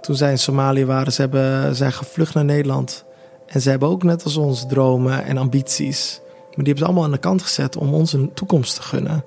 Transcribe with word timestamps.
toen 0.00 0.14
zij 0.14 0.30
in 0.30 0.38
Somalië 0.38 0.84
waren, 0.84 1.12
ze 1.12 1.20
hebben, 1.20 1.76
zijn 1.76 1.92
gevlucht 1.92 2.34
naar 2.34 2.44
Nederland. 2.44 3.04
En 3.46 3.60
ze 3.60 3.70
hebben 3.70 3.88
ook 3.88 4.02
net 4.02 4.24
als 4.24 4.36
ons 4.36 4.66
dromen 4.66 5.24
en 5.24 5.38
ambities. 5.38 6.20
Maar 6.24 6.64
die 6.64 6.64
hebben 6.64 6.78
ze 6.78 6.84
allemaal 6.84 7.04
aan 7.04 7.10
de 7.10 7.18
kant 7.18 7.42
gezet 7.42 7.76
om 7.76 7.94
ons 7.94 8.12
een 8.12 8.34
toekomst 8.34 8.74
te 8.74 8.82
gunnen. 8.82 9.24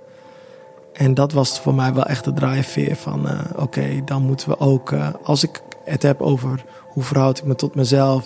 En 0.93 1.13
dat 1.13 1.31
was 1.31 1.59
voor 1.59 1.73
mij 1.73 1.93
wel 1.93 2.05
echt 2.05 2.23
de 2.23 2.33
drijfveer 2.33 2.95
van... 2.95 3.25
Uh, 3.25 3.39
oké, 3.55 4.01
dan 4.05 4.21
moeten 4.21 4.49
we 4.49 4.59
ook... 4.59 4.91
Uh, 4.91 5.07
als 5.23 5.43
ik 5.43 5.61
het 5.85 6.01
heb 6.01 6.21
over 6.21 6.63
hoe 6.89 7.03
verhoud 7.03 7.37
ik 7.37 7.45
me 7.45 7.55
tot 7.55 7.75
mezelf... 7.75 8.25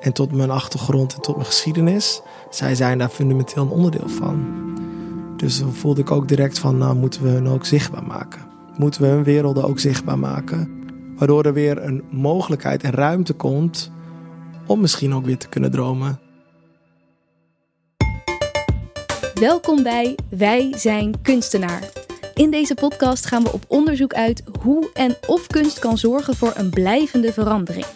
en 0.00 0.12
tot 0.12 0.32
mijn 0.32 0.50
achtergrond 0.50 1.14
en 1.14 1.20
tot 1.20 1.34
mijn 1.34 1.46
geschiedenis... 1.46 2.20
zij 2.50 2.74
zijn 2.74 2.98
daar 2.98 3.08
fundamenteel 3.08 3.62
een 3.62 3.68
onderdeel 3.68 4.08
van. 4.08 4.46
Dus 5.36 5.58
dan 5.58 5.72
voelde 5.72 6.00
ik 6.00 6.10
ook 6.10 6.28
direct 6.28 6.58
van... 6.58 6.78
nou 6.78 6.96
moeten 6.96 7.22
we 7.22 7.28
hun 7.28 7.48
ook 7.48 7.66
zichtbaar 7.66 8.04
maken. 8.04 8.40
Moeten 8.76 9.02
we 9.02 9.06
hun 9.06 9.24
werelden 9.24 9.64
ook 9.64 9.78
zichtbaar 9.78 10.18
maken. 10.18 10.77
Waardoor 11.18 11.44
er 11.44 11.52
weer 11.52 11.82
een 11.82 12.04
mogelijkheid 12.10 12.82
en 12.82 12.90
ruimte 12.90 13.32
komt... 13.32 13.90
om 14.66 14.80
misschien 14.80 15.14
ook 15.14 15.24
weer 15.24 15.38
te 15.38 15.48
kunnen 15.48 15.70
dromen... 15.70 16.20
Welkom 19.34 19.82
bij 19.82 20.14
Wij 20.30 20.72
zijn 20.76 21.22
kunstenaar. 21.22 21.82
In 22.34 22.50
deze 22.50 22.74
podcast 22.74 23.26
gaan 23.26 23.42
we 23.42 23.52
op 23.52 23.64
onderzoek 23.68 24.14
uit 24.14 24.42
hoe 24.60 24.90
en 24.94 25.16
of 25.26 25.46
kunst 25.46 25.78
kan 25.78 25.98
zorgen 25.98 26.36
voor 26.36 26.52
een 26.56 26.70
blijvende 26.70 27.32
verandering. 27.32 27.86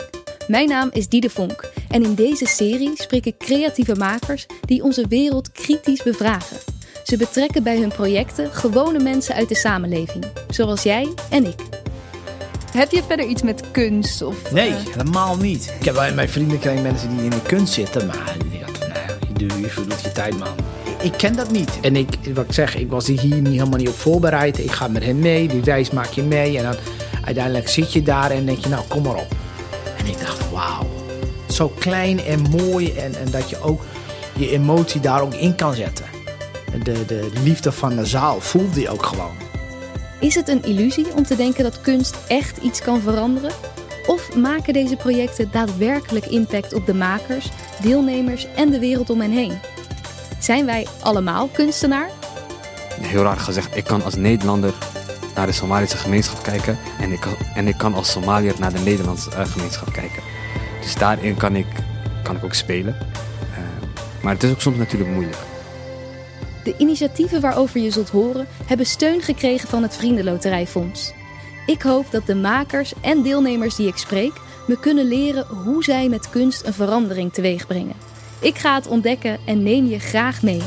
Mijn 0.48 0.68
naam 0.68 0.90
is 0.92 1.08
Diede 1.08 1.30
Vonk 1.30 1.72
en 1.88 2.02
in 2.02 2.14
deze 2.14 2.46
serie 2.46 2.90
spreek 2.94 3.26
ik 3.26 3.38
creatieve 3.38 3.94
makers 3.94 4.46
die 4.60 4.82
onze 4.82 5.06
wereld 5.08 5.52
kritisch 5.52 6.02
bevragen. 6.02 6.56
Ze 7.04 7.16
betrekken 7.16 7.62
bij 7.62 7.78
hun 7.78 7.92
projecten 7.92 8.52
gewone 8.52 8.98
mensen 8.98 9.34
uit 9.34 9.48
de 9.48 9.56
samenleving, 9.56 10.24
zoals 10.50 10.82
jij 10.82 11.08
en 11.30 11.44
ik. 11.44 11.90
Heb 12.72 12.90
je 12.90 13.02
verder 13.06 13.26
iets 13.26 13.42
met 13.42 13.62
kunst? 13.70 14.22
Of, 14.22 14.52
nee, 14.52 14.70
uh... 14.70 14.76
helemaal 14.76 15.36
niet. 15.36 15.74
Ik 15.78 15.84
heb 15.84 15.94
bij 15.94 16.12
mijn 16.12 16.28
vrienden 16.28 16.58
krijg 16.58 16.82
mensen 16.82 17.08
die 17.16 17.24
in 17.24 17.30
de 17.30 17.42
kunst 17.42 17.72
zitten, 17.72 18.06
maar 18.06 18.36
die 18.50 18.60
dachten, 18.60 18.88
nou, 18.88 19.00
je, 19.28 19.46
doet, 19.46 19.58
je 19.60 19.68
verdoet 19.68 20.00
je 20.00 20.12
tijd, 20.12 20.38
man 20.38 20.56
ik 21.02 21.12
ken 21.16 21.36
dat 21.36 21.50
niet. 21.50 21.80
En 21.80 21.96
ik, 21.96 22.08
wat 22.34 22.44
ik 22.44 22.52
zeg, 22.52 22.76
ik 22.76 22.90
was 22.90 23.06
hier 23.06 23.40
niet, 23.40 23.46
helemaal 23.46 23.78
niet 23.78 23.88
op 23.88 23.98
voorbereid. 23.98 24.58
Ik 24.58 24.70
ga 24.70 24.88
met 24.88 25.04
hen 25.04 25.18
mee, 25.18 25.48
die 25.48 25.62
reis 25.62 25.90
maak 25.90 26.10
je 26.10 26.22
mee. 26.22 26.58
En 26.58 26.62
dan 26.62 26.76
uiteindelijk 27.24 27.68
zit 27.68 27.92
je 27.92 28.02
daar 28.02 28.30
en 28.30 28.46
denk 28.46 28.58
je, 28.58 28.68
nou 28.68 28.84
kom 28.88 29.02
maar 29.02 29.14
op. 29.14 29.34
En 29.98 30.06
ik 30.06 30.18
dacht, 30.18 30.50
wauw. 30.50 30.86
Zo 31.48 31.68
klein 31.78 32.20
en 32.20 32.42
mooi 32.42 32.92
en, 32.92 33.14
en 33.14 33.30
dat 33.30 33.50
je 33.50 33.60
ook 33.60 33.82
je 34.36 34.50
emotie 34.50 35.00
daar 35.00 35.22
ook 35.22 35.34
in 35.34 35.54
kan 35.54 35.74
zetten. 35.74 36.04
De, 36.82 37.04
de 37.06 37.30
liefde 37.44 37.72
van 37.72 37.96
de 37.96 38.06
zaal 38.06 38.40
voelde 38.40 38.80
je 38.80 38.90
ook 38.90 39.06
gewoon. 39.06 39.41
Is 40.22 40.34
het 40.34 40.48
een 40.48 40.62
illusie 40.64 41.14
om 41.16 41.24
te 41.24 41.36
denken 41.36 41.62
dat 41.62 41.80
kunst 41.80 42.16
echt 42.28 42.56
iets 42.56 42.82
kan 42.82 43.00
veranderen? 43.00 43.52
Of 44.06 44.36
maken 44.36 44.72
deze 44.72 44.96
projecten 44.96 45.48
daadwerkelijk 45.50 46.26
impact 46.26 46.74
op 46.74 46.86
de 46.86 46.94
makers, 46.94 47.50
deelnemers 47.80 48.46
en 48.54 48.70
de 48.70 48.78
wereld 48.78 49.10
om 49.10 49.20
hen 49.20 49.30
heen? 49.30 49.58
Zijn 50.38 50.66
wij 50.66 50.86
allemaal 51.00 51.48
kunstenaar? 51.48 52.10
Heel 53.00 53.22
raar 53.22 53.36
gezegd, 53.36 53.76
ik 53.76 53.84
kan 53.84 54.02
als 54.02 54.14
Nederlander 54.14 54.74
naar 55.34 55.46
de 55.46 55.52
Somalische 55.52 55.96
gemeenschap 55.96 56.42
kijken 56.42 56.78
en 57.00 57.12
ik 57.12 57.26
en 57.54 57.68
ik 57.68 57.78
kan 57.78 57.94
als 57.94 58.10
Somaliër 58.10 58.54
naar 58.58 58.72
de 58.72 58.80
Nederlandse 58.80 59.30
uh, 59.30 59.44
gemeenschap 59.44 59.92
kijken. 59.92 60.22
Dus 60.80 60.94
daarin 60.94 61.36
kan 61.36 61.56
ik, 61.56 61.66
kan 62.22 62.36
ik 62.36 62.44
ook 62.44 62.54
spelen. 62.54 62.96
Uh, 63.50 63.58
maar 64.22 64.32
het 64.32 64.42
is 64.42 64.50
ook 64.50 64.60
soms 64.60 64.76
natuurlijk 64.76 65.10
moeilijk. 65.10 65.36
De 66.64 66.74
initiatieven 66.78 67.40
waarover 67.40 67.80
je 67.80 67.90
zult 67.90 68.10
horen 68.10 68.46
hebben 68.66 68.86
steun 68.86 69.22
gekregen 69.22 69.68
van 69.68 69.82
het 69.82 69.96
Vriendenloterijfonds. 69.96 71.12
Ik 71.66 71.82
hoop 71.82 72.10
dat 72.10 72.26
de 72.26 72.34
makers 72.34 72.92
en 73.00 73.22
deelnemers 73.22 73.76
die 73.76 73.88
ik 73.88 73.96
spreek 73.96 74.32
me 74.66 74.78
kunnen 74.80 75.08
leren 75.08 75.46
hoe 75.46 75.84
zij 75.84 76.08
met 76.08 76.30
kunst 76.30 76.66
een 76.66 76.72
verandering 76.72 77.32
teweeg 77.32 77.66
brengen. 77.66 77.96
Ik 78.40 78.58
ga 78.58 78.74
het 78.74 78.86
ontdekken 78.86 79.38
en 79.46 79.62
neem 79.62 79.86
je 79.86 79.98
graag 79.98 80.42
mee. 80.42 80.62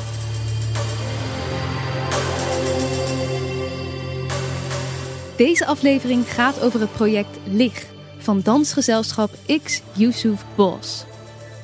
Deze 5.35 5.65
aflevering 5.65 6.33
gaat 6.33 6.61
over 6.61 6.79
het 6.79 6.91
project 6.91 7.37
LIG 7.43 7.85
van 8.17 8.41
dansgezelschap 8.41 9.29
X 9.63 9.81
Yusuf 9.93 10.43
Bos. 10.55 11.05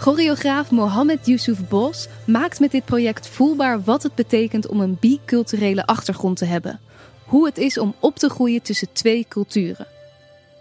Choreograaf 0.02 0.72
Mohammed 0.72 1.26
Yusuf 1.26 1.68
Bos 1.70 2.08
maakt 2.26 2.60
met 2.60 2.72
dit 2.72 2.86
project 2.86 3.28
voelbaar 3.28 3.84
wat 3.84 4.04
het 4.04 4.16
betekent 4.16 4.68
om 4.68 4.80
een 4.80 4.98
biculturele 5.00 5.86
achtergrond 5.86 6.38
te 6.38 6.46
hebben. 6.46 6.80
Hoe 7.26 7.46
het 7.46 7.58
is 7.58 7.78
om 7.78 7.96
op 8.00 8.16
te 8.16 8.30
groeien 8.30 8.62
tussen 8.62 8.94
twee 8.94 9.26
culturen. 9.30 9.88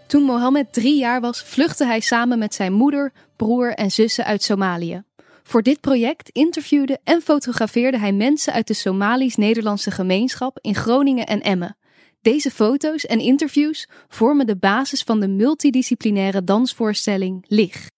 Toen 0.07 0.23
Mohammed 0.23 0.73
drie 0.73 0.97
jaar 0.97 1.21
was, 1.21 1.41
vluchtte 1.41 1.85
hij 1.85 1.99
samen 1.99 2.39
met 2.39 2.53
zijn 2.53 2.73
moeder, 2.73 3.11
broer 3.35 3.73
en 3.73 3.91
zussen 3.91 4.25
uit 4.25 4.43
Somalië. 4.43 5.03
Voor 5.43 5.63
dit 5.63 5.79
project 5.79 6.29
interviewde 6.29 6.99
en 7.03 7.21
fotografeerde 7.21 7.97
hij 7.97 8.13
mensen 8.13 8.53
uit 8.53 8.67
de 8.67 8.73
Somalisch-Nederlandse 8.73 9.91
gemeenschap 9.91 10.59
in 10.59 10.75
Groningen 10.75 11.25
en 11.25 11.41
Emmen. 11.41 11.77
Deze 12.21 12.51
foto's 12.51 13.05
en 13.05 13.19
interviews 13.19 13.87
vormen 14.07 14.45
de 14.45 14.57
basis 14.57 15.01
van 15.01 15.19
de 15.19 15.27
multidisciplinaire 15.27 16.43
dansvoorstelling 16.43 17.45
LIG. 17.47 17.89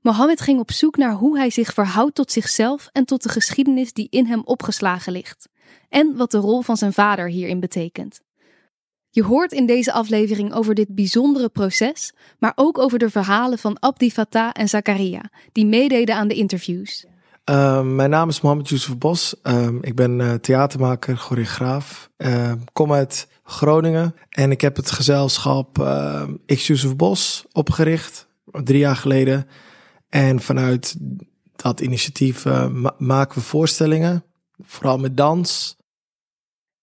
Mohammed 0.00 0.40
ging 0.40 0.60
op 0.60 0.72
zoek 0.72 0.96
naar 0.96 1.12
hoe 1.12 1.38
hij 1.38 1.50
zich 1.50 1.72
verhoudt 1.72 2.14
tot 2.14 2.32
zichzelf 2.32 2.88
en 2.92 3.04
tot 3.04 3.22
de 3.22 3.28
geschiedenis 3.28 3.92
die 3.92 4.06
in 4.10 4.26
hem 4.26 4.42
opgeslagen 4.44 5.12
ligt. 5.12 5.48
En 5.88 6.16
wat 6.16 6.30
de 6.30 6.38
rol 6.38 6.62
van 6.62 6.76
zijn 6.76 6.92
vader 6.92 7.28
hierin 7.28 7.60
betekent. 7.60 8.20
Je 9.10 9.24
hoort 9.24 9.52
in 9.52 9.66
deze 9.66 9.92
aflevering 9.92 10.54
over 10.54 10.74
dit 10.74 10.94
bijzondere 10.94 11.48
proces, 11.48 12.12
maar 12.38 12.52
ook 12.54 12.78
over 12.78 12.98
de 12.98 13.10
verhalen 13.10 13.58
van 13.58 13.78
Abdi 13.78 14.10
Fattah 14.10 14.50
en 14.52 14.68
Zakaria, 14.68 15.30
die 15.52 15.66
meededen 15.66 16.14
aan 16.14 16.28
de 16.28 16.34
interviews. 16.34 17.06
Uh, 17.50 17.82
mijn 17.82 18.10
naam 18.10 18.28
is 18.28 18.40
Mohamed 18.40 18.68
Yusuf 18.68 18.98
Bos. 18.98 19.34
Uh, 19.42 19.68
ik 19.80 19.94
ben 19.94 20.18
uh, 20.18 20.32
theatermaker, 20.34 21.16
choreograaf. 21.16 22.10
Ehm, 22.16 22.58
kom 22.72 22.92
uit 22.92 23.28
Groningen 23.44 24.14
en 24.28 24.50
ik 24.50 24.60
heb 24.60 24.76
het 24.76 24.90
gezelschap 24.90 25.88
X 26.46 26.66
Yusuf 26.66 26.96
Bos 26.96 27.44
opgericht, 27.52 28.28
drie 28.44 28.78
jaar 28.78 28.96
geleden. 28.96 29.46
En 30.10 30.40
vanuit 30.40 30.96
dat 31.56 31.80
initiatief 31.80 32.44
ma 32.44 32.94
maken 32.98 33.38
we 33.38 33.44
voorstellingen, 33.44 34.24
vooral 34.58 34.98
met 34.98 35.16
dans. 35.16 35.76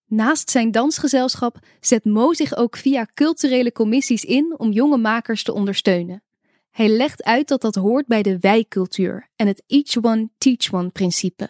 Naast 0.06 0.50
zijn 0.50 0.72
dansgezelschap 0.72 1.60
zet 1.80 2.06
Mo 2.06 2.34
zich 2.34 2.56
ook 2.56 2.78
via 2.78 3.08
culturele 3.14 3.72
commissies 3.72 4.24
in 4.24 4.56
om 4.58 4.72
jonge 4.72 4.98
makers 4.98 5.44
te 5.44 5.54
ondersteunen. 5.54 6.24
Hij 6.70 6.90
legt 6.90 7.24
uit 7.24 7.48
dat 7.48 7.62
dat 7.62 7.76
hoort 7.76 8.08
bij 8.08 8.22
de 8.22 8.40
wijcultuur 8.40 9.30
en 9.36 9.48
het 9.48 9.64
each 9.68 10.04
one 10.04 10.30
teach 10.38 10.74
one 10.74 10.90
principe. 10.90 11.50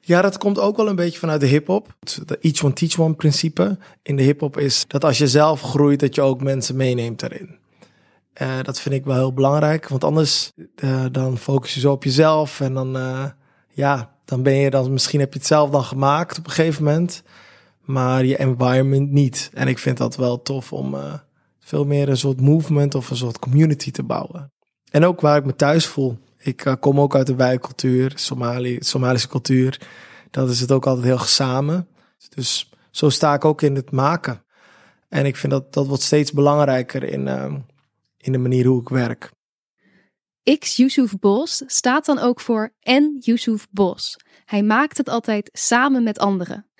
Ja, 0.00 0.22
dat 0.22 0.38
komt 0.38 0.58
ook 0.58 0.76
wel 0.76 0.88
een 0.88 0.96
beetje 0.96 1.18
vanuit 1.18 1.40
de 1.40 1.46
hip-hop. 1.46 1.96
Het 2.00 2.38
each 2.38 2.64
one 2.64 2.72
teach 2.72 2.98
one 2.98 3.14
principe 3.14 3.78
in 4.02 4.16
de 4.16 4.22
hip-hop 4.22 4.58
is 4.58 4.84
dat 4.86 5.04
als 5.04 5.18
je 5.18 5.28
zelf 5.28 5.60
groeit, 5.60 6.00
dat 6.00 6.14
je 6.14 6.20
ook 6.20 6.42
mensen 6.42 6.76
meeneemt 6.76 7.20
daarin. 7.20 7.58
Uh, 8.42 8.62
dat 8.62 8.80
vind 8.80 8.94
ik 8.94 9.04
wel 9.04 9.16
heel 9.16 9.32
belangrijk, 9.32 9.88
want 9.88 10.04
anders 10.04 10.52
uh, 10.76 11.04
dan 11.12 11.38
focus 11.38 11.74
je 11.74 11.80
zo 11.80 11.92
op 11.92 12.04
jezelf 12.04 12.60
en 12.60 12.74
dan, 12.74 12.96
uh, 12.96 13.24
ja, 13.68 14.14
dan 14.24 14.42
ben 14.42 14.54
je 14.54 14.70
dan, 14.70 14.92
misschien 14.92 15.20
heb 15.20 15.32
je 15.32 15.38
het 15.38 15.48
zelf 15.48 15.70
dan 15.70 15.84
gemaakt 15.84 16.38
op 16.38 16.46
een 16.46 16.52
gegeven 16.52 16.84
moment 16.84 17.22
maar 17.80 18.24
je 18.24 18.36
environment 18.36 19.10
niet. 19.10 19.50
En 19.54 19.68
ik 19.68 19.78
vind 19.78 19.96
dat 19.96 20.16
wel 20.16 20.42
tof 20.42 20.72
om 20.72 20.96
veel 21.60 21.84
meer 21.84 22.08
een 22.08 22.16
soort 22.16 22.40
movement 22.40 22.94
of 22.94 23.10
een 23.10 23.16
soort 23.16 23.38
community 23.38 23.90
te 23.90 24.02
bouwen. 24.02 24.52
En 24.90 25.04
ook 25.04 25.20
waar 25.20 25.36
ik 25.36 25.44
me 25.44 25.56
thuis 25.56 25.86
voel. 25.86 26.18
Ik 26.38 26.76
kom 26.80 27.00
ook 27.00 27.16
uit 27.16 27.26
de 27.26 27.34
wijkcultuur, 27.34 28.12
Somali, 28.14 28.76
Somalische 28.80 29.28
cultuur. 29.28 29.80
Dat 30.30 30.50
is 30.50 30.60
het 30.60 30.72
ook 30.72 30.86
altijd 30.86 31.06
heel 31.06 31.18
samen. 31.18 31.88
Dus 32.34 32.70
zo 32.90 33.08
sta 33.08 33.34
ik 33.34 33.44
ook 33.44 33.62
in 33.62 33.74
het 33.74 33.90
maken. 33.90 34.44
En 35.08 35.26
ik 35.26 35.36
vind 35.36 35.52
dat 35.52 35.72
dat 35.72 35.86
wordt 35.86 36.02
steeds 36.02 36.32
belangrijker 36.32 37.02
in, 37.02 37.26
uh, 37.26 37.54
in 38.20 38.32
de 38.32 38.38
manier 38.38 38.66
hoe 38.66 38.80
ik 38.80 38.88
werk. 38.88 39.30
X 40.58 40.76
Yusuf 40.76 41.18
Bos 41.18 41.62
staat 41.66 42.06
dan 42.06 42.18
ook 42.18 42.40
voor 42.40 42.72
N 42.90 43.16
Yusuf 43.18 43.66
Bos. 43.70 44.16
Hij 44.44 44.62
maakt 44.62 44.96
het 44.96 45.08
altijd 45.08 45.50
samen 45.52 46.02
met 46.02 46.18
anderen. 46.18 46.70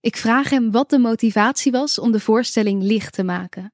Ik 0.00 0.16
vraag 0.16 0.50
hem 0.50 0.70
wat 0.70 0.90
de 0.90 0.98
motivatie 0.98 1.72
was 1.72 1.98
om 1.98 2.12
de 2.12 2.20
voorstelling 2.20 2.82
licht 2.82 3.12
te 3.12 3.24
maken. 3.24 3.72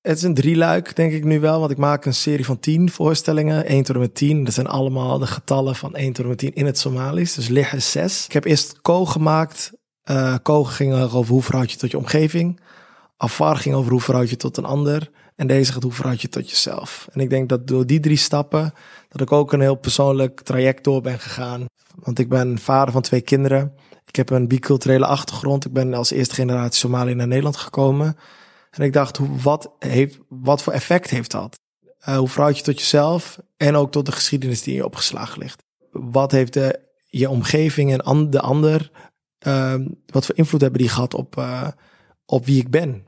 Het 0.00 0.16
is 0.16 0.22
een 0.22 0.34
drieluik, 0.34 0.96
denk 0.96 1.12
ik 1.12 1.24
nu 1.24 1.40
wel, 1.40 1.58
want 1.58 1.70
ik 1.70 1.78
maak 1.78 2.04
een 2.04 2.14
serie 2.14 2.44
van 2.44 2.60
tien 2.60 2.90
voorstellingen, 2.90 3.66
1 3.66 3.82
tot 3.82 3.94
en 3.94 4.00
met 4.00 4.14
10. 4.14 4.44
Dat 4.44 4.54
zijn 4.54 4.66
allemaal 4.66 5.18
de 5.18 5.26
getallen 5.26 5.76
van 5.76 5.94
1 5.94 6.12
tot 6.12 6.22
en 6.22 6.28
met 6.28 6.38
10 6.38 6.54
in 6.54 6.66
het 6.66 6.78
Somalisch, 6.78 7.34
dus 7.34 7.48
licht 7.48 7.72
is 7.72 7.90
6. 7.90 8.24
Ik 8.24 8.32
heb 8.32 8.44
eerst 8.44 8.80
Ko 8.80 9.04
gemaakt. 9.04 9.72
Uh, 10.10 10.36
Ko 10.42 10.64
ging 10.64 10.94
over 10.94 11.32
hoe 11.32 11.42
verhoud 11.42 11.70
je 11.70 11.76
tot 11.76 11.90
je 11.90 11.98
omgeving. 11.98 12.60
Afar 13.16 13.56
ging 13.56 13.74
over 13.74 13.90
hoe 13.90 14.00
verhoud 14.00 14.30
je 14.30 14.36
tot 14.36 14.56
een 14.56 14.64
ander. 14.64 15.10
En 15.36 15.46
deze 15.46 15.72
gaat 15.72 15.82
hoe 15.82 15.92
verhoud 15.92 16.20
je 16.20 16.28
tot 16.28 16.50
jezelf. 16.50 17.08
En 17.12 17.20
ik 17.20 17.30
denk 17.30 17.48
dat 17.48 17.66
door 17.66 17.86
die 17.86 18.00
drie 18.00 18.16
stappen, 18.16 18.72
dat 19.08 19.20
ik 19.20 19.32
ook 19.32 19.52
een 19.52 19.60
heel 19.60 19.74
persoonlijk 19.74 20.40
traject 20.40 20.84
door 20.84 21.00
ben 21.00 21.18
gegaan. 21.18 21.66
Want 21.94 22.18
ik 22.18 22.28
ben 22.28 22.58
vader 22.58 22.92
van 22.92 23.02
twee 23.02 23.20
kinderen. 23.20 23.74
Ik 24.06 24.16
heb 24.16 24.30
een 24.30 24.48
biculturele 24.48 25.06
achtergrond. 25.06 25.64
Ik 25.64 25.72
ben 25.72 25.94
als 25.94 26.10
eerste 26.10 26.34
generatie 26.34 26.78
Somalië 26.78 27.14
naar 27.14 27.26
Nederland 27.26 27.56
gekomen. 27.56 28.16
En 28.70 28.82
ik 28.82 28.92
dacht, 28.92 29.18
wat, 29.42 29.70
heeft, 29.78 30.18
wat 30.28 30.62
voor 30.62 30.72
effect 30.72 31.10
heeft 31.10 31.30
dat? 31.30 31.58
Uh, 32.08 32.16
hoe 32.16 32.28
verhoud 32.28 32.56
je 32.56 32.62
tot 32.62 32.78
jezelf 32.78 33.38
en 33.56 33.76
ook 33.76 33.92
tot 33.92 34.06
de 34.06 34.12
geschiedenis 34.12 34.62
die 34.62 34.74
je 34.74 34.84
opgeslagen 34.84 35.38
ligt? 35.38 35.62
Wat 35.90 36.32
heeft 36.32 36.52
de, 36.52 36.80
je 37.04 37.30
omgeving 37.30 38.02
en 38.02 38.30
de 38.30 38.40
ander, 38.40 38.90
uh, 39.46 39.74
wat 40.06 40.26
voor 40.26 40.36
invloed 40.36 40.60
hebben 40.60 40.80
die 40.80 40.88
gehad 40.88 41.14
op, 41.14 41.36
uh, 41.36 41.68
op 42.26 42.46
wie 42.46 42.60
ik 42.60 42.70
ben? 42.70 43.06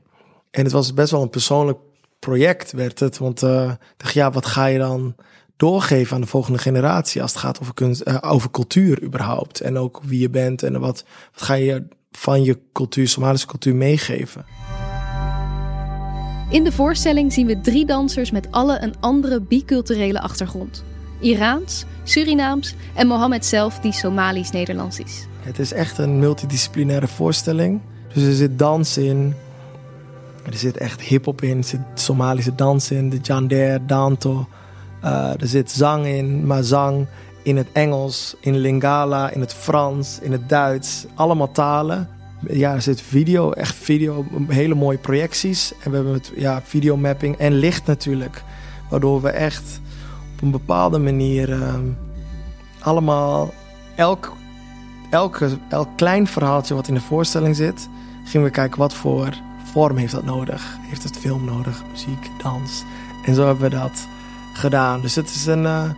En 0.51 0.63
het 0.63 0.71
was 0.71 0.93
best 0.93 1.11
wel 1.11 1.21
een 1.21 1.29
persoonlijk 1.29 1.79
project, 2.25 2.71
werd 2.71 2.99
het. 2.99 3.17
Want 3.17 3.43
uh, 3.43 3.71
dacht, 3.97 4.13
ja, 4.13 4.31
wat 4.31 4.45
ga 4.45 4.65
je 4.65 4.77
dan 4.77 5.15
doorgeven 5.57 6.15
aan 6.15 6.21
de 6.21 6.27
volgende 6.27 6.59
generatie 6.59 7.21
als 7.21 7.31
het 7.31 7.39
gaat 7.39 7.61
over, 7.61 7.73
kunst, 7.73 8.07
uh, 8.07 8.17
over 8.21 8.51
cultuur 8.51 9.03
überhaupt? 9.03 9.61
En 9.61 9.77
ook 9.77 10.01
wie 10.03 10.19
je 10.19 10.29
bent 10.29 10.63
en 10.63 10.79
wat, 10.79 11.05
wat 11.33 11.41
ga 11.41 11.53
je 11.53 11.87
van 12.11 12.43
je 12.43 12.59
cultuur, 12.73 13.07
Somalische 13.07 13.47
cultuur, 13.47 13.75
meegeven? 13.75 14.45
In 16.49 16.63
de 16.63 16.71
voorstelling 16.71 17.33
zien 17.33 17.47
we 17.47 17.61
drie 17.61 17.85
dansers 17.85 18.31
met 18.31 18.47
alle 18.51 18.81
een 18.81 18.93
andere 18.99 19.41
biculturele 19.41 20.21
achtergrond. 20.21 20.83
Iraans, 21.19 21.85
Surinaams 22.03 22.75
en 22.93 23.07
Mohammed 23.07 23.45
zelf 23.45 23.79
die 23.79 23.91
Somalisch-Nederlands 23.91 24.99
is. 24.99 25.27
Het 25.39 25.59
is 25.59 25.73
echt 25.73 25.97
een 25.97 26.19
multidisciplinaire 26.19 27.07
voorstelling. 27.07 27.81
Dus 28.13 28.23
er 28.23 28.33
zit 28.33 28.59
dans 28.59 28.97
in, 28.97 29.35
er 30.45 30.57
zit 30.57 30.77
echt 30.77 31.01
hip-hop 31.01 31.41
in, 31.41 31.57
er 31.57 31.63
zit 31.63 31.79
Somalische 31.93 32.55
dans 32.55 32.91
in, 32.91 33.09
de 33.09 33.17
Jander, 33.17 33.87
Danto. 33.87 34.47
Uh, 35.03 35.41
er 35.41 35.47
zit 35.47 35.71
zang 35.71 36.05
in, 36.05 36.45
maar 36.45 36.63
zang 36.63 37.07
in 37.43 37.57
het 37.57 37.67
Engels, 37.71 38.35
in 38.39 38.57
Lingala, 38.57 39.29
in 39.29 39.39
het 39.39 39.53
Frans, 39.53 40.19
in 40.19 40.31
het 40.31 40.49
Duits. 40.49 41.05
Allemaal 41.15 41.51
talen. 41.51 42.09
Ja, 42.49 42.73
er 42.73 42.81
zit 42.81 43.01
video, 43.01 43.51
echt 43.51 43.75
video, 43.75 44.25
hele 44.47 44.75
mooie 44.75 44.97
projecties. 44.97 45.73
En 45.83 45.89
we 45.89 45.95
hebben 45.95 46.13
het, 46.13 46.31
ja, 46.35 46.61
videomapping 46.63 47.37
en 47.37 47.53
licht 47.53 47.85
natuurlijk. 47.85 48.43
Waardoor 48.89 49.21
we 49.21 49.29
echt 49.29 49.81
op 50.33 50.41
een 50.41 50.51
bepaalde 50.51 50.99
manier 50.99 51.49
uh, 51.49 51.73
allemaal 52.79 53.53
elk, 53.95 54.33
elke, 55.09 55.49
elk 55.69 55.89
klein 55.95 56.27
verhaaltje 56.27 56.75
wat 56.75 56.87
in 56.87 56.93
de 56.93 57.01
voorstelling 57.01 57.55
zit, 57.55 57.89
gingen 58.25 58.47
we 58.47 58.53
kijken 58.53 58.79
wat 58.79 58.93
voor 58.93 59.29
vorm 59.75 59.97
heeft 59.97 60.11
dat 60.11 60.23
nodig. 60.23 60.77
Heeft 60.81 61.03
het 61.03 61.17
film 61.17 61.45
nodig, 61.45 61.83
muziek, 61.91 62.29
dans. 62.43 62.83
En 63.23 63.35
zo 63.35 63.45
hebben 63.45 63.69
we 63.69 63.75
dat 63.75 64.07
gedaan. 64.53 65.01
Dus 65.01 65.15
het 65.15 65.29
is 65.29 65.45
een, 65.45 65.63
uh, 65.63 65.89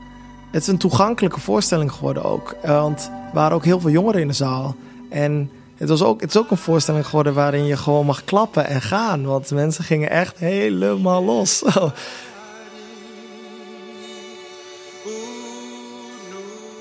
het 0.51 0.62
is 0.62 0.68
een 0.68 0.77
toegankelijke 0.77 1.39
voorstelling 1.39 1.91
geworden 1.91 2.24
ook. 2.24 2.56
Want 2.63 3.12
er 3.27 3.33
waren 3.33 3.56
ook 3.56 3.65
heel 3.65 3.79
veel 3.79 3.89
jongeren 3.89 4.21
in 4.21 4.27
de 4.27 4.33
zaal. 4.33 4.75
En 5.09 5.51
het, 5.75 5.89
was 5.89 6.03
ook, 6.03 6.21
het 6.21 6.29
is 6.29 6.38
ook 6.38 6.51
een 6.51 6.57
voorstelling 6.57 7.06
geworden 7.06 7.33
waarin 7.33 7.65
je 7.65 7.77
gewoon 7.77 8.06
mag 8.06 8.24
klappen 8.24 8.65
en 8.68 8.81
gaan. 8.81 9.25
Want 9.25 9.51
mensen 9.51 9.83
gingen 9.83 10.09
echt 10.09 10.38
helemaal 10.38 11.24
los. 11.24 11.63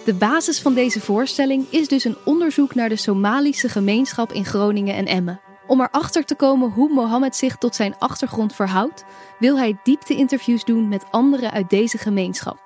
De 0.05 0.15
basis 0.15 0.61
van 0.61 0.75
deze 0.75 1.01
voorstelling 1.01 1.67
is 1.71 1.89
dus 1.89 2.05
een 2.05 2.17
onderzoek 2.25 2.75
naar 2.75 2.89
de 2.89 2.97
Somalische 2.97 3.69
gemeenschap 3.69 4.33
in 4.33 4.45
Groningen 4.45 4.95
en 4.95 5.07
Emmen. 5.07 5.41
Om 5.67 5.81
erachter 5.81 6.25
te 6.25 6.35
komen 6.35 6.71
hoe 6.71 6.93
Mohammed 6.93 7.37
zich 7.37 7.57
tot 7.57 7.75
zijn 7.75 7.99
achtergrond 7.99 8.55
verhoudt, 8.55 9.05
wil 9.39 9.59
hij 9.59 9.79
diepte-interviews 9.83 10.65
doen 10.65 10.89
met 10.89 11.05
anderen 11.11 11.51
uit 11.51 11.71
deze 11.71 11.99
gemeenschap. 11.99 12.59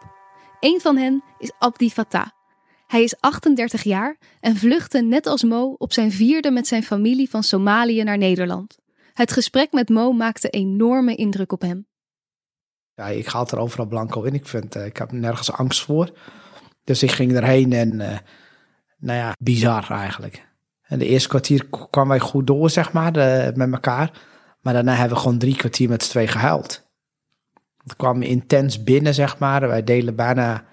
Een 0.61 0.81
van 0.81 0.97
hen 0.97 1.23
is 1.39 1.53
Abdi 1.59 1.91
Fattah. 1.91 2.29
Hij 2.87 3.03
is 3.03 3.21
38 3.21 3.83
jaar 3.83 4.17
en 4.41 4.57
vluchtte 4.57 5.03
net 5.03 5.27
als 5.27 5.45
Mo 5.45 5.75
op 5.79 5.93
zijn 5.93 6.13
vierde 6.13 6.51
met 6.51 6.67
zijn 6.67 6.83
familie 6.83 7.31
van 7.31 7.43
Somalië 7.43 8.03
naar 8.03 8.19
Nederland. 8.19 8.79
Het 9.13 9.33
gesprek 9.33 9.73
met 9.73 9.89
Mo 9.89 10.13
maakte 10.13 10.49
enorme 10.49 11.15
indruk 11.15 11.53
op 11.53 11.61
hem. 11.61 11.87
Ja, 12.95 13.07
ik 13.07 13.27
ga 13.27 13.47
er 13.47 13.59
overal 13.59 13.87
blanco 13.87 14.23
in. 14.23 14.35
Ik, 14.35 14.47
vind, 14.47 14.77
uh, 14.77 14.87
ik 14.87 14.97
heb 14.97 15.13
nergens 15.13 15.53
angst 15.53 15.83
voor. 15.83 16.11
Dus 16.85 17.03
ik 17.03 17.11
ging 17.11 17.33
erheen 17.33 17.73
en, 17.73 17.93
uh, 17.93 18.19
nou 18.99 19.19
ja, 19.19 19.33
bizar 19.39 19.91
eigenlijk. 19.91 20.49
En 20.91 20.99
de 20.99 21.07
eerste 21.07 21.29
kwartier 21.29 21.67
kwamen 21.91 22.11
wij 22.11 22.21
goed 22.21 22.47
door, 22.47 22.71
zeg 22.71 22.93
maar, 22.93 23.13
de, 23.13 23.53
met 23.55 23.73
elkaar. 23.73 24.11
Maar 24.61 24.73
daarna 24.75 24.95
hebben 24.95 25.17
we 25.17 25.23
gewoon 25.23 25.39
drie 25.39 25.57
kwartier 25.57 25.89
met 25.89 26.03
z'n 26.05 26.11
twee 26.11 26.27
gehuild. 26.27 26.89
Het 27.83 27.97
kwam 27.97 28.23
intens 28.23 28.83
binnen, 28.83 29.15
zeg 29.15 29.39
maar. 29.39 29.69
Wij 29.69 29.85
delen 29.85 30.17
bijna, 30.17 30.65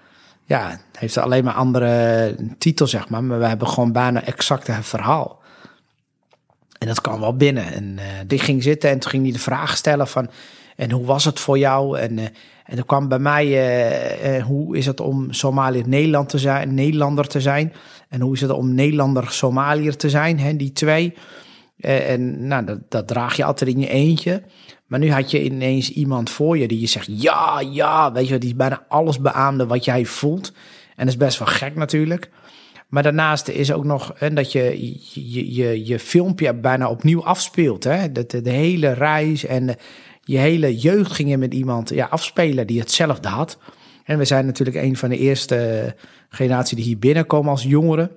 ja, 0.44 0.80
heeft 0.98 1.16
alleen 1.16 1.44
maar 1.44 1.54
andere 1.54 2.34
titel, 2.58 2.86
zeg 2.86 3.08
maar. 3.08 3.24
Maar 3.24 3.38
we 3.38 3.46
hebben 3.46 3.68
gewoon 3.68 3.92
bijna 3.92 4.24
exact 4.24 4.66
het 4.66 4.86
verhaal. 4.86 5.42
En 6.78 6.86
dat 6.86 7.00
kwam 7.00 7.20
wel 7.20 7.36
binnen. 7.36 7.72
En 7.72 7.84
uh, 7.84 8.04
die 8.26 8.38
ging 8.38 8.62
zitten 8.62 8.90
en 8.90 8.98
toen 8.98 9.10
ging 9.10 9.22
hij 9.22 9.32
de 9.32 9.38
vraag 9.38 9.76
stellen 9.76 10.08
van... 10.08 10.30
En 10.76 10.90
hoe 10.90 11.06
was 11.06 11.24
het 11.24 11.40
voor 11.40 11.58
jou? 11.58 11.98
En, 11.98 12.18
uh, 12.18 12.24
en 12.64 12.78
er 12.78 12.86
kwam 12.86 13.08
bij 13.08 13.18
mij, 13.18 14.40
hoe 14.40 14.76
is 14.76 14.86
het 14.86 15.00
om 15.00 15.32
Somaliër 15.32 15.88
Nederland 15.88 16.28
te 16.28 16.38
zijn, 16.38 16.74
Nederlander 16.74 17.26
te 17.26 17.40
zijn? 17.40 17.72
En 18.08 18.20
hoe 18.20 18.34
is 18.34 18.40
het 18.40 18.50
om 18.50 18.74
Nederlander 18.74 19.30
Somaliër 19.30 19.96
te 19.96 20.10
zijn? 20.10 20.38
Hè, 20.38 20.56
die 20.56 20.72
twee. 20.72 21.14
Uh, 21.78 22.10
en 22.10 22.46
nou, 22.46 22.64
dat, 22.64 22.78
dat, 22.88 23.06
draag 23.06 23.36
je 23.36 23.44
altijd 23.44 23.70
in 23.70 23.80
je 23.80 23.88
eentje. 23.88 24.42
Maar 24.86 24.98
nu 24.98 25.12
had 25.12 25.30
je 25.30 25.44
ineens 25.44 25.90
iemand 25.90 26.30
voor 26.30 26.58
je 26.58 26.68
die 26.68 26.80
je 26.80 26.86
zegt: 26.86 27.08
ja, 27.10 27.60
ja, 27.60 28.12
weet 28.12 28.28
je, 28.28 28.38
die 28.38 28.54
bijna 28.54 28.84
alles 28.88 29.20
beaamde 29.20 29.66
wat 29.66 29.84
jij 29.84 30.04
voelt. 30.04 30.52
En 30.96 31.04
dat 31.04 31.14
is 31.14 31.16
best 31.16 31.38
wel 31.38 31.48
gek 31.48 31.74
natuurlijk. 31.74 32.30
Maar 32.88 33.02
daarnaast 33.02 33.48
is 33.48 33.72
ook 33.72 33.84
nog 33.84 34.12
hè, 34.16 34.32
dat 34.32 34.52
je 34.52 34.92
je, 35.12 35.54
je 35.54 35.86
je 35.86 35.98
filmpje 35.98 36.54
bijna 36.54 36.88
opnieuw 36.88 37.24
afspeelt. 37.24 37.84
Hè? 37.84 38.12
De, 38.12 38.42
de, 38.42 38.50
hele 38.50 38.92
reis 38.92 39.44
en 39.44 39.76
je 40.22 40.38
hele 40.38 40.76
jeugd 40.76 41.12
ging 41.12 41.28
je 41.28 41.38
met 41.38 41.54
iemand 41.54 41.88
ja, 41.88 42.06
afspelen 42.06 42.66
die 42.66 42.80
hetzelfde 42.80 43.28
had. 43.28 43.58
En 44.04 44.18
we 44.18 44.24
zijn 44.24 44.46
natuurlijk 44.46 44.76
een 44.76 44.96
van 44.96 45.08
de 45.08 45.18
eerste 45.18 45.94
generatie 46.28 46.76
die 46.76 46.84
hier 46.84 46.98
binnenkomen 46.98 47.50
als 47.50 47.62
jongeren. 47.62 48.10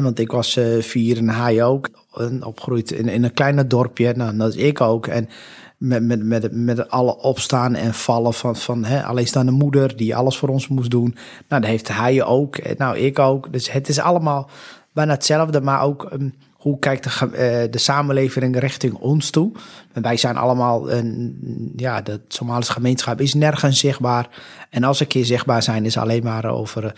want 0.00 0.18
ik 0.18 0.32
was 0.32 0.56
uh, 0.56 0.82
vier 0.82 1.16
en 1.16 1.28
hij 1.28 1.64
ook. 1.64 1.90
En 2.14 2.44
opgegroeid 2.44 2.90
in, 2.90 3.08
in 3.08 3.24
een 3.24 3.34
kleine 3.34 3.66
dorpje. 3.66 4.12
Nou, 4.16 4.36
dat 4.36 4.54
is 4.54 4.62
ik 4.62 4.80
ook. 4.80 5.06
En 5.06 5.28
met, 5.76 6.02
met, 6.02 6.22
met, 6.22 6.52
met 6.52 6.88
alle 6.90 7.16
opstaan 7.16 7.74
en 7.74 7.94
vallen 7.94 8.34
van, 8.34 8.56
van 8.56 8.84
hè, 8.84 9.04
alleenstaande 9.04 9.52
moeder 9.52 9.96
die 9.96 10.16
alles 10.16 10.36
voor 10.36 10.48
ons 10.48 10.68
moest 10.68 10.90
doen. 10.90 11.14
Nou, 11.48 11.60
dat 11.62 11.70
heeft 11.70 11.88
hij 11.88 12.24
ook. 12.24 12.76
Nou, 12.78 12.98
ik 12.98 13.18
ook. 13.18 13.52
Dus 13.52 13.72
het 13.72 13.88
is 13.88 13.98
allemaal 13.98 14.50
bijna 14.92 15.12
hetzelfde, 15.12 15.60
maar 15.60 15.82
ook 15.82 16.12
um, 16.12 16.34
hoe 16.62 16.78
kijkt 16.78 17.04
de, 17.04 17.26
uh, 17.26 17.70
de 17.70 17.78
samenleving 17.78 18.58
richting 18.58 18.94
ons 18.94 19.30
toe? 19.30 19.52
En 19.92 20.02
wij 20.02 20.16
zijn 20.16 20.36
allemaal, 20.36 20.92
een, 20.92 21.72
ja, 21.76 22.00
de 22.00 22.20
Somalische 22.28 22.72
gemeenschap 22.72 23.20
is 23.20 23.34
nergens 23.34 23.78
zichtbaar. 23.78 24.28
En 24.70 24.84
als 24.84 25.00
een 25.00 25.06
keer 25.06 25.24
zichtbaar 25.24 25.62
zijn, 25.62 25.84
is 25.84 25.96
alleen 25.96 26.22
maar 26.22 26.44
over 26.44 26.84
uh, 26.84 26.90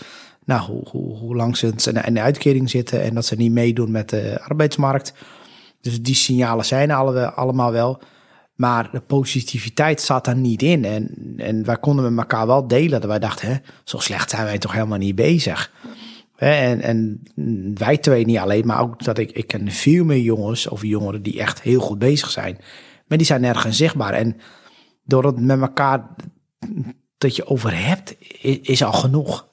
nou, 0.45 0.63
hoe, 0.63 0.89
hoe, 0.89 1.17
hoe 1.17 1.37
lang 1.37 1.57
ze 1.57 1.73
in 2.05 2.15
de 2.15 2.21
uitkering 2.21 2.71
zitten 2.71 3.03
en 3.03 3.15
dat 3.15 3.27
ze 3.27 3.35
niet 3.35 3.53
meedoen 3.53 3.91
met 3.91 4.09
de 4.09 4.41
arbeidsmarkt. 4.43 5.15
Dus 5.81 6.03
die 6.03 6.15
signalen 6.15 6.65
zijn 6.65 6.91
alle, 6.91 7.33
allemaal 7.33 7.73
wel. 7.73 8.01
Maar 8.55 8.89
de 8.93 9.01
positiviteit 9.01 10.01
zat 10.01 10.25
daar 10.25 10.37
niet 10.37 10.63
in. 10.63 10.85
En, 10.85 11.35
en 11.37 11.65
wij 11.65 11.77
konden 11.77 12.15
met 12.15 12.25
elkaar 12.31 12.47
wel 12.47 12.69
delen. 12.69 13.01
Dat 13.01 13.11
wij 13.11 13.19
dachten, 13.19 13.49
hè, 13.49 13.55
zo 13.85 13.99
slecht 13.99 14.31
zijn 14.31 14.45
wij 14.45 14.59
toch 14.59 14.73
helemaal 14.73 14.99
niet 14.99 15.15
bezig. 15.15 15.73
En, 16.45 16.81
en 16.81 17.23
wij 17.75 17.99
twee 17.99 18.25
niet 18.25 18.39
alleen, 18.39 18.67
maar 18.67 18.81
ook 18.81 19.05
dat 19.05 19.19
ik, 19.19 19.33
ik 19.33 19.47
ken 19.47 19.71
veel 19.71 20.05
meer 20.05 20.21
jongens 20.21 20.69
of 20.69 20.83
jongeren 20.83 21.23
die 21.23 21.41
echt 21.41 21.63
heel 21.63 21.81
goed 21.81 21.99
bezig 21.99 22.31
zijn. 22.31 22.59
Maar 23.07 23.19
die 23.19 23.27
zijn 23.27 23.41
nergens 23.41 23.77
zichtbaar. 23.77 24.13
En 24.13 24.37
door 25.05 25.25
het 25.25 25.41
met 25.41 25.61
elkaar 25.61 26.15
dat 27.19 27.37
je 27.37 27.47
over 27.47 27.87
hebt, 27.87 28.17
is 28.63 28.83
al 28.83 28.93
genoeg. 28.93 29.49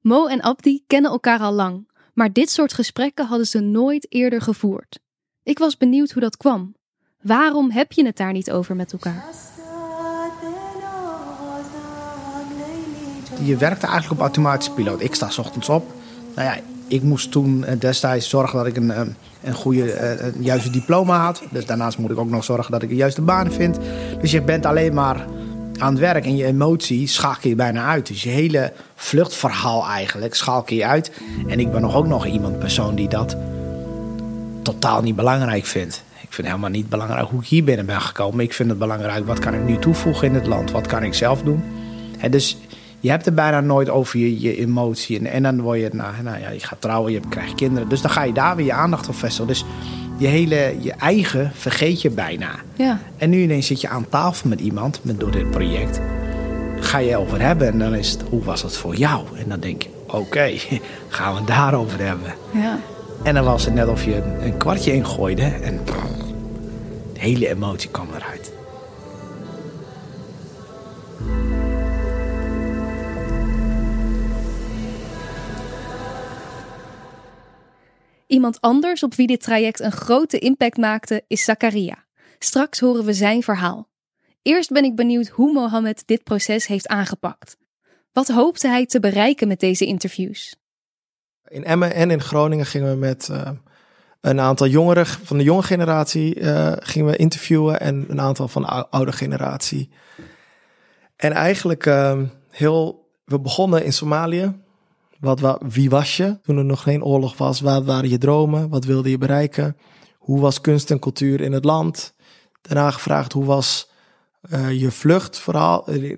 Mo 0.00 0.26
en 0.26 0.40
Abdi 0.40 0.84
kennen 0.86 1.10
elkaar 1.10 1.40
al 1.40 1.52
lang, 1.52 1.90
maar 2.14 2.32
dit 2.32 2.50
soort 2.50 2.72
gesprekken 2.72 3.26
hadden 3.26 3.46
ze 3.46 3.60
nooit 3.60 4.06
eerder 4.12 4.40
gevoerd. 4.40 4.98
Ik 5.42 5.58
was 5.58 5.76
benieuwd 5.76 6.10
hoe 6.10 6.22
dat 6.22 6.36
kwam. 6.36 6.74
Waarom 7.22 7.70
heb 7.70 7.92
je 7.92 8.06
het 8.06 8.16
daar 8.16 8.32
niet 8.32 8.50
over 8.50 8.76
met 8.76 8.92
elkaar? 8.92 9.24
Je 13.42 13.56
werkte 13.56 13.86
eigenlijk 13.86 14.14
op 14.14 14.20
automatische 14.20 14.72
piloot. 14.72 15.02
Ik 15.02 15.14
sta 15.14 15.30
s 15.30 15.38
ochtends 15.38 15.68
op. 15.68 15.92
Nou 16.34 16.48
ja, 16.48 16.56
ik 16.88 17.02
moest 17.02 17.30
toen 17.30 17.64
eh, 17.64 17.80
destijds 17.80 18.28
zorgen 18.28 18.58
dat 18.58 18.66
ik 18.66 18.76
een, 18.76 18.90
eh, 18.90 19.00
een 19.42 19.54
goede, 19.54 19.92
eh, 19.92 20.26
een 20.26 20.42
juiste 20.42 20.70
diploma 20.70 21.24
had. 21.24 21.42
Dus 21.50 21.66
daarnaast 21.66 21.98
moet 21.98 22.10
ik 22.10 22.18
ook 22.18 22.30
nog 22.30 22.44
zorgen 22.44 22.72
dat 22.72 22.82
ik 22.82 22.90
een 22.90 22.96
juiste 22.96 23.22
baan 23.22 23.52
vind. 23.52 23.78
Dus 24.20 24.30
je 24.30 24.42
bent 24.42 24.66
alleen 24.66 24.94
maar 24.94 25.26
aan 25.78 25.90
het 25.90 25.98
werk 25.98 26.24
en 26.24 26.36
je 26.36 26.44
emotie 26.44 27.06
schakel 27.06 27.48
je 27.48 27.54
bijna 27.54 27.86
uit. 27.86 28.06
Dus 28.06 28.22
je 28.22 28.28
hele 28.28 28.72
vluchtverhaal 28.94 29.86
eigenlijk 29.86 30.34
schakel 30.34 30.76
je 30.76 30.86
uit. 30.86 31.12
En 31.46 31.60
ik 31.60 31.72
ben 31.72 31.80
nog 31.80 31.94
ook 31.94 32.06
nog 32.06 32.26
iemand 32.26 32.58
persoon 32.58 32.94
die 32.94 33.08
dat 33.08 33.36
totaal 34.62 35.02
niet 35.02 35.16
belangrijk 35.16 35.66
vindt. 35.66 36.04
Ik 36.20 36.32
vind 36.32 36.46
helemaal 36.46 36.70
niet 36.70 36.88
belangrijk 36.88 37.28
hoe 37.28 37.40
ik 37.40 37.46
hier 37.46 37.64
binnen 37.64 37.86
ben 37.86 38.00
gekomen. 38.00 38.44
Ik 38.44 38.52
vind 38.52 38.68
het 38.68 38.78
belangrijk, 38.78 39.26
wat 39.26 39.38
kan 39.38 39.54
ik 39.54 39.64
nu 39.64 39.78
toevoegen 39.78 40.28
in 40.28 40.34
het 40.34 40.46
land? 40.46 40.70
Wat 40.70 40.86
kan 40.86 41.02
ik 41.02 41.14
zelf 41.14 41.42
doen? 41.42 41.62
En 42.18 42.30
dus 42.30 42.58
je 43.00 43.10
hebt 43.10 43.24
het 43.24 43.34
bijna 43.34 43.60
nooit 43.60 43.90
over 43.90 44.18
je, 44.18 44.40
je 44.40 44.56
emotie. 44.56 45.18
En, 45.18 45.26
en 45.26 45.42
dan 45.42 45.60
word 45.60 45.80
je, 45.80 45.88
nou, 45.92 46.22
nou 46.22 46.40
ja, 46.40 46.48
je 46.48 46.60
gaat 46.60 46.80
trouwen, 46.80 47.12
je 47.12 47.20
krijgt 47.28 47.54
kinderen. 47.54 47.88
Dus 47.88 48.00
dan 48.00 48.10
ga 48.10 48.22
je 48.22 48.32
daar 48.32 48.56
weer 48.56 48.66
je 48.66 48.72
aandacht 48.72 49.08
op 49.08 49.14
vestigen. 49.14 49.46
Dus 49.46 49.64
je 50.18 50.26
hele 50.26 50.76
je 50.80 50.92
eigen 50.92 51.50
vergeet 51.54 52.02
je 52.02 52.10
bijna. 52.10 52.50
Ja. 52.74 52.98
En 53.16 53.30
nu 53.30 53.42
ineens 53.42 53.66
zit 53.66 53.80
je 53.80 53.88
aan 53.88 54.08
tafel 54.08 54.48
met 54.48 54.60
iemand 54.60 55.00
met, 55.02 55.20
door 55.20 55.30
dit 55.30 55.50
project. 55.50 56.00
Ga 56.80 56.98
je 56.98 57.16
over 57.16 57.40
hebben 57.40 57.68
en 57.68 57.78
dan 57.78 57.94
is 57.94 58.10
het, 58.10 58.22
hoe 58.30 58.44
was 58.44 58.62
het 58.62 58.76
voor 58.76 58.94
jou? 58.94 59.24
En 59.36 59.48
dan 59.48 59.60
denk 59.60 59.82
je, 59.82 59.88
oké, 60.06 60.50
gaan 61.08 61.32
we 61.32 61.38
het 61.38 61.46
daarover 61.46 62.00
hebben. 62.00 62.34
ja. 62.52 62.78
En 63.22 63.34
dan 63.34 63.44
was 63.44 63.64
het 63.64 63.74
net 63.74 63.88
of 63.88 64.04
je 64.04 64.16
een, 64.16 64.44
een 64.44 64.56
kwartje 64.56 64.92
ingooide 64.92 65.42
en 65.42 65.80
de 65.84 67.20
hele 67.20 67.48
emotie 67.48 67.90
kwam 67.90 68.06
eruit. 68.16 68.52
Iemand 78.26 78.60
anders 78.60 79.02
op 79.02 79.14
wie 79.14 79.26
dit 79.26 79.42
traject 79.42 79.80
een 79.80 79.92
grote 79.92 80.38
impact 80.38 80.76
maakte 80.76 81.24
is 81.26 81.44
Zakaria. 81.44 82.04
Straks 82.38 82.80
horen 82.80 83.04
we 83.04 83.12
zijn 83.12 83.42
verhaal. 83.42 83.88
Eerst 84.42 84.70
ben 84.70 84.84
ik 84.84 84.96
benieuwd 84.96 85.28
hoe 85.28 85.52
Mohammed 85.52 86.02
dit 86.06 86.24
proces 86.24 86.66
heeft 86.66 86.88
aangepakt. 86.88 87.56
Wat 88.12 88.28
hoopte 88.28 88.68
hij 88.68 88.86
te 88.86 89.00
bereiken 89.00 89.48
met 89.48 89.60
deze 89.60 89.86
interviews? 89.86 90.56
In 91.48 91.64
Emmen 91.64 91.94
en 91.94 92.10
in 92.10 92.20
Groningen 92.20 92.66
gingen 92.66 92.90
we 92.90 92.96
met 92.96 93.28
eh, 93.28 93.50
een 94.20 94.40
aantal 94.40 94.66
jongeren 94.66 95.06
van 95.06 95.36
de 95.36 95.42
jonge 95.42 95.62
generatie 95.62 96.40
eh, 96.40 96.72
gingen 96.78 97.10
we 97.10 97.16
interviewen 97.16 97.80
en 97.80 98.04
een 98.08 98.20
aantal 98.20 98.48
van 98.48 98.62
de 98.62 98.68
ou- 98.68 98.86
oude 98.90 99.12
generatie. 99.12 99.90
En 101.16 101.32
eigenlijk 101.32 101.86
eh, 101.86 102.20
heel, 102.50 103.08
we 103.24 103.40
begonnen 103.40 103.84
in 103.84 103.92
Somalië. 103.92 104.64
Wat, 105.20 105.40
wa- 105.40 105.60
wie 105.68 105.90
was 105.90 106.16
je 106.16 106.38
toen 106.42 106.56
er 106.58 106.64
nog 106.64 106.82
geen 106.82 107.04
oorlog 107.04 107.36
was? 107.36 107.60
Wat 107.60 107.84
waren 107.84 108.08
je 108.10 108.18
dromen? 108.18 108.68
Wat 108.68 108.84
wilde 108.84 109.10
je 109.10 109.18
bereiken? 109.18 109.76
Hoe 110.18 110.40
was 110.40 110.60
kunst 110.60 110.90
en 110.90 110.98
cultuur 110.98 111.40
in 111.40 111.52
het 111.52 111.64
land? 111.64 112.14
Daarna 112.62 112.90
gevraagd 112.90 113.32
hoe 113.32 113.44
was 113.44 113.90
eh, 114.40 114.80
je 114.80 114.90
vluchtverhaal? 114.90 115.86
Eh, 115.88 116.16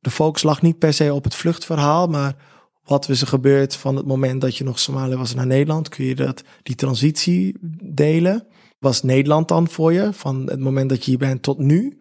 De 0.00 0.10
focus 0.10 0.42
lag 0.42 0.62
niet 0.62 0.78
per 0.78 0.92
se 0.92 1.14
op 1.14 1.24
het 1.24 1.34
vluchtverhaal, 1.34 2.06
maar 2.06 2.36
wat 2.84 3.08
is 3.08 3.20
er 3.20 3.26
gebeurd 3.26 3.76
van 3.76 3.96
het 3.96 4.06
moment 4.06 4.40
dat 4.40 4.56
je 4.56 4.64
nog 4.64 4.78
Somalië 4.78 5.16
was 5.16 5.34
naar 5.34 5.46
Nederland? 5.46 5.88
Kun 5.88 6.04
je 6.04 6.14
dat, 6.14 6.42
die 6.62 6.74
transitie 6.74 7.56
delen? 7.82 8.46
Was 8.78 9.02
Nederland 9.02 9.48
dan 9.48 9.68
voor 9.68 9.92
je 9.92 10.12
van 10.12 10.46
het 10.50 10.60
moment 10.60 10.88
dat 10.88 11.04
je 11.04 11.10
hier 11.10 11.18
bent 11.18 11.42
tot 11.42 11.58
nu? 11.58 11.98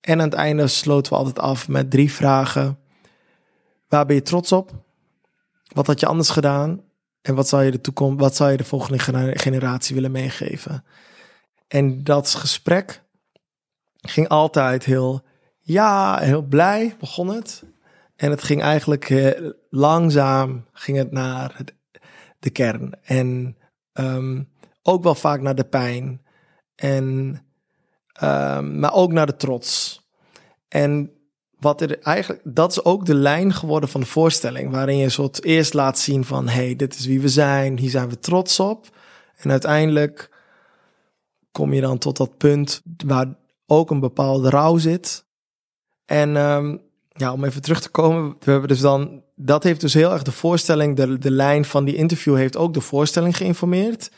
En 0.00 0.18
aan 0.20 0.24
het 0.28 0.34
einde 0.38 0.66
sloten 0.66 1.12
we 1.12 1.18
altijd 1.18 1.38
af 1.38 1.68
met 1.68 1.90
drie 1.90 2.12
vragen. 2.12 2.78
Waar 3.88 4.06
ben 4.06 4.16
je 4.16 4.22
trots 4.22 4.52
op? 4.52 4.70
Wat 5.78 5.86
had 5.86 6.00
je 6.00 6.06
anders 6.06 6.30
gedaan? 6.30 6.80
En 7.22 7.34
wat 7.34 7.48
zou 7.48 7.62
je 7.64 7.70
de 7.70 7.80
toekomst, 7.80 8.20
wat 8.20 8.36
zou 8.36 8.50
je 8.50 8.56
de 8.56 8.64
volgende 8.64 8.98
gene- 8.98 9.38
generatie 9.38 9.94
willen 9.94 10.10
meegeven? 10.10 10.84
En 11.68 12.04
dat 12.04 12.34
gesprek 12.34 13.02
ging 13.96 14.28
altijd 14.28 14.84
heel, 14.84 15.22
ja, 15.60 16.18
heel 16.18 16.42
blij 16.42 16.96
begon 16.98 17.28
het. 17.28 17.62
En 18.16 18.30
het 18.30 18.42
ging 18.42 18.62
eigenlijk 18.62 19.10
eh, 19.10 19.50
langzaam 19.70 20.66
ging 20.72 20.98
het 20.98 21.12
naar 21.12 21.56
de 22.38 22.50
kern. 22.50 22.92
En 23.02 23.56
ehm, 23.92 24.42
ook 24.82 25.02
wel 25.02 25.14
vaak 25.14 25.40
naar 25.40 25.54
de 25.54 25.68
pijn. 25.68 26.22
En, 26.74 27.38
ehm, 28.12 28.78
maar 28.78 28.92
ook 28.92 29.12
naar 29.12 29.26
de 29.26 29.36
trots. 29.36 30.02
En 30.68 31.17
wat 31.60 31.80
er 31.80 31.98
eigenlijk, 31.98 32.40
dat 32.44 32.70
is 32.70 32.84
ook 32.84 33.06
de 33.06 33.14
lijn 33.14 33.52
geworden 33.52 33.88
van 33.88 34.00
de 34.00 34.06
voorstelling. 34.06 34.70
Waarin 34.70 34.96
je 34.96 35.04
een 35.04 35.10
soort 35.10 35.44
eerst 35.44 35.74
laat 35.74 35.98
zien 35.98 36.24
van, 36.24 36.48
hey, 36.48 36.76
dit 36.76 36.98
is 36.98 37.06
wie 37.06 37.20
we 37.20 37.28
zijn. 37.28 37.78
Hier 37.78 37.90
zijn 37.90 38.08
we 38.08 38.18
trots 38.18 38.60
op. 38.60 38.86
En 39.36 39.50
uiteindelijk 39.50 40.30
kom 41.52 41.72
je 41.72 41.80
dan 41.80 41.98
tot 41.98 42.16
dat 42.16 42.36
punt 42.36 42.82
waar 43.06 43.26
ook 43.66 43.90
een 43.90 44.00
bepaalde 44.00 44.50
rouw 44.50 44.76
zit. 44.76 45.26
En 46.04 46.36
ehm, 46.36 46.76
ja, 47.08 47.32
om 47.32 47.44
even 47.44 47.62
terug 47.62 47.80
te 47.80 47.90
komen, 47.90 48.36
we 48.40 48.50
hebben 48.50 48.68
dus 48.68 48.80
dan, 48.80 49.22
dat 49.34 49.62
heeft 49.62 49.80
dus 49.80 49.94
heel 49.94 50.12
erg 50.12 50.22
de 50.22 50.32
voorstelling, 50.32 50.96
de, 50.96 51.18
de 51.18 51.30
lijn 51.30 51.64
van 51.64 51.84
die 51.84 51.96
interview 51.96 52.36
heeft 52.36 52.56
ook 52.56 52.74
de 52.74 52.80
voorstelling 52.80 53.36
geïnformeerd. 53.36 54.10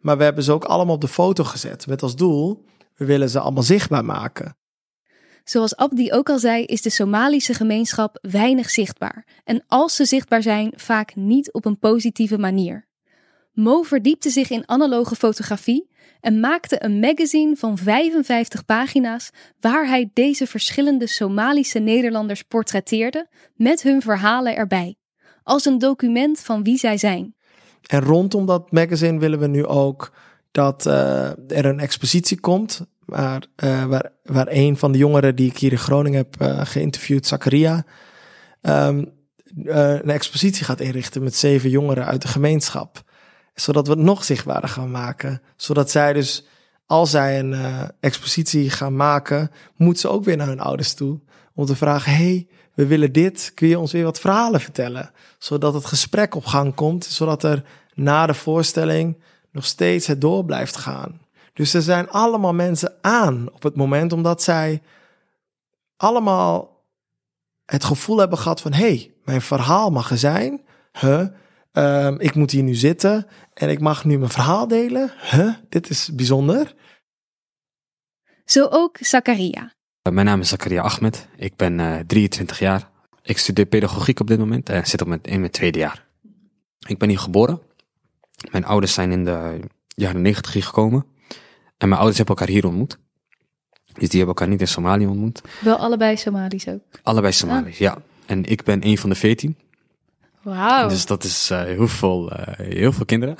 Maar 0.00 0.18
we 0.18 0.24
hebben 0.24 0.44
ze 0.44 0.52
ook 0.52 0.64
allemaal 0.64 0.94
op 0.94 1.00
de 1.00 1.08
foto 1.08 1.44
gezet 1.44 1.86
met 1.86 2.02
als 2.02 2.16
doel, 2.16 2.64
we 2.94 3.04
willen 3.04 3.30
ze 3.30 3.40
allemaal 3.40 3.62
zichtbaar 3.62 4.04
maken. 4.04 4.56
Zoals 5.48 5.76
Abdi 5.76 6.12
ook 6.12 6.28
al 6.28 6.38
zei, 6.38 6.64
is 6.64 6.82
de 6.82 6.90
Somalische 6.90 7.54
gemeenschap 7.54 8.18
weinig 8.20 8.70
zichtbaar. 8.70 9.26
En 9.44 9.64
als 9.66 9.96
ze 9.96 10.04
zichtbaar 10.04 10.42
zijn, 10.42 10.72
vaak 10.76 11.14
niet 11.14 11.52
op 11.52 11.64
een 11.64 11.78
positieve 11.78 12.38
manier. 12.38 12.86
Mo 13.52 13.82
verdiepte 13.82 14.30
zich 14.30 14.50
in 14.50 14.68
analoge 14.68 15.14
fotografie 15.14 15.88
en 16.20 16.40
maakte 16.40 16.84
een 16.84 17.00
magazine 17.00 17.56
van 17.56 17.78
55 17.78 18.64
pagina's 18.64 19.30
waar 19.60 19.86
hij 19.86 20.10
deze 20.12 20.46
verschillende 20.46 21.06
Somalische 21.06 21.78
Nederlanders 21.78 22.42
portretteerde 22.42 23.28
met 23.54 23.82
hun 23.82 24.02
verhalen 24.02 24.56
erbij. 24.56 24.96
Als 25.42 25.64
een 25.64 25.78
document 25.78 26.40
van 26.40 26.62
wie 26.62 26.78
zij 26.78 26.98
zijn. 26.98 27.34
En 27.86 28.00
rondom 28.00 28.46
dat 28.46 28.72
magazine 28.72 29.18
willen 29.18 29.38
we 29.38 29.46
nu 29.46 29.66
ook 29.66 30.12
dat 30.50 30.86
eh, 30.86 31.28
er 31.30 31.64
een 31.66 31.80
expositie 31.80 32.40
komt. 32.40 32.86
Waar, 33.08 33.46
eh, 33.56 33.84
waar, 33.84 34.12
waar 34.22 34.46
een 34.50 34.76
van 34.76 34.92
de 34.92 34.98
jongeren 34.98 35.36
die 35.36 35.50
ik 35.50 35.58
hier 35.58 35.72
in 35.72 35.78
Groningen 35.78 36.18
heb 36.18 36.40
eh, 36.40 36.60
geïnterviewd, 36.64 37.26
Zakaria, 37.26 37.84
ehm, 38.60 39.04
eh, 39.64 39.92
een 39.92 40.10
expositie 40.10 40.64
gaat 40.64 40.80
inrichten 40.80 41.22
met 41.22 41.34
zeven 41.34 41.70
jongeren 41.70 42.04
uit 42.04 42.22
de 42.22 42.28
gemeenschap. 42.28 43.02
Zodat 43.54 43.86
we 43.86 43.92
het 43.92 44.02
nog 44.02 44.24
zichtbaarder 44.24 44.70
gaan 44.70 44.90
maken. 44.90 45.42
Zodat 45.56 45.90
zij 45.90 46.12
dus, 46.12 46.46
als 46.86 47.10
zij 47.10 47.38
een 47.38 47.56
expositie 48.00 48.70
gaan 48.70 48.96
maken, 48.96 49.50
moet 49.76 49.98
ze 49.98 50.08
ook 50.08 50.24
weer 50.24 50.36
naar 50.36 50.46
hun 50.46 50.60
ouders 50.60 50.94
toe. 50.94 51.20
Om 51.54 51.66
te 51.66 51.76
vragen, 51.76 52.12
hey, 52.12 52.46
we 52.74 52.86
willen 52.86 53.12
dit. 53.12 53.52
Kun 53.54 53.68
je 53.68 53.78
ons 53.78 53.92
weer 53.92 54.04
wat 54.04 54.20
verhalen 54.20 54.60
vertellen? 54.60 55.10
Zodat 55.38 55.74
het 55.74 55.84
gesprek 55.84 56.34
op 56.34 56.44
gang 56.44 56.74
komt. 56.74 57.04
Zodat 57.04 57.42
er 57.42 57.64
na 57.94 58.26
de 58.26 58.34
voorstelling 58.34 59.22
nog 59.52 59.64
steeds 59.64 60.06
het 60.06 60.20
door 60.20 60.44
blijft 60.44 60.76
gaan. 60.76 61.20
Dus 61.58 61.74
er 61.74 61.82
zijn 61.82 62.08
allemaal 62.08 62.54
mensen 62.54 62.94
aan 63.00 63.52
op 63.52 63.62
het 63.62 63.76
moment, 63.76 64.12
omdat 64.12 64.42
zij 64.42 64.82
allemaal 65.96 66.84
het 67.64 67.84
gevoel 67.84 68.18
hebben 68.18 68.38
gehad 68.38 68.60
van, 68.60 68.72
hey, 68.72 69.14
mijn 69.24 69.40
verhaal 69.40 69.90
mag 69.90 70.10
er 70.10 70.18
zijn. 70.18 70.60
Huh? 71.00 71.26
Ehm, 71.72 72.14
ik 72.18 72.34
moet 72.34 72.50
hier 72.50 72.62
nu 72.62 72.74
zitten 72.74 73.26
en 73.54 73.68
ik 73.68 73.80
mag 73.80 74.04
nu 74.04 74.18
mijn 74.18 74.30
verhaal 74.30 74.68
delen. 74.68 75.12
Huh? 75.30 75.54
Dit 75.68 75.90
is 75.90 76.14
bijzonder. 76.14 76.74
Zo 78.44 78.66
ook 78.70 78.96
Zakaria. 79.00 79.62
Uh, 79.62 80.12
Mijn 80.12 80.26
naam 80.26 80.40
is 80.40 80.48
Zakaria 80.48 80.82
Ahmed. 80.82 81.28
Ik 81.36 81.56
ben 81.56 81.80
eh 81.80 81.98
23 82.06 82.58
jaar. 82.58 82.90
Ik 83.22 83.38
studeer 83.38 83.66
pedagogiek 83.66 84.20
op 84.20 84.26
dit 84.26 84.38
moment 84.38 84.68
en 84.68 84.86
zit 84.86 85.00
op 85.00 85.08
mijn, 85.08 85.22
in 85.22 85.40
mijn 85.40 85.52
tweede 85.52 85.78
jaar. 85.78 86.06
Ik 86.86 86.98
ben 86.98 87.08
hier 87.08 87.18
geboren. 87.18 87.60
Mijn 88.50 88.64
ouders 88.64 88.94
zijn 88.94 89.12
in 89.12 89.24
de 89.24 89.60
jaren 89.88 90.22
90 90.22 90.52
hier 90.52 90.64
gekomen. 90.64 91.16
En 91.78 91.88
mijn 91.88 92.00
ouders 92.00 92.16
hebben 92.16 92.36
elkaar 92.36 92.54
hier 92.54 92.66
ontmoet. 92.66 92.98
Dus 93.92 94.08
die 94.08 94.18
hebben 94.18 94.36
elkaar 94.36 94.48
niet 94.48 94.60
in 94.60 94.68
Somalië 94.68 95.06
ontmoet. 95.06 95.42
Wel 95.60 95.76
allebei 95.76 96.16
Somalisch 96.16 96.68
ook. 96.68 96.82
Allebei 97.02 97.32
Somaliërs, 97.32 97.78
ja. 97.78 97.98
En 98.26 98.44
ik 98.44 98.62
ben 98.62 98.86
een 98.86 98.98
van 98.98 99.10
de 99.10 99.16
veertien. 99.16 99.56
Wauw. 100.42 100.88
Dus 100.88 101.06
dat 101.06 101.24
is 101.24 101.50
eh, 101.50 101.62
heel, 101.62 101.88
veel, 101.88 102.30
eh, 102.30 102.66
heel 102.66 102.92
veel 102.92 103.04
kinderen. 103.04 103.36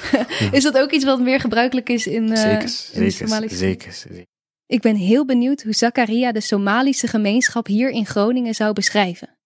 Is 0.52 0.62
dat 0.62 0.78
ook 0.78 0.90
iets 0.90 1.04
wat 1.04 1.20
meer 1.20 1.40
gebruikelijk 1.40 1.88
is 1.88 2.06
in, 2.06 2.32
eh, 2.32 2.42
zeker, 2.42 2.62
in 2.62 2.68
zeker, 3.10 3.28
Somalische 3.28 3.56
zeker, 3.56 3.92
zeker. 3.92 4.24
Ik 4.66 4.80
ben 4.80 4.96
heel 4.96 5.24
benieuwd 5.24 5.62
hoe 5.62 5.72
Zakaria 5.72 6.32
de 6.32 6.40
Somalische 6.40 7.06
gemeenschap 7.06 7.66
hier 7.66 7.90
in 7.90 8.06
Groningen 8.06 8.54
zou 8.54 8.72
beschrijven. 8.72 9.36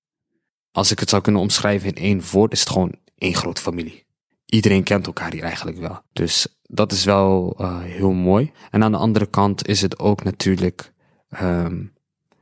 Als 0.73 0.91
ik 0.91 0.99
het 0.99 1.09
zou 1.09 1.23
kunnen 1.23 1.41
omschrijven 1.41 1.89
in 1.89 2.03
één 2.03 2.23
woord, 2.33 2.53
is 2.53 2.61
het 2.61 2.69
gewoon 2.69 2.95
één 3.19 3.35
grote 3.35 3.61
familie. 3.61 4.06
Iedereen 4.47 4.83
kent 4.83 5.07
elkaar 5.07 5.33
hier 5.33 5.43
eigenlijk 5.43 5.79
wel. 5.79 6.01
Dus 6.13 6.59
dat 6.63 6.93
is 6.93 7.05
wel 7.05 7.55
eh, 7.59 7.81
heel 7.81 8.13
mooi. 8.13 8.53
En 8.71 8.83
aan 8.83 8.93
de 8.93 8.99
andere 8.99 9.27
kant 9.27 9.69
is 9.69 9.83
het 9.83 9.99
ook 9.99 10.25
natuurlijk, 10.25 10.93
ehm, 11.29 11.85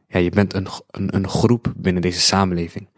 ja, 0.07 0.19
je 0.19 0.31
bent 0.31 0.55
een, 0.55 0.67
een, 0.91 1.15
een 1.15 1.29
groep 1.29 1.73
binnen 1.77 2.03
deze 2.03 2.21
samenleving. 2.21 2.89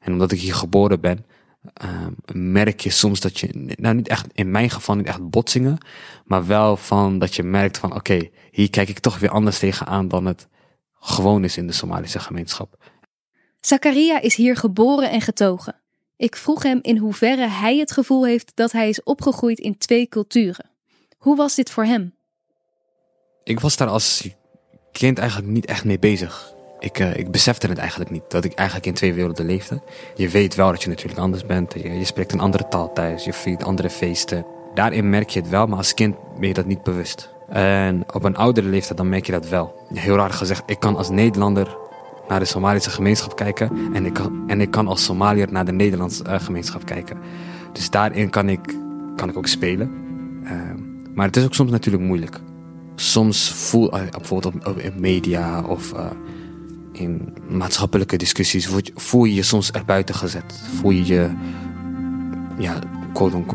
En 0.00 0.12
omdat 0.12 0.32
ik 0.32 0.40
hier 0.40 0.54
geboren 0.54 1.00
ben, 1.00 1.26
ehm, 1.74 2.12
merk 2.52 2.80
je 2.80 2.90
soms 2.90 3.20
dat 3.20 3.38
je, 3.40 3.74
nou 3.76 3.94
niet 3.94 4.08
echt, 4.08 4.26
in 4.32 4.50
mijn 4.50 4.70
geval 4.70 4.94
niet 4.94 5.06
echt 5.06 5.30
botsingen, 5.30 5.78
maar 6.24 6.46
wel 6.46 6.76
van 6.76 7.18
dat 7.18 7.34
je 7.34 7.42
merkt 7.42 7.78
van, 7.78 7.94
oké, 7.94 8.28
hier 8.50 8.70
kijk 8.70 8.88
ik 8.88 8.98
toch 8.98 9.18
weer 9.18 9.30
anders 9.30 9.58
tegenaan 9.58 10.08
dan 10.08 10.24
het 10.24 10.48
gewoon 10.98 11.44
is 11.44 11.56
in 11.56 11.66
de 11.66 11.72
Somalische 11.72 12.20
gemeenschap. 12.20 12.92
Zakaria 13.60 14.20
is 14.20 14.34
hier 14.34 14.56
geboren 14.56 15.10
en 15.10 15.20
getogen. 15.20 15.83
Ik 16.16 16.36
vroeg 16.36 16.62
hem 16.62 16.78
in 16.82 16.96
hoeverre 16.96 17.48
hij 17.48 17.78
het 17.78 17.92
gevoel 17.92 18.26
heeft 18.26 18.52
dat 18.54 18.72
hij 18.72 18.88
is 18.88 19.02
opgegroeid 19.02 19.58
in 19.58 19.78
twee 19.78 20.08
culturen. 20.08 20.70
Hoe 21.18 21.36
was 21.36 21.54
dit 21.54 21.70
voor 21.70 21.84
hem? 21.84 22.14
Ik 23.44 23.60
was 23.60 23.76
daar 23.76 23.88
als 23.88 24.28
kind 24.92 25.18
eigenlijk 25.18 25.50
niet 25.50 25.66
echt 25.66 25.84
mee 25.84 25.98
bezig. 25.98 26.52
Ik, 26.78 26.98
eh, 26.98 27.16
ik 27.16 27.30
besefte 27.30 27.66
het 27.66 27.78
eigenlijk 27.78 28.10
niet, 28.10 28.22
dat 28.28 28.44
ik 28.44 28.52
eigenlijk 28.52 28.88
in 28.88 28.94
twee 28.94 29.14
werelden 29.14 29.46
leefde. 29.46 29.82
Je 30.16 30.28
weet 30.28 30.54
wel 30.54 30.70
dat 30.70 30.82
je 30.82 30.88
natuurlijk 30.88 31.18
anders 31.18 31.46
bent. 31.46 31.72
Je, 31.72 31.88
je 31.88 32.04
spreekt 32.04 32.32
een 32.32 32.40
andere 32.40 32.68
taal 32.68 32.92
thuis, 32.92 33.24
je 33.24 33.32
viert 33.32 33.64
andere 33.64 33.90
feesten. 33.90 34.46
Daarin 34.74 35.10
merk 35.10 35.30
je 35.30 35.40
het 35.40 35.48
wel, 35.48 35.66
maar 35.66 35.78
als 35.78 35.94
kind 35.94 36.16
ben 36.38 36.48
je 36.48 36.54
dat 36.54 36.66
niet 36.66 36.82
bewust. 36.82 37.30
En 37.48 38.04
op 38.12 38.24
een 38.24 38.36
oudere 38.36 38.68
leeftijd 38.68 38.98
dan 38.98 39.08
merk 39.08 39.26
je 39.26 39.32
dat 39.32 39.48
wel. 39.48 39.86
Heel 39.94 40.16
raar 40.16 40.30
gezegd, 40.30 40.62
ik 40.66 40.80
kan 40.80 40.96
als 40.96 41.10
Nederlander 41.10 41.76
naar 42.28 42.38
de 42.38 42.44
Somalische 42.44 42.90
gemeenschap 42.90 43.36
kijken. 43.36 43.70
En 43.92 44.06
ik 44.06 44.12
kan, 44.12 44.44
en 44.46 44.60
ik 44.60 44.70
kan 44.70 44.86
als 44.86 45.04
Somaliër 45.04 45.52
naar 45.52 45.64
de 45.64 45.72
Nederlandse 45.72 46.24
uh, 46.26 46.40
gemeenschap 46.40 46.84
kijken. 46.84 47.18
Dus 47.72 47.90
daarin 47.90 48.30
kan 48.30 48.48
ik, 48.48 48.76
kan 49.16 49.28
ik 49.28 49.36
ook 49.36 49.46
spelen. 49.46 49.90
Uh, 50.44 50.50
maar 51.14 51.26
het 51.26 51.36
is 51.36 51.44
ook 51.44 51.54
soms 51.54 51.70
natuurlijk 51.70 52.04
moeilijk. 52.04 52.40
Soms 52.94 53.52
voel 53.52 53.94
uh, 53.94 54.02
bijvoorbeeld 54.10 54.66
op, 54.66 54.78
in 54.78 54.92
media 54.96 55.62
of 55.62 55.92
uh, 55.92 56.06
in 56.92 57.34
maatschappelijke 57.48 58.16
discussies 58.16 58.68
voel 58.94 59.24
je 59.24 59.34
je 59.34 59.42
soms 59.42 59.70
erbuiten 59.70 60.14
gezet. 60.14 60.62
Voel 60.74 60.90
je 60.90 61.06
je, 61.06 61.30
ja, 62.58 62.78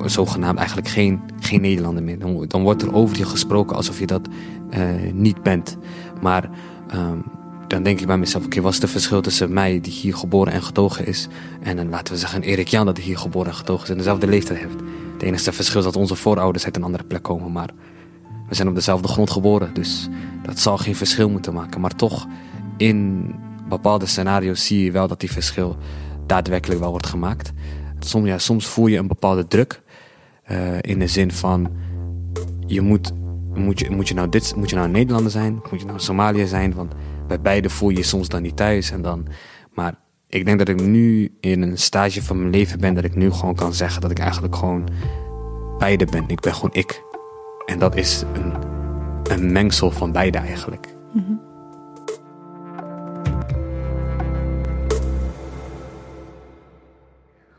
zogenaamd 0.05 0.57
eigenlijk 0.57 0.87
geen, 0.87 1.19
geen 1.39 1.61
Nederlander 1.61 2.03
meer. 2.03 2.19
Dan, 2.47 2.63
wordt 2.63 2.81
er 2.81 2.93
over 2.93 3.17
je 3.17 3.25
gesproken 3.25 3.75
alsof 3.75 3.99
je 3.99 4.05
dat 4.05 4.27
niet 5.13 5.43
bent. 5.43 5.77
Maar 6.21 6.49
um, 6.95 7.23
dan 7.69 7.83
denk 7.83 7.99
ik 7.99 8.07
bij 8.07 8.17
mezelf, 8.17 8.45
oké, 8.45 8.61
wat 8.61 8.73
is 8.73 8.81
het 8.81 8.89
verschil 8.89 9.21
tussen 9.21 9.53
mij, 9.53 9.79
die 9.81 9.91
hier 9.91 10.15
geboren 10.15 10.53
en 10.53 10.63
getogen 10.63 11.05
is, 11.05 11.27
en 11.61 11.75
dan 11.75 11.89
laten 11.89 12.13
we 12.13 12.19
zeggen 12.19 12.41
Erik 12.41 12.67
Jan, 12.67 12.85
dat 12.85 12.97
hier 12.97 13.17
geboren 13.17 13.49
en 13.49 13.55
getogen 13.55 13.83
is 13.83 13.89
en 13.89 13.97
dezelfde 13.97 14.27
leeftijd 14.27 14.59
heeft. 14.59 14.79
Het 15.13 15.21
enige 15.21 15.51
verschil 15.51 15.79
is 15.79 15.85
dat 15.85 15.95
onze 15.95 16.15
voorouders 16.15 16.65
uit 16.65 16.75
een 16.75 16.83
andere 16.83 17.03
plek 17.03 17.23
komen, 17.23 17.51
maar 17.51 17.69
we 18.47 18.55
zijn 18.55 18.67
op 18.67 18.75
dezelfde 18.75 19.07
grond 19.07 19.29
geboren, 19.29 19.73
dus 19.73 20.07
dat 20.43 20.59
zal 20.59 20.77
geen 20.77 20.95
verschil 20.95 21.29
moeten 21.29 21.53
maken. 21.53 21.81
Maar 21.81 21.95
toch, 21.95 22.27
in 22.77 23.25
bepaalde 23.67 24.05
scenario's 24.05 24.65
zie 24.65 24.83
je 24.83 24.91
wel 24.91 25.07
dat 25.07 25.19
die 25.19 25.31
verschil 25.31 25.77
daadwerkelijk 26.25 26.79
wel 26.79 26.91
wordt 26.91 27.07
gemaakt. 27.07 27.51
Soms, 27.99 28.27
ja, 28.27 28.37
soms 28.37 28.67
voel 28.67 28.87
je 28.87 28.97
een 28.97 29.07
bepaalde 29.07 29.47
druk, 29.47 29.81
uh, 30.51 30.57
in 30.81 30.99
de 30.99 31.07
zin 31.07 31.31
van, 31.31 31.71
je 32.65 32.81
moet, 32.81 33.11
moet, 33.53 33.79
je, 33.79 33.89
moet, 33.89 34.07
je 34.07 34.13
nou 34.13 34.29
dit, 34.29 34.55
moet 34.55 34.69
je 34.69 34.75
nou 34.75 34.89
Nederlander 34.89 35.31
zijn, 35.31 35.61
moet 35.71 35.79
je 35.79 35.85
nou 35.85 35.99
Somalië 35.99 36.47
zijn, 36.47 36.73
want 36.73 36.93
bij 37.29 37.41
beide 37.41 37.69
voel 37.69 37.89
je 37.89 38.03
soms 38.03 38.27
dan 38.27 38.41
niet 38.41 38.57
thuis. 38.57 38.91
En 38.91 39.01
dan, 39.01 39.27
maar 39.73 39.95
ik 40.27 40.45
denk 40.45 40.57
dat 40.57 40.67
ik 40.67 40.81
nu 40.81 41.37
in 41.39 41.61
een 41.61 41.77
stage 41.77 42.23
van 42.23 42.37
mijn 42.39 42.49
leven 42.49 42.79
ben 42.79 42.93
dat 42.93 43.03
ik 43.03 43.15
nu 43.15 43.31
gewoon 43.31 43.55
kan 43.55 43.73
zeggen 43.73 44.01
dat 44.01 44.11
ik 44.11 44.19
eigenlijk 44.19 44.55
gewoon 44.55 44.89
beide 45.77 46.05
ben. 46.05 46.23
Ik 46.27 46.39
ben 46.39 46.53
gewoon 46.53 46.73
ik. 46.73 47.03
En 47.65 47.79
dat 47.79 47.95
is 47.95 48.23
een, 48.33 48.53
een 49.23 49.51
mengsel 49.51 49.91
van 49.91 50.11
beide 50.11 50.37
eigenlijk. 50.37 50.95
Mm-hmm. 51.13 51.41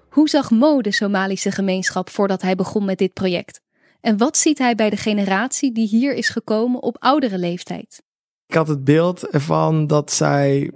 Hoe 0.08 0.28
zag 0.28 0.50
Mo 0.50 0.80
de 0.80 0.92
Somalische 0.92 1.50
gemeenschap 1.50 2.10
voordat 2.10 2.42
hij 2.42 2.54
begon 2.54 2.84
met 2.84 2.98
dit 2.98 3.12
project? 3.12 3.60
En 4.00 4.16
wat 4.16 4.36
ziet 4.36 4.58
hij 4.58 4.74
bij 4.74 4.90
de 4.90 4.96
generatie 4.96 5.72
die 5.72 5.88
hier 5.88 6.14
is 6.14 6.28
gekomen 6.28 6.82
op 6.82 6.96
oudere 6.98 7.38
leeftijd? 7.38 8.02
Ik 8.50 8.56
had 8.56 8.68
het 8.68 8.84
beeld 8.84 9.26
ervan 9.26 9.86
dat 9.86 10.12
zij 10.12 10.70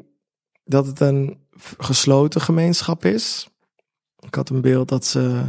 dat 0.64 0.86
het 0.86 1.00
een 1.00 1.38
gesloten 1.78 2.40
gemeenschap 2.40 3.04
is. 3.04 3.48
Ik 4.20 4.34
had 4.34 4.48
een 4.48 4.60
beeld 4.60 4.88
dat 4.88 5.04
ze 5.04 5.42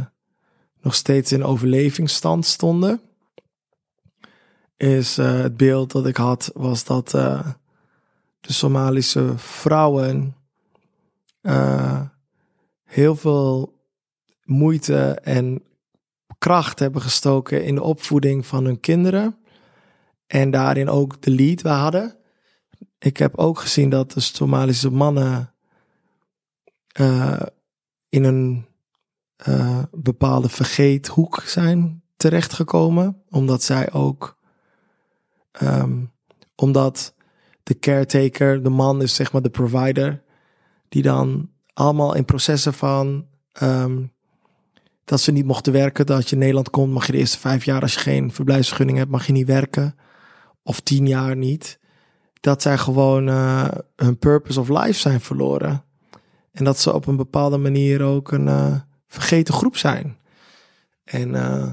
nog 0.80 0.94
steeds 0.94 1.32
in 1.32 1.44
overlevingsstand 1.44 2.46
stonden. 2.46 3.00
Is 4.76 5.18
uh, 5.18 5.40
het 5.40 5.56
beeld 5.56 5.92
dat 5.92 6.06
ik 6.06 6.16
had, 6.16 6.50
was 6.54 6.84
dat 6.84 7.14
uh, 7.14 7.48
de 8.40 8.52
Somalische 8.52 9.32
vrouwen 9.36 10.36
uh, 11.42 12.00
heel 12.84 13.16
veel 13.16 13.78
moeite 14.44 15.20
en 15.22 15.62
kracht 16.38 16.78
hebben 16.78 17.02
gestoken 17.02 17.64
in 17.64 17.74
de 17.74 17.82
opvoeding 17.82 18.46
van 18.46 18.64
hun 18.64 18.80
kinderen. 18.80 19.36
En 20.26 20.50
daarin 20.50 20.88
ook 20.88 21.22
de 21.22 21.30
lead 21.30 21.62
we 21.62 21.68
hadden. 21.68 22.15
Ik 23.06 23.16
heb 23.16 23.36
ook 23.36 23.58
gezien 23.58 23.90
dat 23.90 24.12
de 24.12 24.20
Somalische 24.20 24.90
mannen 24.90 25.54
uh, 27.00 27.42
in 28.08 28.24
een 28.24 28.66
uh, 29.48 29.82
bepaalde 29.92 30.48
vergeethoek 30.48 31.42
zijn 31.42 32.02
terechtgekomen. 32.16 33.22
Omdat 33.30 33.62
zij 33.62 33.92
ook, 33.92 34.38
um, 35.62 36.12
omdat 36.54 37.14
de 37.62 37.78
caretaker, 37.78 38.62
de 38.62 38.70
man 38.70 39.02
is 39.02 39.14
zeg 39.14 39.32
maar 39.32 39.42
de 39.42 39.50
provider, 39.50 40.22
die 40.88 41.02
dan 41.02 41.50
allemaal 41.72 42.14
in 42.14 42.24
processen 42.24 42.74
van 42.74 43.26
um, 43.62 44.12
dat 45.04 45.20
ze 45.20 45.32
niet 45.32 45.46
mochten 45.46 45.72
werken. 45.72 46.06
Dat 46.06 46.28
je 46.28 46.34
in 46.34 46.40
Nederland 46.40 46.70
komt, 46.70 46.92
mag 46.92 47.06
je 47.06 47.12
de 47.12 47.18
eerste 47.18 47.38
vijf 47.38 47.64
jaar, 47.64 47.82
als 47.82 47.94
je 47.94 48.00
geen 48.00 48.32
verblijfsvergunning 48.32 48.98
hebt, 48.98 49.10
mag 49.10 49.26
je 49.26 49.32
niet 49.32 49.46
werken 49.46 49.96
of 50.62 50.80
tien 50.80 51.06
jaar 51.06 51.36
niet, 51.36 51.78
dat 52.46 52.62
zij 52.62 52.78
gewoon 52.78 53.28
uh, 53.28 53.68
hun 53.96 54.18
purpose 54.18 54.60
of 54.60 54.68
life 54.68 55.00
zijn 55.00 55.20
verloren. 55.20 55.84
En 56.52 56.64
dat 56.64 56.78
ze 56.78 56.94
op 56.94 57.06
een 57.06 57.16
bepaalde 57.16 57.56
manier 57.56 58.02
ook 58.02 58.32
een 58.32 58.46
uh, 58.46 58.74
vergeten 59.06 59.54
groep 59.54 59.76
zijn. 59.76 60.16
En 61.04 61.28
uh, 61.28 61.72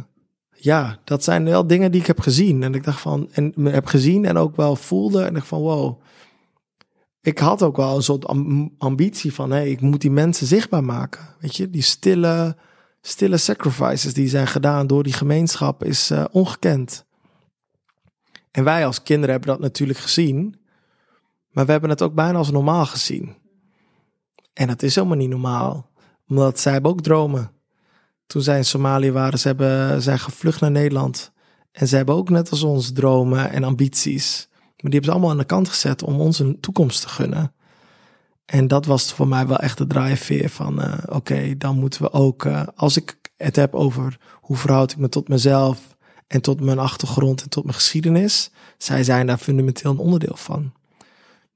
ja, 0.50 1.00
dat 1.04 1.24
zijn 1.24 1.46
wel 1.46 1.68
dingen 1.68 1.92
die 1.92 2.02
ik 2.02 2.08
heb 2.08 2.20
gezien. 2.20 2.64
En 2.64 2.74
ik 2.74 2.84
dacht 2.84 3.02
van, 3.02 3.30
en 3.32 3.54
heb 3.66 3.86
gezien 3.86 4.26
en 4.26 4.38
ook 4.38 4.56
wel 4.56 4.76
voelde. 4.76 5.24
En 5.24 5.36
ik 5.36 5.44
van 5.44 5.62
wow. 5.62 6.02
Ik 7.22 7.38
had 7.38 7.62
ook 7.64 7.78
wel 7.78 7.96
een 7.96 8.04
soort 8.04 8.26
ambitie 8.78 9.34
van, 9.34 9.52
hé, 9.52 9.58
hey, 9.58 9.70
ik 9.70 9.82
moet 9.82 10.02
die 10.02 10.12
mensen 10.12 10.48
zichtbaar 10.48 10.84
maken. 10.84 11.36
Weet 11.40 11.56
je, 11.56 11.70
die 11.70 11.82
stille, 11.82 12.58
stille 13.02 13.38
sacrifices 13.38 14.14
die 14.14 14.28
zijn 14.28 14.48
gedaan 14.48 14.88
door 14.88 15.04
die 15.04 15.14
gemeenschap 15.14 15.84
is 15.84 16.12
ongekend. 16.32 17.06
En 18.52 18.64
wij 18.64 18.86
als 18.86 19.04
kinderen 19.04 19.32
hebben 19.32 19.50
dat 19.50 19.60
natuurlijk 19.60 20.00
gezien. 20.00 20.62
Maar 21.54 21.66
we 21.66 21.72
hebben 21.72 21.90
het 21.90 22.02
ook 22.02 22.14
bijna 22.14 22.38
als 22.38 22.52
normaal 22.52 22.86
gezien. 22.86 23.36
En 24.54 24.68
dat 24.68 24.84
is 24.84 24.96
helemaal 24.96 25.18
niet 25.18 25.30
normaal. 25.30 25.90
Omdat 26.28 26.60
zij 26.60 26.72
hebben 26.72 26.92
ook 26.92 27.02
dromen. 27.02 27.52
Toen 28.28 28.42
zij 28.42 28.58
in 28.58 28.66
Somalië 28.66 29.12
waren, 29.12 29.40
ze 29.40 29.48
hebben, 29.48 30.02
zijn 30.02 30.20
gevlucht 30.20 30.62
naar 30.62 30.72
Nederland. 30.72 31.32
En 31.72 31.88
ze 31.88 31.96
hebben 31.96 32.16
ook 32.16 32.30
net 32.30 32.50
als 32.50 32.64
ons 32.64 32.92
dromen 32.92 33.52
en 33.52 33.64
ambities. 33.64 34.48
Maar 34.50 34.92
die 34.92 35.00
hebben 35.00 35.04
ze 35.04 35.12
allemaal 35.12 35.30
aan 35.30 35.38
de 35.38 35.44
kant 35.44 35.70
gezet 35.70 36.04
om 36.04 36.20
ons 36.20 36.40
een 36.40 36.60
toekomst 36.60 37.02
te 37.02 37.10
gunnen. 37.10 37.54
En 38.46 38.68
dat 38.68 38.86
was 38.86 39.14
voor 39.14 39.28
mij 39.28 39.48
wel 39.48 39.58
echt 39.58 39.78
de 39.78 39.88
drijfveer 39.88 40.50
van, 40.50 40.80
uh, 40.80 40.94
oké, 41.10 41.58
dan 41.58 41.80
moeten 41.80 42.02
we 42.02 42.12
ook, 42.12 42.46
uh, 42.46 42.64
als 42.76 42.98
ik 42.98 43.32
het 43.38 43.56
heb 43.56 43.74
over 43.74 44.18
hoe 44.42 44.56
verhoud 44.56 44.92
ik 44.92 44.98
me 44.98 45.10
tot 45.10 45.28
mezelf, 45.28 45.94
en 46.34 46.42
tot 46.42 46.62
mijn 46.62 46.80
achtergrond 46.80 47.42
en 47.42 47.50
tot 47.50 47.64
mijn 47.64 47.76
geschiedenis. 47.76 48.52
Zij 48.78 49.04
zijn 49.04 49.28
daar 49.28 49.38
fundamenteel 49.38 49.92
een 49.92 49.98
onderdeel 49.98 50.36
van. 50.36 50.74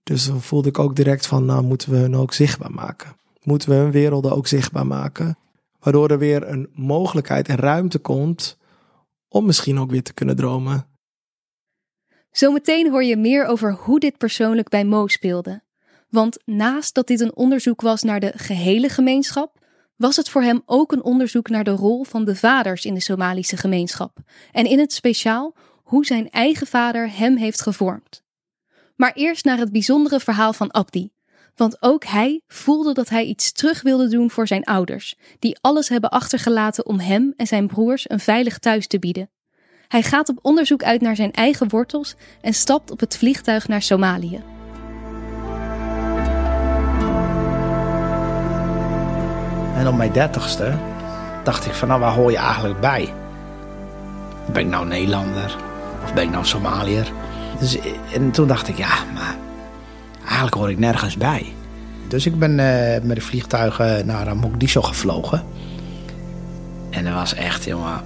Dus 0.08 0.28
dan 0.28 0.42
voelde 0.42 0.70
ik 0.70 0.80
ook 0.80 0.96
direct 0.96 1.28
van, 1.28 1.46
nou 1.46 1.64
moeten 1.64 1.92
we 1.92 1.98
hun 1.98 2.16
ook 2.16 2.34
zichtbaar 2.34 2.72
maken. 2.72 3.18
Moeten 3.44 3.70
we 3.70 3.76
hun 3.76 3.92
werelden 3.92 4.36
ook 4.36 4.48
zichtbaar 4.48 4.88
maken. 4.88 5.38
Waardoor 5.80 6.10
er 6.10 6.20
weer 6.20 6.48
een 6.48 6.70
mogelijkheid 6.74 7.48
en 7.48 7.56
ruimte 7.56 8.00
komt 8.00 8.58
om 9.28 9.46
misschien 9.46 9.80
ook 9.80 9.92
weer 9.92 10.04
te 10.04 10.14
kunnen 10.14 10.36
dromen. 10.36 10.88
Zometeen 12.32 12.90
hoor 12.90 13.04
je 13.04 13.18
meer 13.18 13.46
over 13.46 13.74
hoe 13.74 14.00
dit 14.00 14.18
persoonlijk 14.18 14.70
bij 14.70 14.86
Mo 14.86 15.08
speelde. 15.08 15.62
Want 16.10 16.38
naast 16.46 16.94
dat 16.94 17.08
dit 17.08 17.20
een 17.20 17.36
onderzoek 17.36 17.82
was 17.82 18.04
naar 18.04 18.20
de 18.20 18.34
gehele 18.36 18.90
gemeenschap, 18.90 19.60
was 19.96 20.16
het 20.16 20.30
voor 20.30 20.42
hem 20.42 20.62
ook 20.66 20.92
een 20.92 21.04
onderzoek 21.04 21.50
naar 21.50 21.64
de 21.64 21.72
rol 21.72 22.04
van 22.04 22.26
de 22.26 22.36
vaders 22.36 22.86
in 22.86 22.94
de 22.94 23.00
Somalische 23.00 23.58
gemeenschap 23.58 24.18
en 24.52 24.66
in 24.66 24.80
het 24.80 24.94
speciaal 24.94 25.56
hoe 25.84 26.06
zijn 26.06 26.30
eigen 26.30 26.68
vader 26.68 27.18
hem 27.18 27.38
heeft 27.38 27.62
gevormd. 27.62 28.26
Maar 28.98 29.12
eerst 29.14 29.46
naar 29.46 29.58
het 29.58 29.72
bijzondere 29.72 30.20
verhaal 30.20 30.54
van 30.54 30.72
Abdi, 30.72 31.10
want 31.56 31.78
ook 31.80 32.06
hij 32.06 32.42
voelde 32.48 32.94
dat 32.94 33.10
hij 33.10 33.26
iets 33.26 33.52
terug 33.52 33.82
wilde 33.82 34.08
doen 34.08 34.32
voor 34.32 34.48
zijn 34.48 34.64
ouders, 34.64 35.16
die 35.40 35.58
alles 35.62 35.90
hebben 35.90 36.10
achtergelaten 36.10 36.86
om 36.86 37.00
hem 37.00 37.34
en 37.36 37.48
zijn 37.48 37.68
broers 37.68 38.10
een 38.10 38.20
veilig 38.20 38.58
thuis 38.58 38.88
te 38.88 39.00
bieden. 39.00 39.30
Hij 39.88 40.04
gaat 40.04 40.30
op 40.30 40.40
onderzoek 40.42 40.84
uit 40.84 41.02
naar 41.02 41.16
zijn 41.16 41.32
eigen 41.32 41.70
wortels 41.70 42.16
en 42.42 42.54
stapt 42.54 42.92
op 42.92 43.00
het 43.00 43.18
vliegtuig 43.18 43.68
naar 43.68 43.82
Somalië. 43.82 44.42
En 49.76 49.88
op 49.88 49.96
mijn 49.96 50.12
dertigste 50.12 50.78
dacht 51.44 51.66
ik 51.66 51.74
van 51.74 51.88
nou, 51.88 52.00
waar 52.00 52.14
hoor 52.14 52.32
je 52.32 52.38
eigenlijk 52.38 52.80
bij? 52.80 53.14
Ben 54.52 54.62
ik 54.62 54.68
nou 54.68 54.88
Nederlander? 54.88 55.56
Of 56.04 56.14
ben 56.14 56.24
ik 56.24 56.30
nou 56.30 56.46
Somaliër? 56.46 57.12
Dus, 57.60 57.78
en 58.14 58.32
toen 58.32 58.48
dacht 58.48 58.68
ik, 58.68 58.78
ja, 58.78 59.04
maar 59.14 59.36
eigenlijk 60.24 60.54
hoor 60.54 60.70
ik 60.70 60.80
nergens 60.80 61.18
bij. 61.18 61.54
Dus 62.08 62.26
ik 62.26 62.40
ben 62.40 62.52
uh, 62.52 63.04
met 63.04 63.16
de 63.16 63.22
vliegtuigen 63.22 64.06
naar 64.06 64.38
Mogadishu 64.38 64.82
gevlogen. 64.82 65.44
En 66.90 67.04
dat 67.04 67.14
was 67.14 67.34
echt, 67.34 67.64
jongen, 67.64 68.02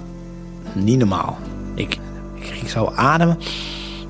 niet 0.74 0.98
normaal. 0.98 1.38
Ik, 1.76 1.98
ik 2.34 2.44
ging 2.44 2.70
zo 2.70 2.92
ademen. 2.96 3.38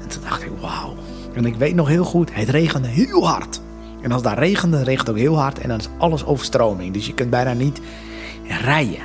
En 0.01 0.08
toen 0.08 0.21
dacht 0.23 0.41
ik, 0.41 0.51
wauw. 0.60 0.95
En 1.34 1.45
ik 1.45 1.56
weet 1.56 1.75
nog 1.75 1.88
heel 1.88 2.04
goed, 2.04 2.34
het 2.34 2.49
regende 2.49 2.88
heel 2.88 3.27
hard. 3.27 3.62
En 4.01 4.12
als 4.12 4.21
daar 4.21 4.38
regende, 4.38 4.77
regent 4.77 4.99
het 4.99 5.10
ook 5.10 5.17
heel 5.17 5.39
hard 5.39 5.60
en 5.60 5.69
dan 5.69 5.80
is 5.80 5.88
alles 5.97 6.25
overstroming. 6.25 6.93
Dus 6.93 7.06
je 7.06 7.13
kunt 7.13 7.30
bijna 7.30 7.54
niet 7.54 7.82
rijden. 8.47 9.01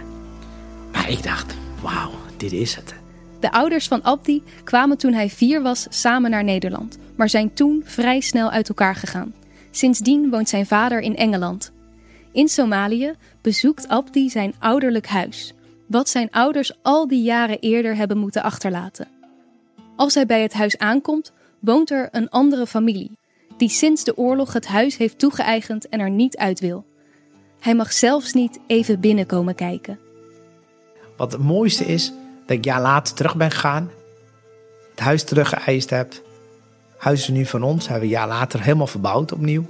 Maar 0.93 1.11
ik 1.11 1.23
dacht, 1.23 1.55
wauw, 1.83 2.11
dit 2.37 2.53
is 2.53 2.75
het. 2.75 2.95
De 3.47 3.53
ouders 3.53 3.89
van 3.89 4.03
Abdi 4.03 4.43
kwamen 4.65 4.99
toen 4.99 5.13
hij 5.13 5.31
vier 5.31 5.63
was 5.63 5.87
samen 5.89 6.31
naar 6.31 6.45
Nederland, 6.45 6.99
maar 7.17 7.29
zijn 7.29 7.55
toen 7.55 7.83
vrij 7.85 8.21
snel 8.21 8.51
uit 8.51 8.69
elkaar 8.69 8.95
gegaan. 8.95 9.35
Sindsdien 9.71 10.31
woont 10.31 10.49
zijn 10.49 10.67
vader 10.67 11.01
in 11.01 11.17
Engeland. 11.17 11.73
In 12.33 12.49
Somalië 12.49 13.15
bezoekt 13.43 13.89
Abdi 13.89 14.31
zijn 14.31 14.55
ouderlijk 14.59 15.07
huis, 15.07 15.55
wat 15.87 16.09
zijn 16.09 16.31
ouders 16.31 16.73
al 16.83 17.09
die 17.09 17.23
jaren 17.23 17.59
eerder 17.59 17.97
hebben 17.97 18.19
moeten 18.19 18.43
achterlaten. 18.43 19.09
Als 19.97 20.15
hij 20.15 20.27
bij 20.27 20.43
het 20.43 20.53
huis 20.53 20.79
aankomt, 20.79 21.33
woont 21.59 21.91
er 21.91 22.09
een 22.13 22.31
andere 22.31 22.67
familie, 22.67 23.19
die 23.57 23.69
sinds 23.69 24.05
de 24.05 24.17
oorlog 24.17 24.53
het 24.53 24.67
huis 24.67 24.97
heeft 24.97 25.19
toegeëigend 25.19 25.89
en 25.89 26.01
er 26.01 26.11
niet 26.11 26.37
uit 26.37 26.61
wil. 26.61 26.85
Hij 27.61 27.75
mag 27.75 27.93
zelfs 27.93 28.33
niet 28.33 28.59
even 28.67 29.01
binnenkomen 29.01 29.55
kijken. 29.55 29.99
Wat 31.17 31.33
het 31.33 31.43
mooiste 31.43 31.85
is, 31.85 32.13
dat 32.47 32.57
ik 32.57 32.65
jaar 32.65 32.81
later 32.81 33.15
terug 33.15 33.37
ben 33.37 33.51
gegaan. 33.51 33.91
Het 34.91 35.01
huis 35.01 35.25
teruggeëist 35.25 35.91
heb. 35.91 36.11
Het 36.11 36.21
huis 36.99 37.21
is 37.21 37.29
nu 37.29 37.47
van 37.47 37.63
ons. 37.63 37.89
Hebben 37.89 38.09
we 38.09 38.15
een 38.15 38.21
jaar 38.21 38.29
later 38.29 38.63
helemaal 38.63 38.87
verbouwd 38.87 39.33
opnieuw. 39.33 39.65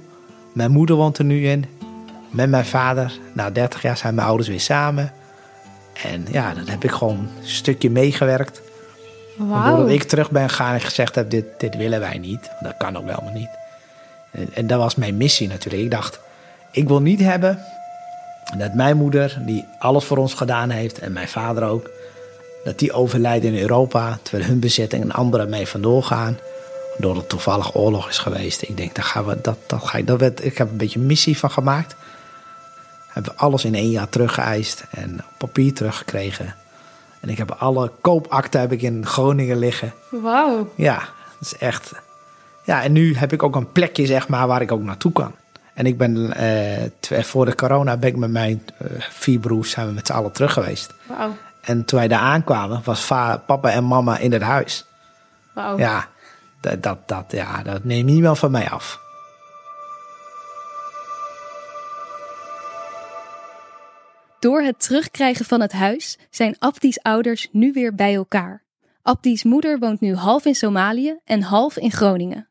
Mijn 0.53 0.71
moeder 0.71 0.95
woont 0.95 1.17
er 1.17 1.25
nu 1.25 1.47
in. 1.47 1.65
Met 2.29 2.49
mijn 2.49 2.65
vader. 2.65 3.19
Na 3.33 3.49
30 3.49 3.81
jaar 3.81 3.97
zijn 3.97 4.15
mijn 4.15 4.27
ouders 4.27 4.49
weer 4.49 4.59
samen. 4.59 5.13
En 6.03 6.25
ja, 6.31 6.53
dan 6.53 6.67
heb 6.67 6.83
ik 6.83 6.91
gewoon 6.91 7.17
een 7.17 7.47
stukje 7.47 7.89
meegewerkt. 7.89 8.61
Doordat 9.37 9.89
ik 9.89 10.03
terug 10.03 10.31
ben 10.31 10.49
gegaan 10.49 10.73
en 10.73 10.81
gezegd 10.81 11.15
heb, 11.15 11.29
dit, 11.29 11.45
dit 11.57 11.75
willen 11.75 11.99
wij 11.99 12.17
niet. 12.17 12.49
Dat 12.59 12.77
kan 12.77 12.97
ook 12.97 13.05
helemaal 13.05 13.33
niet. 13.33 13.49
En, 14.31 14.49
en 14.53 14.67
dat 14.67 14.79
was 14.79 14.95
mijn 14.95 15.17
missie 15.17 15.47
natuurlijk. 15.47 15.83
Ik 15.83 15.91
dacht, 15.91 16.19
ik 16.71 16.87
wil 16.87 17.01
niet 17.01 17.19
hebben 17.19 17.59
dat 18.57 18.73
mijn 18.73 18.97
moeder, 18.97 19.37
die 19.45 19.65
alles 19.79 20.03
voor 20.03 20.17
ons 20.17 20.33
gedaan 20.33 20.69
heeft, 20.69 20.99
en 20.99 21.11
mijn 21.11 21.27
vader 21.27 21.63
ook, 21.63 21.89
dat 22.63 22.79
die 22.79 22.93
overlijden 22.93 23.53
in 23.53 23.61
Europa, 23.61 24.19
terwijl 24.21 24.49
hun 24.49 24.59
bezitting 24.59 25.03
en 25.03 25.11
anderen 25.11 25.49
mee 25.49 25.67
vandoor 25.67 26.03
gaan, 26.03 26.37
doordat 26.97 27.21
het 27.21 27.29
toevallig 27.29 27.75
oorlog 27.75 28.09
is 28.09 28.17
geweest. 28.17 28.61
Ik 28.61 28.77
denk, 28.77 28.95
daar 28.95 29.05
gaan 29.05 29.25
we, 29.25 29.41
dat, 29.41 29.57
dat 29.67 29.83
ga 29.83 29.97
ik, 29.97 30.07
dat 30.07 30.19
werd, 30.19 30.45
ik 30.45 30.57
heb 30.57 30.69
een 30.69 30.77
beetje 30.77 30.99
een 30.99 31.05
missie 31.05 31.37
van 31.37 31.51
gemaakt. 31.51 31.95
Hebben 33.07 33.31
we 33.31 33.39
alles 33.39 33.65
in 33.65 33.75
één 33.75 33.89
jaar 33.89 34.09
teruggeëist 34.09 34.83
en 34.89 35.13
op 35.13 35.37
papier 35.37 35.73
teruggekregen. 35.73 36.55
En 37.19 37.29
ik 37.29 37.37
heb 37.37 37.51
alle 37.51 37.91
koopakten 38.01 38.59
heb 38.59 38.71
ik 38.71 38.81
in 38.81 39.05
Groningen 39.05 39.57
liggen. 39.57 39.93
Wauw. 40.09 40.71
Ja, 40.75 40.97
dat 41.39 41.41
is 41.41 41.57
echt. 41.57 41.91
Ja, 42.63 42.83
en 42.83 42.91
nu 42.91 43.15
heb 43.15 43.33
ik 43.33 43.43
ook 43.43 43.55
een 43.55 43.71
plekje, 43.71 44.05
zeg 44.05 44.27
maar, 44.27 44.47
waar 44.47 44.61
ik 44.61 44.71
ook 44.71 44.83
naartoe 44.83 45.11
kan. 45.11 45.31
En 45.73 45.85
ik 45.85 45.97
ben 45.97 46.33
eh, 46.33 47.23
voor 47.23 47.45
de 47.45 47.55
corona 47.55 47.97
ben 47.97 48.09
ik 48.09 48.15
met 48.15 48.31
mijn 48.31 48.63
eh, 48.77 48.87
vier 48.99 49.39
broers 49.39 49.71
zijn 49.71 49.87
we 49.87 49.93
met 49.93 50.07
z'n 50.07 50.13
allen 50.13 50.31
terug 50.31 50.53
geweest. 50.53 50.93
Wauw. 51.07 51.35
En 51.67 51.85
toen 51.85 51.99
wij 51.99 52.07
daar 52.07 52.19
aankwamen, 52.19 52.81
was 52.83 53.07
papa 53.07 53.71
en 53.71 53.83
mama 53.83 54.17
in 54.17 54.31
het 54.31 54.41
huis. 54.41 54.85
Wauw. 55.53 55.77
Ja, 55.77 56.07
dat, 56.61 56.83
dat, 56.83 57.07
dat, 57.07 57.31
ja, 57.31 57.63
dat 57.63 57.83
neemt 57.83 58.09
niemand 58.09 58.39
van 58.39 58.51
mij 58.51 58.69
af. 58.69 58.99
Door 64.39 64.61
het 64.61 64.79
terugkrijgen 64.79 65.45
van 65.45 65.61
het 65.61 65.71
huis 65.71 66.17
zijn 66.29 66.55
Abdi's 66.59 66.99
ouders 67.01 67.47
nu 67.51 67.71
weer 67.71 67.95
bij 67.95 68.15
elkaar. 68.15 68.63
Abdi's 69.01 69.43
moeder 69.43 69.79
woont 69.79 69.99
nu 69.99 70.15
half 70.15 70.45
in 70.45 70.55
Somalië 70.55 71.19
en 71.25 71.41
half 71.41 71.77
in 71.77 71.91
Groningen. 71.91 72.47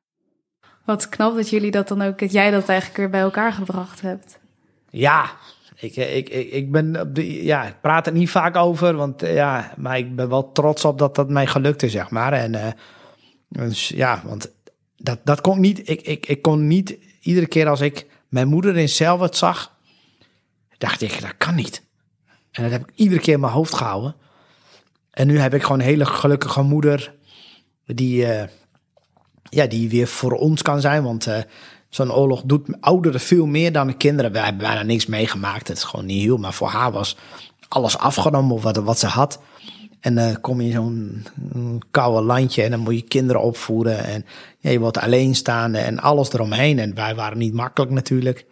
Wat 0.84 1.08
knap 1.08 1.34
dat 1.34 1.50
jullie 1.50 1.70
dat 1.70 1.88
dan 1.88 2.02
ook, 2.02 2.18
dat 2.18 2.32
jij 2.32 2.50
dat 2.50 2.68
eigenlijk 2.68 2.98
weer 2.98 3.10
bij 3.10 3.20
elkaar 3.20 3.52
gebracht 3.52 4.00
hebt. 4.00 4.38
Ja, 4.90 5.30
ik, 5.76 5.96
ik, 5.96 6.28
ik, 6.28 6.50
ik 6.50 6.72
ben 6.72 7.00
op 7.00 7.14
de, 7.14 7.44
ja, 7.44 7.64
ik 7.64 7.80
praat 7.80 8.06
er 8.06 8.12
niet 8.12 8.30
vaak 8.30 8.56
over, 8.56 8.96
want 8.96 9.22
eh, 9.22 9.34
ja, 9.34 9.72
maar 9.76 9.98
ik 9.98 10.16
ben 10.16 10.28
wel 10.28 10.52
trots 10.52 10.84
op 10.84 10.98
dat 10.98 11.14
dat 11.14 11.28
mij 11.28 11.46
gelukt 11.46 11.82
is, 11.82 11.92
zeg 11.92 12.10
maar. 12.10 12.32
En 12.32 12.54
eh, 12.54 12.72
dus, 13.48 13.88
ja, 13.88 14.22
want 14.24 14.52
dat, 14.96 15.18
dat 15.24 15.40
kon 15.40 15.60
niet, 15.60 15.88
ik, 15.88 16.02
ik, 16.02 16.26
ik 16.26 16.42
kon 16.42 16.66
niet, 16.66 16.96
iedere 17.20 17.46
keer 17.46 17.68
als 17.68 17.80
ik 17.80 18.06
mijn 18.28 18.48
moeder 18.48 18.76
in 18.76 18.88
Selwert 18.88 19.36
zag, 19.36 19.74
dacht 20.78 21.02
ik, 21.02 21.20
dat 21.20 21.36
kan 21.36 21.54
niet. 21.54 21.82
En 22.50 22.62
dat 22.62 22.72
heb 22.72 22.88
ik 22.88 22.94
iedere 22.94 23.20
keer 23.20 23.34
in 23.34 23.40
mijn 23.40 23.52
hoofd 23.52 23.74
gehouden. 23.74 24.14
En 25.10 25.26
nu 25.26 25.38
heb 25.38 25.54
ik 25.54 25.62
gewoon 25.62 25.78
een 25.78 25.84
hele 25.84 26.06
gelukkige 26.06 26.62
moeder 26.62 27.14
die, 27.86 28.26
eh, 28.26 28.48
ja, 29.42 29.66
die 29.66 29.88
weer 29.88 30.06
voor 30.06 30.32
ons 30.32 30.62
kan 30.62 30.80
zijn. 30.80 31.02
Want 31.02 31.26
eh, 31.26 31.42
zo'n 31.96 32.12
oorlog 32.12 32.42
doet 32.42 32.68
ouderen 32.80 33.20
veel 33.20 33.46
meer 33.46 33.72
dan 33.72 33.86
de 33.86 33.96
kinderen. 33.96 34.32
Wij 34.32 34.42
hebben 34.42 34.66
bijna 34.66 34.82
niks 34.82 35.06
meegemaakt. 35.06 35.68
Het 35.68 35.76
is 35.76 35.84
gewoon 35.84 36.06
niet 36.06 36.22
heel. 36.22 36.36
Maar 36.36 36.52
voor 36.52 36.68
haar 36.68 36.92
was 36.92 37.16
alles 37.68 37.98
afgenomen 37.98 38.60
wat, 38.60 38.76
wat 38.76 38.98
ze 38.98 39.06
had. 39.06 39.40
En 40.00 40.14
dan 40.14 40.40
kom 40.40 40.60
je 40.60 40.66
in 40.66 40.72
zo'n 40.72 41.26
mm, 41.52 41.78
koude 41.90 42.22
landje 42.22 42.62
en 42.62 42.70
dan 42.70 42.80
moet 42.80 42.94
je 42.94 43.02
kinderen 43.02 43.42
opvoeden. 43.42 44.04
En 44.04 44.26
je 44.58 44.80
wordt 44.80 44.98
alleenstaande 44.98 45.78
en 45.78 46.00
alles 46.00 46.32
eromheen. 46.32 46.78
En 46.78 46.94
wij 46.94 47.14
waren 47.14 47.38
niet 47.38 47.54
makkelijk 47.54 47.92
natuurlijk. 47.92 48.46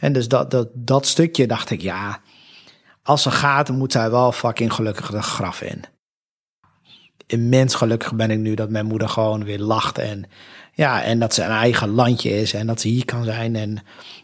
En 0.00 0.12
dus 0.12 0.28
dat, 0.28 0.50
dat, 0.50 0.68
dat 0.72 1.06
stukje 1.06 1.46
dacht 1.46 1.70
ik, 1.70 1.80
ja, 1.80 2.20
als 3.02 3.22
ze 3.22 3.30
gaat, 3.30 3.68
moet 3.68 3.92
zij 3.92 4.10
wel 4.10 4.32
fucking 4.32 4.72
gelukkig 4.72 5.10
de 5.10 5.22
graf 5.22 5.62
in. 5.62 5.82
Immens 7.26 7.74
gelukkig 7.74 8.14
ben 8.14 8.30
ik 8.30 8.38
nu 8.38 8.54
dat 8.54 8.70
mijn 8.70 8.86
moeder 8.86 9.08
gewoon 9.08 9.44
weer 9.44 9.58
lacht. 9.58 9.98
En 9.98 10.24
ja, 10.74 11.02
en 11.02 11.18
dat 11.18 11.34
ze 11.34 11.42
een 11.42 11.50
eigen 11.50 11.88
landje 11.88 12.40
is 12.40 12.52
en 12.52 12.66
dat 12.66 12.80
ze 12.80 12.88
hier 12.88 13.04
kan 13.04 13.24
zijn. 13.24 13.56
En 13.56 13.78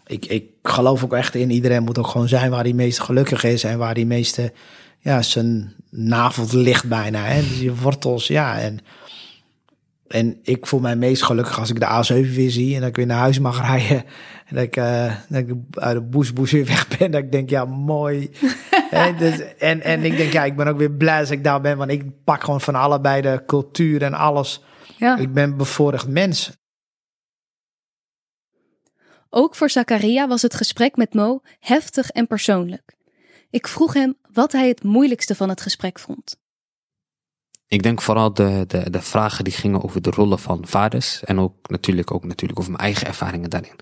ik, 0.06 0.26
ik 0.26 0.44
geloof 0.62 1.04
ook 1.04 1.12
echt 1.12 1.34
in, 1.34 1.50
iedereen 1.50 1.82
moet 1.82 1.98
ook 1.98 2.06
gewoon 2.06 2.28
zijn 2.28 2.50
waar 2.50 2.62
hij 2.62 2.72
meest 2.72 3.00
gelukkig 3.00 3.44
is. 3.44 3.64
En 3.64 3.78
waar 3.78 3.94
hij 3.94 4.04
meeste, 4.04 4.52
ja, 4.98 5.22
zijn 5.22 5.72
navel 5.90 6.46
ligt 6.52 6.88
bijna. 6.88 7.24
Hè? 7.24 7.40
Dus 7.40 7.60
je 7.60 7.74
wortels, 7.74 8.26
ja. 8.26 8.58
En, 8.58 8.78
en 10.08 10.38
ik 10.42 10.66
voel 10.66 10.80
mij 10.80 10.96
meest 10.96 11.22
gelukkig 11.22 11.58
als 11.58 11.70
ik 11.70 11.80
de 11.80 11.86
A7 11.86 12.34
weer 12.34 12.50
zie 12.50 12.74
en 12.74 12.80
dat 12.80 12.88
ik 12.88 12.96
weer 12.96 13.06
naar 13.06 13.18
huis 13.18 13.38
mag 13.38 13.60
rijden. 13.60 14.04
En 14.46 14.56
dat 14.56 14.64
ik, 14.64 14.76
uh, 14.76 15.14
dat 15.28 15.40
ik 15.40 15.54
uit 15.74 15.94
de 15.94 16.00
boesboes 16.02 16.50
weer 16.50 16.66
weg 16.66 16.98
ben. 16.98 17.10
Dat 17.10 17.22
ik 17.22 17.32
denk, 17.32 17.50
ja, 17.50 17.64
mooi. 17.64 18.30
Hè, 18.90 19.14
dus, 19.14 19.56
en, 19.58 19.82
en 19.82 20.04
ik 20.04 20.16
denk, 20.16 20.32
ja, 20.32 20.44
ik 20.44 20.56
ben 20.56 20.66
ook 20.66 20.78
weer 20.78 20.90
blij 20.90 21.18
dat 21.18 21.30
ik 21.30 21.44
daar 21.44 21.60
ben. 21.60 21.76
Want 21.76 21.90
ik 21.90 22.04
pak 22.24 22.44
gewoon 22.44 22.60
van 22.60 22.74
allebei 22.74 23.20
de 23.20 23.42
cultuur 23.46 24.02
en 24.02 24.14
alles. 24.14 24.62
Ja. 25.00 25.16
Ik 25.16 25.32
ben 25.32 25.56
bevoorrecht 25.56 26.08
mens. 26.08 26.58
Ook 29.30 29.54
voor 29.54 29.70
Zakaria 29.70 30.28
was 30.28 30.42
het 30.42 30.54
gesprek 30.54 30.96
met 30.96 31.14
Mo 31.14 31.40
heftig 31.58 32.10
en 32.10 32.26
persoonlijk. 32.26 32.96
Ik 33.50 33.68
vroeg 33.68 33.94
hem 33.94 34.14
wat 34.32 34.52
hij 34.52 34.68
het 34.68 34.82
moeilijkste 34.82 35.34
van 35.34 35.48
het 35.48 35.60
gesprek 35.60 35.98
vond. 35.98 36.36
Ik 37.66 37.82
denk 37.82 38.02
vooral 38.02 38.34
de, 38.34 38.64
de, 38.66 38.90
de 38.90 39.02
vragen 39.02 39.44
die 39.44 39.52
gingen 39.52 39.82
over 39.82 40.02
de 40.02 40.10
rollen 40.10 40.38
van 40.38 40.66
vaders. 40.66 41.24
En 41.24 41.38
ook 41.38 41.68
natuurlijk, 41.68 42.10
ook 42.10 42.24
natuurlijk 42.24 42.58
over 42.58 42.72
mijn 42.72 42.84
eigen 42.84 43.06
ervaringen 43.06 43.50
daarin. 43.50 43.76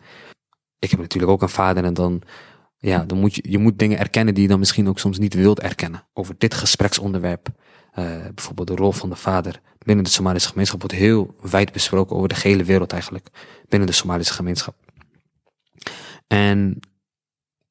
Ik 0.78 0.90
heb 0.90 1.00
natuurlijk 1.00 1.32
ook 1.32 1.42
een 1.42 1.48
vader 1.48 1.84
en 1.84 1.94
dan, 1.94 2.22
ja, 2.76 3.04
dan 3.04 3.18
moet 3.18 3.34
je, 3.34 3.50
je 3.50 3.58
moet 3.58 3.78
dingen 3.78 3.98
erkennen 3.98 4.34
die 4.34 4.42
je 4.42 4.48
dan 4.48 4.58
misschien 4.58 4.88
ook 4.88 4.98
soms 4.98 5.18
niet 5.18 5.34
wilt 5.34 5.60
erkennen. 5.60 6.06
Over 6.12 6.34
dit 6.38 6.54
gespreksonderwerp, 6.54 7.48
eh, 7.92 8.04
bijvoorbeeld 8.34 8.68
de 8.68 8.74
rol 8.74 8.92
van 8.92 9.08
de 9.08 9.16
vader 9.16 9.60
binnen 9.88 10.04
de 10.04 10.10
Somalische 10.10 10.48
gemeenschap, 10.48 10.80
wordt 10.80 10.96
heel 10.96 11.34
wijd 11.40 11.72
besproken 11.72 12.16
over 12.16 12.28
de 12.28 12.34
gehele 12.34 12.64
wereld 12.64 12.92
eigenlijk, 12.92 13.28
binnen 13.68 13.88
de 13.88 13.94
Somalische 13.94 14.32
gemeenschap. 14.32 14.74
En 16.26 16.80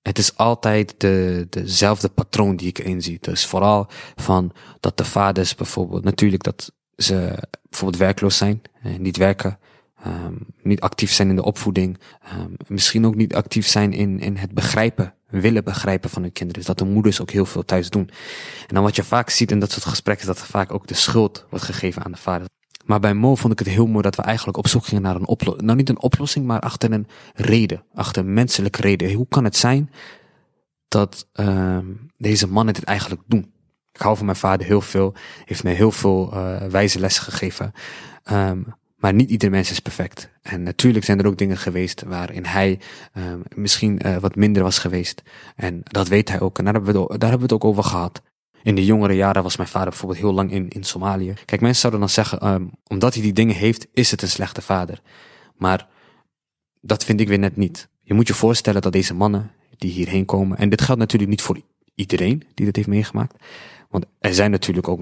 het 0.01 0.17
is 0.17 0.37
altijd 0.37 0.95
de, 0.97 1.47
dezelfde 1.49 2.09
patroon 2.09 2.55
die 2.55 2.67
ik 2.67 2.77
erin 2.77 3.01
zie. 3.01 3.17
Dus 3.21 3.45
vooral 3.45 3.87
van 4.15 4.51
dat 4.79 4.97
de 4.97 5.05
vaders 5.05 5.55
bijvoorbeeld, 5.55 6.03
natuurlijk 6.03 6.43
dat 6.43 6.71
ze 6.95 7.47
bijvoorbeeld 7.69 8.01
werkloos 8.01 8.37
zijn, 8.37 8.61
en 8.81 9.01
niet 9.01 9.17
werken, 9.17 9.59
um, 10.05 10.45
niet 10.61 10.81
actief 10.81 11.11
zijn 11.11 11.29
in 11.29 11.35
de 11.35 11.43
opvoeding, 11.43 11.99
um, 12.33 12.55
misschien 12.67 13.05
ook 13.05 13.15
niet 13.15 13.35
actief 13.35 13.67
zijn 13.67 13.93
in, 13.93 14.19
in 14.19 14.35
het 14.37 14.51
begrijpen, 14.51 15.13
willen 15.27 15.63
begrijpen 15.63 16.09
van 16.09 16.21
hun 16.21 16.31
kinderen. 16.31 16.63
Dus 16.63 16.75
dat 16.75 16.87
de 16.87 16.93
moeders 16.93 17.21
ook 17.21 17.31
heel 17.31 17.45
veel 17.45 17.65
thuis 17.65 17.89
doen. 17.89 18.09
En 18.67 18.75
dan 18.75 18.83
wat 18.83 18.95
je 18.95 19.03
vaak 19.03 19.29
ziet 19.29 19.51
in 19.51 19.59
dat 19.59 19.71
soort 19.71 19.85
gesprekken, 19.85 20.27
is 20.27 20.33
dat 20.35 20.43
er 20.43 20.51
vaak 20.51 20.73
ook 20.73 20.87
de 20.87 20.93
schuld 20.93 21.45
wordt 21.49 21.65
gegeven 21.65 22.03
aan 22.03 22.11
de 22.11 22.17
vader. 22.17 22.47
Maar 22.85 22.99
bij 22.99 23.13
Mo 23.13 23.35
vond 23.35 23.53
ik 23.53 23.59
het 23.59 23.67
heel 23.67 23.87
mooi 23.87 24.01
dat 24.01 24.15
we 24.15 24.21
eigenlijk 24.21 24.57
op 24.57 24.67
zoek 24.67 24.85
gingen 24.85 25.03
naar 25.03 25.15
een 25.15 25.27
oplossing. 25.27 25.65
Nou, 25.65 25.77
niet 25.77 25.89
een 25.89 26.01
oplossing, 26.01 26.45
maar 26.45 26.59
achter 26.59 26.91
een 26.91 27.07
reden. 27.33 27.83
Achter 27.93 28.23
een 28.23 28.33
menselijke 28.33 28.81
reden. 28.81 29.13
Hoe 29.13 29.27
kan 29.27 29.43
het 29.43 29.55
zijn 29.55 29.91
dat 30.87 31.27
uh, 31.33 31.77
deze 32.17 32.47
mannen 32.47 32.73
dit 32.73 32.83
eigenlijk 32.83 33.21
doen? 33.25 33.51
Ik 33.91 34.01
hou 34.01 34.17
van 34.17 34.25
mijn 34.25 34.37
vader 34.37 34.65
heel 34.65 34.81
veel. 34.81 35.13
Heeft 35.45 35.63
mij 35.63 35.73
heel 35.73 35.91
veel 35.91 36.33
uh, 36.33 36.65
wijze 36.65 36.99
lessen 36.99 37.23
gegeven. 37.23 37.71
Maar 38.97 39.13
niet 39.13 39.29
ieder 39.29 39.49
mens 39.49 39.71
is 39.71 39.79
perfect. 39.79 40.29
En 40.41 40.63
natuurlijk 40.63 41.05
zijn 41.05 41.19
er 41.19 41.27
ook 41.27 41.37
dingen 41.37 41.57
geweest 41.57 42.03
waarin 42.03 42.45
hij 42.45 42.79
um, 43.17 43.43
misschien 43.55 43.99
uh, 44.05 44.17
wat 44.17 44.35
minder 44.35 44.63
was 44.63 44.79
geweest. 44.79 45.21
En 45.55 45.81
dat 45.83 46.07
weet 46.07 46.29
hij 46.29 46.39
ook. 46.39 46.57
En 46.57 46.63
daar 46.63 46.73
hebben 46.73 46.93
we 46.93 46.99
het, 46.99 47.09
daar 47.09 47.29
hebben 47.29 47.47
we 47.47 47.53
het 47.53 47.63
ook 47.63 47.69
over 47.71 47.83
gehad. 47.83 48.21
In 48.63 48.75
de 48.75 48.85
jongere 48.85 49.13
jaren 49.13 49.43
was 49.43 49.57
mijn 49.57 49.69
vader 49.69 49.89
bijvoorbeeld 49.89 50.19
heel 50.19 50.33
lang 50.33 50.51
in, 50.51 50.69
in 50.69 50.83
Somalië. 50.83 51.33
Kijk, 51.45 51.61
mensen 51.61 51.81
zouden 51.81 51.99
dan 51.99 52.09
zeggen, 52.09 52.47
um, 52.47 52.71
omdat 52.87 53.13
hij 53.13 53.23
die 53.23 53.33
dingen 53.33 53.55
heeft, 53.55 53.87
is 53.93 54.11
het 54.11 54.21
een 54.21 54.29
slechte 54.29 54.61
vader. 54.61 55.01
Maar 55.55 55.87
dat 56.81 57.03
vind 57.03 57.19
ik 57.19 57.27
weer 57.27 57.39
net 57.39 57.55
niet. 57.55 57.87
Je 58.01 58.13
moet 58.13 58.27
je 58.27 58.33
voorstellen 58.33 58.81
dat 58.81 58.91
deze 58.91 59.13
mannen 59.13 59.51
die 59.77 59.91
hierheen 59.91 60.25
komen, 60.25 60.57
en 60.57 60.69
dit 60.69 60.81
geldt 60.81 61.01
natuurlijk 61.01 61.31
niet 61.31 61.41
voor 61.41 61.61
iedereen 61.95 62.43
die 62.53 62.65
dit 62.65 62.75
heeft 62.75 62.87
meegemaakt, 62.87 63.35
Want 63.89 64.05
er 64.19 64.33
zijn 64.33 64.51
natuurlijk 64.51 64.87
ook, 64.87 65.01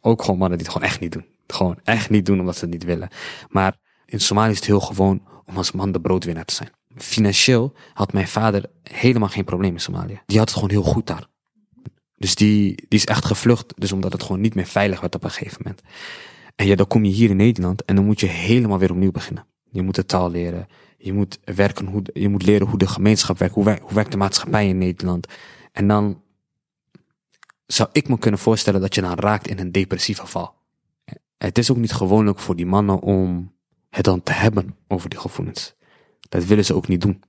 ook 0.00 0.22
gewoon 0.22 0.38
mannen 0.38 0.58
die 0.58 0.66
het 0.66 0.76
gewoon 0.76 0.88
echt 0.88 1.00
niet 1.00 1.12
doen. 1.12 1.24
Gewoon 1.46 1.78
echt 1.84 2.10
niet 2.10 2.26
doen 2.26 2.40
omdat 2.40 2.56
ze 2.56 2.60
het 2.60 2.70
niet 2.70 2.84
willen. 2.84 3.08
Maar 3.48 3.76
in 4.06 4.20
Somalië 4.20 4.50
is 4.50 4.56
het 4.56 4.66
heel 4.66 4.80
gewoon 4.80 5.22
om 5.44 5.56
als 5.56 5.72
man 5.72 5.92
de 5.92 6.00
broodwinnaar 6.00 6.44
te 6.44 6.54
zijn. 6.54 6.70
Financieel 6.96 7.72
had 7.94 8.12
mijn 8.12 8.28
vader 8.28 8.64
helemaal 8.82 9.28
geen 9.28 9.44
probleem 9.44 9.72
in 9.72 9.80
Somalië. 9.80 10.20
Die 10.26 10.38
had 10.38 10.48
het 10.48 10.56
gewoon 10.56 10.70
heel 10.70 10.92
goed 10.92 11.06
daar. 11.06 11.26
Dus 12.16 12.34
die, 12.34 12.74
die 12.74 12.98
is 12.98 13.04
echt 13.04 13.24
gevlucht, 13.24 13.74
dus 13.76 13.92
omdat 13.92 14.12
het 14.12 14.22
gewoon 14.22 14.40
niet 14.40 14.54
meer 14.54 14.66
veilig 14.66 15.00
werd 15.00 15.14
op 15.14 15.24
een 15.24 15.30
gegeven 15.30 15.60
moment. 15.62 15.82
En 16.56 16.66
ja, 16.66 16.74
dan 16.74 16.86
kom 16.86 17.04
je 17.04 17.12
hier 17.12 17.30
in 17.30 17.36
Nederland 17.36 17.84
en 17.84 17.96
dan 17.96 18.04
moet 18.04 18.20
je 18.20 18.26
helemaal 18.26 18.78
weer 18.78 18.90
opnieuw 18.90 19.10
beginnen. 19.10 19.46
Je 19.70 19.82
moet 19.82 19.94
de 19.94 20.06
taal 20.06 20.30
leren. 20.30 20.66
Je 20.98 21.12
moet 21.12 21.38
werken 21.44 21.86
hoe, 21.86 22.02
je 22.12 22.28
moet 22.28 22.42
leren 22.42 22.66
hoe 22.66 22.78
de 22.78 22.86
gemeenschap 22.86 23.38
werkt. 23.38 23.54
Hoe, 23.54 23.64
werkt, 23.64 23.82
hoe 23.82 23.94
werkt 23.94 24.10
de 24.10 24.16
maatschappij 24.16 24.68
in 24.68 24.78
Nederland? 24.78 25.26
En 25.72 25.88
dan 25.88 26.22
zou 27.66 27.88
ik 27.92 28.08
me 28.08 28.18
kunnen 28.18 28.40
voorstellen 28.40 28.80
dat 28.80 28.94
je 28.94 29.00
dan 29.00 29.18
raakt 29.18 29.48
in 29.48 29.58
een 29.58 29.72
depressieve 29.72 30.26
val. 30.26 30.54
Het 31.38 31.58
is 31.58 31.70
ook 31.70 31.76
niet 31.76 31.92
gewoonlijk 31.92 32.38
voor 32.38 32.56
die 32.56 32.66
mannen 32.66 33.00
om 33.00 33.52
het 33.90 34.04
dan 34.04 34.22
te 34.22 34.32
hebben 34.32 34.76
over 34.88 35.08
die 35.10 35.18
gevoelens. 35.18 35.74
Dat 36.28 36.44
willen 36.44 36.64
ze 36.64 36.74
ook 36.74 36.88
niet 36.88 37.00
doen. 37.00 37.22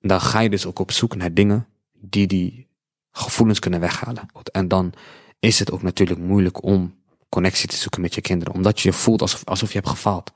Dan 0.00 0.20
ga 0.20 0.40
je 0.40 0.50
dus 0.50 0.66
ook 0.66 0.78
op 0.78 0.90
zoek 0.90 1.16
naar 1.16 1.34
dingen 1.34 1.66
die 1.92 2.26
die 2.26 2.68
gevoelens 3.10 3.58
kunnen 3.58 3.80
weghalen. 3.80 4.26
En 4.52 4.68
dan 4.68 4.92
is 5.38 5.58
het 5.58 5.70
ook 5.70 5.82
natuurlijk 5.82 6.20
moeilijk 6.20 6.64
om 6.64 6.94
connectie 7.28 7.68
te 7.68 7.76
zoeken 7.76 8.00
met 8.00 8.14
je 8.14 8.20
kinderen, 8.20 8.54
omdat 8.54 8.80
je 8.80 8.88
je 8.88 8.94
voelt 8.94 9.20
alsof, 9.20 9.44
alsof 9.44 9.68
je 9.68 9.78
hebt 9.78 9.88
gefaald. 9.90 10.32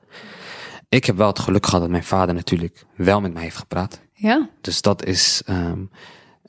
Ik 0.89 1.05
heb 1.05 1.17
wel 1.17 1.27
het 1.27 1.39
geluk 1.39 1.65
gehad 1.65 1.81
dat 1.81 1.89
mijn 1.89 2.03
vader 2.03 2.35
natuurlijk 2.35 2.85
wel 2.95 3.21
met 3.21 3.33
mij 3.33 3.43
heeft 3.43 3.57
gepraat. 3.57 4.01
Ja. 4.13 4.49
Dus 4.61 4.81
dat 4.81 5.05
is 5.05 5.41
um, 5.49 5.89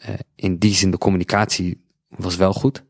uh, 0.08 0.14
in 0.34 0.58
die 0.58 0.74
zin 0.74 0.90
de 0.90 0.98
communicatie 0.98 1.84
was 2.08 2.36
wel 2.36 2.52
goed. 2.52 2.84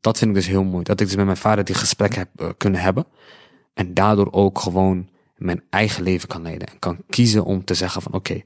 Dat 0.00 0.18
vind 0.18 0.30
ik 0.30 0.36
dus 0.36 0.46
heel 0.46 0.64
mooi. 0.64 0.84
Dat 0.84 1.00
ik 1.00 1.06
dus 1.06 1.16
met 1.16 1.24
mijn 1.24 1.36
vader 1.36 1.64
die 1.64 1.74
gesprek 1.74 2.14
heb 2.14 2.28
uh, 2.36 2.48
kunnen 2.56 2.80
hebben. 2.80 3.06
En 3.74 3.94
daardoor 3.94 4.32
ook 4.32 4.58
gewoon 4.58 5.08
mijn 5.36 5.62
eigen 5.70 6.02
leven 6.02 6.28
kan 6.28 6.42
leiden. 6.42 6.68
En 6.68 6.78
kan 6.78 6.98
kiezen 7.08 7.44
om 7.44 7.64
te 7.64 7.74
zeggen 7.74 8.02
van 8.02 8.12
oké, 8.12 8.42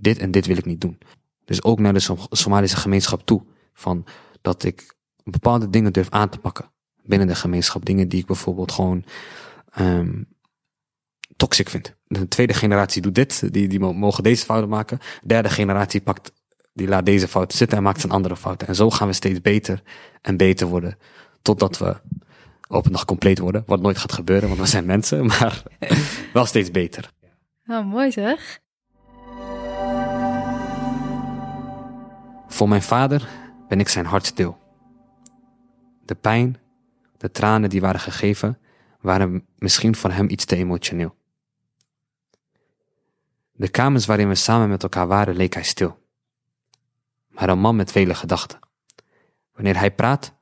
dit 0.00 0.18
en 0.18 0.30
dit 0.30 0.46
wil 0.46 0.56
ik 0.56 0.64
niet 0.64 0.80
doen. 0.80 0.98
Dus 1.44 1.62
ook 1.62 1.78
naar 1.78 1.92
de 1.92 2.00
Som 2.00 2.18
Somalische 2.30 2.76
gemeenschap 2.76 3.26
toe. 3.26 3.42
Van 3.72 4.04
dat 4.40 4.64
ik 4.64 4.94
bepaalde 5.24 5.70
dingen 5.70 5.92
durf 5.92 6.10
aan 6.10 6.28
te 6.28 6.38
pakken 6.38 6.70
binnen 7.02 7.26
de 7.28 7.34
gemeenschap. 7.34 7.84
Dingen 7.84 8.08
die 8.08 8.20
ik 8.20 8.26
bijvoorbeeld 8.26 8.72
gewoon 8.72 9.04
um, 9.80 10.28
toxic 11.36 11.68
vind. 11.68 11.94
De 12.06 12.28
tweede 12.28 12.54
generatie 12.54 13.02
doet 13.02 13.14
dit, 13.14 13.52
die, 13.52 13.68
die 13.68 13.80
mogen 13.80 14.22
deze 14.22 14.44
fouten 14.44 14.68
maken. 14.68 14.98
De 14.98 15.28
derde 15.28 15.50
generatie 15.50 16.00
pakt, 16.00 16.32
die 16.72 16.88
laat 16.88 17.06
deze 17.06 17.28
fouten 17.28 17.58
zitten 17.58 17.76
en 17.76 17.82
maakt 17.82 18.02
een 18.02 18.10
andere 18.10 18.36
fouten. 18.36 18.68
En 18.68 18.74
zo 18.74 18.90
gaan 18.90 19.06
we 19.06 19.12
steeds 19.12 19.40
beter 19.40 19.82
en 20.22 20.36
beter 20.36 20.66
worden. 20.66 20.98
Totdat 21.42 21.78
we 21.78 21.96
op 22.68 22.86
een 22.86 22.92
dag 22.92 23.04
compleet 23.04 23.38
worden. 23.38 23.62
Wat 23.66 23.80
nooit 23.80 23.98
gaat 23.98 24.12
gebeuren, 24.12 24.48
want 24.48 24.60
we 24.60 24.66
zijn 24.66 24.86
mensen. 24.86 25.26
Maar 25.40 25.62
wel 26.32 26.46
steeds 26.46 26.70
beter. 26.70 27.12
Oh, 27.66 27.86
mooi 27.86 28.10
zeg. 28.10 28.60
Voor 32.48 32.68
mijn 32.68 32.82
vader 32.82 33.28
ben 33.68 33.80
ik 33.80 33.88
zijn 33.88 34.06
hartstil. 34.06 34.58
De 36.04 36.14
pijn, 36.14 36.56
de 37.16 37.30
tranen 37.30 37.70
die 37.70 37.80
waren 37.80 38.00
gegeven, 38.00 38.58
waren 39.00 39.46
misschien 39.58 39.96
voor 39.96 40.10
hem 40.10 40.28
iets 40.28 40.44
te 40.44 40.56
emotioneel. 40.56 41.14
De 43.52 43.68
kamers 43.68 44.06
waarin 44.06 44.28
we 44.28 44.34
samen 44.34 44.68
met 44.68 44.82
elkaar 44.82 45.06
waren, 45.06 45.36
leek 45.36 45.54
hij 45.54 45.62
stil. 45.62 46.01
Maar 47.32 47.48
een 47.48 47.58
man 47.58 47.76
met 47.76 47.92
vele 47.92 48.14
gedachten. 48.14 48.58
Wanneer 49.52 49.78
hij 49.78 49.94
praat, 49.94 50.32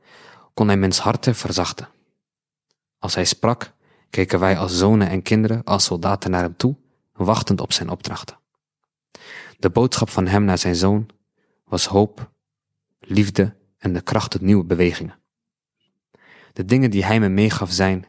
kon 0.55 0.67
hij 0.67 0.77
mens 0.77 0.99
harten 0.99 1.35
verzachten. 1.35 1.89
Als 2.99 3.15
hij 3.15 3.25
sprak, 3.25 3.73
keken 4.11 4.39
wij 4.39 4.59
als 4.59 4.79
zonen 4.79 5.09
en 5.09 5.23
kinderen, 5.23 5.65
als 5.65 5.85
soldaten 5.85 6.31
naar 6.31 6.43
hem 6.43 6.57
toe, 6.57 6.77
wachtend 7.13 7.61
op 7.61 7.73
zijn 7.73 7.89
opdrachten. 7.89 8.39
De 9.59 9.71
boodschap 9.71 10.11
van 10.11 10.27
hem 10.27 10.45
naar 10.45 10.59
zijn 10.59 10.77
zoon 10.77 11.09
was 11.65 11.87
hoop, 11.87 12.31
liefde 12.99 13.57
en 13.79 13.93
de 13.93 14.01
kracht 14.01 14.31
tot 14.31 14.41
nieuwe 14.41 14.65
bewegingen. 14.65 15.19
De 16.53 16.65
dingen 16.65 16.91
die 16.91 17.05
hij 17.05 17.21
me 17.21 17.29
meegaf 17.29 17.71
zijn, 17.73 18.07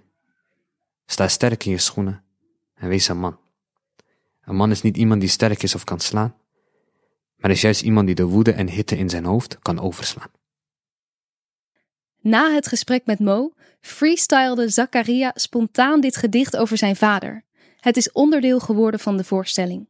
sta 1.05 1.27
sterk 1.27 1.65
in 1.65 1.71
je 1.71 1.77
schoenen 1.77 2.23
en 2.73 2.89
wees 2.89 3.07
een 3.07 3.19
man. 3.19 3.39
Een 4.41 4.55
man 4.55 4.71
is 4.71 4.81
niet 4.81 4.97
iemand 4.97 5.21
die 5.21 5.29
sterk 5.29 5.63
is 5.63 5.75
of 5.75 5.83
kan 5.83 5.99
slaan, 5.99 6.35
maar 7.41 7.51
is 7.51 7.61
juist 7.61 7.81
iemand 7.81 8.05
die 8.05 8.15
de 8.15 8.25
woede 8.25 8.51
en 8.51 8.69
hitte 8.69 8.97
in 8.97 9.09
zijn 9.09 9.25
hoofd 9.25 9.59
kan 9.59 9.79
overslaan. 9.79 10.31
Na 12.21 12.53
het 12.53 12.67
gesprek 12.67 13.05
met 13.05 13.19
Mo 13.19 13.53
freestylde 13.81 14.69
Zakaria 14.69 15.31
spontaan 15.35 16.01
dit 16.01 16.17
gedicht 16.17 16.57
over 16.57 16.77
zijn 16.77 16.95
vader. 16.95 17.43
Het 17.79 17.97
is 17.97 18.11
onderdeel 18.11 18.59
geworden 18.59 18.99
van 18.99 19.17
de 19.17 19.23
voorstelling. 19.23 19.89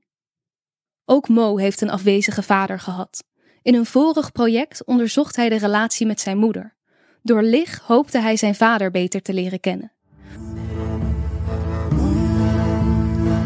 Ook 1.06 1.30
Mo 1.30 1.58
heeft 1.58 1.82
een 1.82 1.90
afwezige 1.90 2.44
vader 2.44 2.80
gehad. 2.80 3.24
In 3.62 3.76
een 3.76 3.86
vorig 3.86 4.32
project 4.32 4.86
onderzocht 4.86 5.36
hij 5.36 5.50
de 5.50 5.58
relatie 5.58 6.06
met 6.06 6.20
zijn 6.20 6.38
moeder. 6.38 6.76
Door 7.24 7.44
Lig 7.44 7.80
hoopte 7.80 8.20
hij 8.20 8.38
zijn 8.38 8.56
vader 8.56 8.92
beter 8.92 9.22
te 9.22 9.34
leren 9.34 9.60
kennen. 9.60 9.92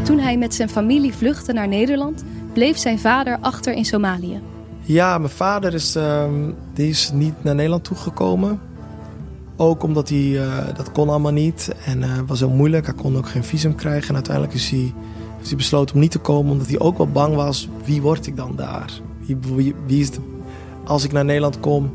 Toen 0.03 0.19
hij 0.19 0.37
met 0.37 0.53
zijn 0.53 0.69
familie 0.69 1.13
vluchtte 1.13 1.53
naar 1.53 1.67
Nederland, 1.67 2.23
bleef 2.55 2.77
zijn 2.77 2.99
vader 2.99 3.37
achter 3.41 3.73
in 3.73 3.85
Somalië. 3.85 4.41
Ja, 4.81 5.17
mijn 5.17 5.31
vader 5.31 5.73
is, 5.73 5.95
uh, 5.95 6.23
die 6.73 6.89
is 6.89 7.11
niet 7.13 7.43
naar 7.43 7.55
Nederland 7.55 7.83
toegekomen. 7.83 8.59
Ook 9.55 9.83
omdat 9.83 10.09
hij, 10.09 10.17
uh, 10.17 10.57
dat 10.75 10.91
kon 10.91 11.09
allemaal 11.09 11.31
niet 11.31 11.75
en 11.85 12.01
uh, 12.01 12.19
was 12.27 12.39
heel 12.39 12.49
moeilijk. 12.49 12.85
Hij 12.85 12.95
kon 12.95 13.17
ook 13.17 13.27
geen 13.27 13.43
visum 13.43 13.75
krijgen. 13.75 14.07
En 14.07 14.15
uiteindelijk 14.15 14.53
is 14.53 14.69
hij, 14.69 14.93
hij 15.47 15.55
besloten 15.55 15.95
om 15.95 16.01
niet 16.01 16.11
te 16.11 16.19
komen, 16.19 16.51
omdat 16.51 16.67
hij 16.67 16.79
ook 16.79 16.97
wel 16.97 17.07
bang 17.07 17.35
was. 17.35 17.69
Wie 17.85 18.01
word 18.01 18.27
ik 18.27 18.35
dan 18.35 18.55
daar? 18.55 18.91
Wie, 19.55 19.75
is 19.87 20.09
als 20.83 21.03
ik 21.03 21.11
naar 21.11 21.25
Nederland 21.25 21.59
kom, 21.59 21.93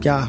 ja, 0.00 0.28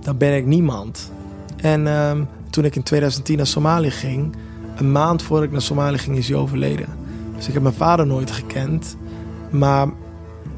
dan 0.00 0.16
ben 0.16 0.36
ik 0.36 0.46
niemand. 0.46 1.12
En 1.56 1.86
uh, 1.86 2.12
toen 2.50 2.64
ik 2.64 2.76
in 2.76 2.82
2010 2.82 3.36
naar 3.36 3.46
Somalië 3.46 3.90
ging, 3.90 4.36
een 4.76 4.92
maand 4.92 5.22
voordat 5.22 5.46
ik 5.46 5.52
naar 5.52 5.62
Somalië 5.62 5.98
ging, 5.98 6.16
is 6.16 6.28
hij 6.28 6.36
overleden. 6.36 7.03
Dus 7.44 7.52
ik 7.52 7.62
heb 7.62 7.70
mijn 7.70 7.88
vader 7.88 8.06
nooit 8.06 8.30
gekend. 8.30 8.96
Maar 9.50 9.88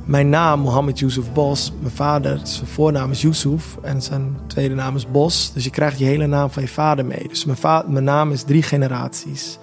mijn 0.04 0.28
naam, 0.28 0.60
Mohammed 0.60 0.98
Yusuf 0.98 1.32
Bos, 1.32 1.72
mijn 1.80 1.94
vader, 1.94 2.40
zijn 2.42 2.66
voornaam 2.66 3.10
is 3.10 3.22
Yusuf 3.22 3.76
en 3.82 4.02
zijn 4.02 4.36
tweede 4.46 4.74
naam 4.74 4.96
is 4.96 5.10
Bos. 5.10 5.52
Dus 5.52 5.64
je 5.64 5.70
krijgt 5.70 5.98
je 5.98 6.04
hele 6.04 6.26
naam 6.26 6.50
van 6.50 6.62
je 6.62 6.68
vader 6.68 7.04
mee. 7.04 7.28
Dus 7.28 7.44
mijn, 7.44 7.58
mijn 7.86 8.04
naam 8.04 8.32
is 8.32 8.42
drie 8.42 8.62
generaties. 8.62 9.58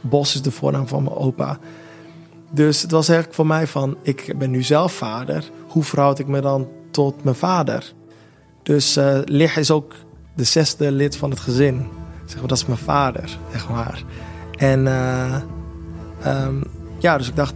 Bos 0.00 0.34
is 0.34 0.42
de 0.42 0.50
voornaam 0.50 0.88
van 0.88 1.02
mijn 1.02 1.16
opa. 1.16 1.58
Dus 2.50 2.82
het 2.82 2.90
was 2.90 3.08
eigenlijk 3.08 3.36
voor 3.36 3.46
mij 3.46 3.66
van, 3.66 3.96
ik 4.02 4.34
ben 4.38 4.50
nu 4.50 4.62
zelf 4.62 4.92
vader. 4.92 5.50
Hoe 5.68 5.82
verhoud 5.82 6.18
ik 6.18 6.26
me 6.26 6.40
dan 6.40 6.68
tot 6.90 7.24
mijn 7.24 7.36
vader? 7.36 7.92
Dus 8.62 8.96
uh, 8.96 9.56
is 9.56 9.70
ook 9.70 9.94
de 10.34 10.44
zesde 10.44 10.92
lid 10.92 11.16
van 11.16 11.30
het 11.30 11.40
gezin. 11.40 11.86
Zeg 12.24 12.38
maar, 12.38 12.48
dat 12.48 12.58
is 12.58 12.66
mijn 12.66 12.78
vader, 12.78 13.38
zeg 13.52 13.68
maar. 13.68 14.02
En 14.58 14.86
uh, 14.86 15.36
um, 16.26 16.62
ja, 16.98 17.18
dus 17.18 17.28
ik 17.28 17.36
dacht, 17.36 17.54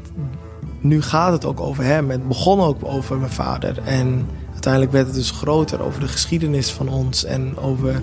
nu 0.81 1.03
gaat 1.03 1.33
het 1.33 1.45
ook 1.45 1.61
over 1.61 1.85
hem. 1.85 2.11
Het 2.11 2.29
begon 2.29 2.61
ook 2.61 2.85
over 2.85 3.19
mijn 3.19 3.31
vader. 3.31 3.79
En 3.83 4.27
uiteindelijk 4.53 4.93
werd 4.93 5.07
het 5.07 5.15
dus 5.15 5.31
groter 5.31 5.83
over 5.83 6.01
de 6.01 6.09
geschiedenis 6.09 6.71
van 6.71 6.89
ons 6.89 7.25
en 7.25 7.59
over 7.59 8.03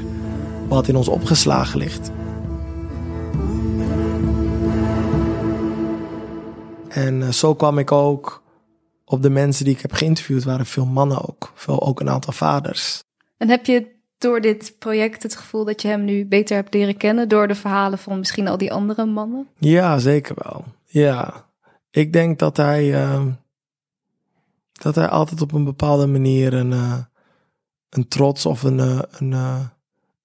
wat 0.68 0.88
in 0.88 0.96
ons 0.96 1.08
opgeslagen 1.08 1.80
ligt. 1.80 2.12
En 6.90 7.22
uh, 7.22 7.30
zo 7.30 7.56
kwam 7.56 7.78
ik 7.78 7.92
ook 7.92 8.44
op 9.06 9.22
de 9.22 9.30
mensen 9.30 9.66
die 9.66 9.74
ik 9.74 9.82
heb 9.82 9.94
geïnterviewd, 9.94 10.44
waren 10.44 10.66
veel 10.66 10.86
mannen 10.86 11.28
ook. 11.28 11.52
Veel, 11.56 11.82
ook 11.82 12.00
een 12.00 12.10
aantal 12.10 12.34
vaders. 12.34 13.04
En 13.38 13.50
heb 13.50 13.66
je 13.66 13.93
door 14.24 14.42
dit 14.42 14.76
project 14.80 15.24
het 15.24 15.36
gevoel 15.36 15.66
dat 15.66 15.82
je 15.82 15.88
hem 15.88 16.04
nu 16.04 16.26
beter 16.26 16.56
hebt 16.56 16.74
leren 16.74 16.98
kennen 16.98 17.30
door 17.30 17.48
de 17.48 17.56
verhalen 17.56 17.98
van 18.00 18.18
misschien 18.18 18.48
al 18.48 18.58
die 18.58 18.74
andere 18.74 19.06
mannen? 19.06 19.48
Ja, 19.58 20.00
zeker 20.00 20.36
wel. 20.38 20.66
Ja, 20.86 21.46
ik 21.92 22.14
denk 22.14 22.40
dat 22.40 22.58
hij, 22.58 22.86
uh, 23.04 23.26
dat 24.72 24.96
hij 24.96 25.08
altijd 25.08 25.42
op 25.42 25.52
een 25.52 25.64
bepaalde 25.64 26.08
manier 26.08 26.54
een, 26.54 26.72
uh, 26.72 26.98
een 27.90 28.08
trots 28.08 28.46
of 28.46 28.64
een, 28.64 28.78
uh, 28.78 29.00
een, 29.10 29.32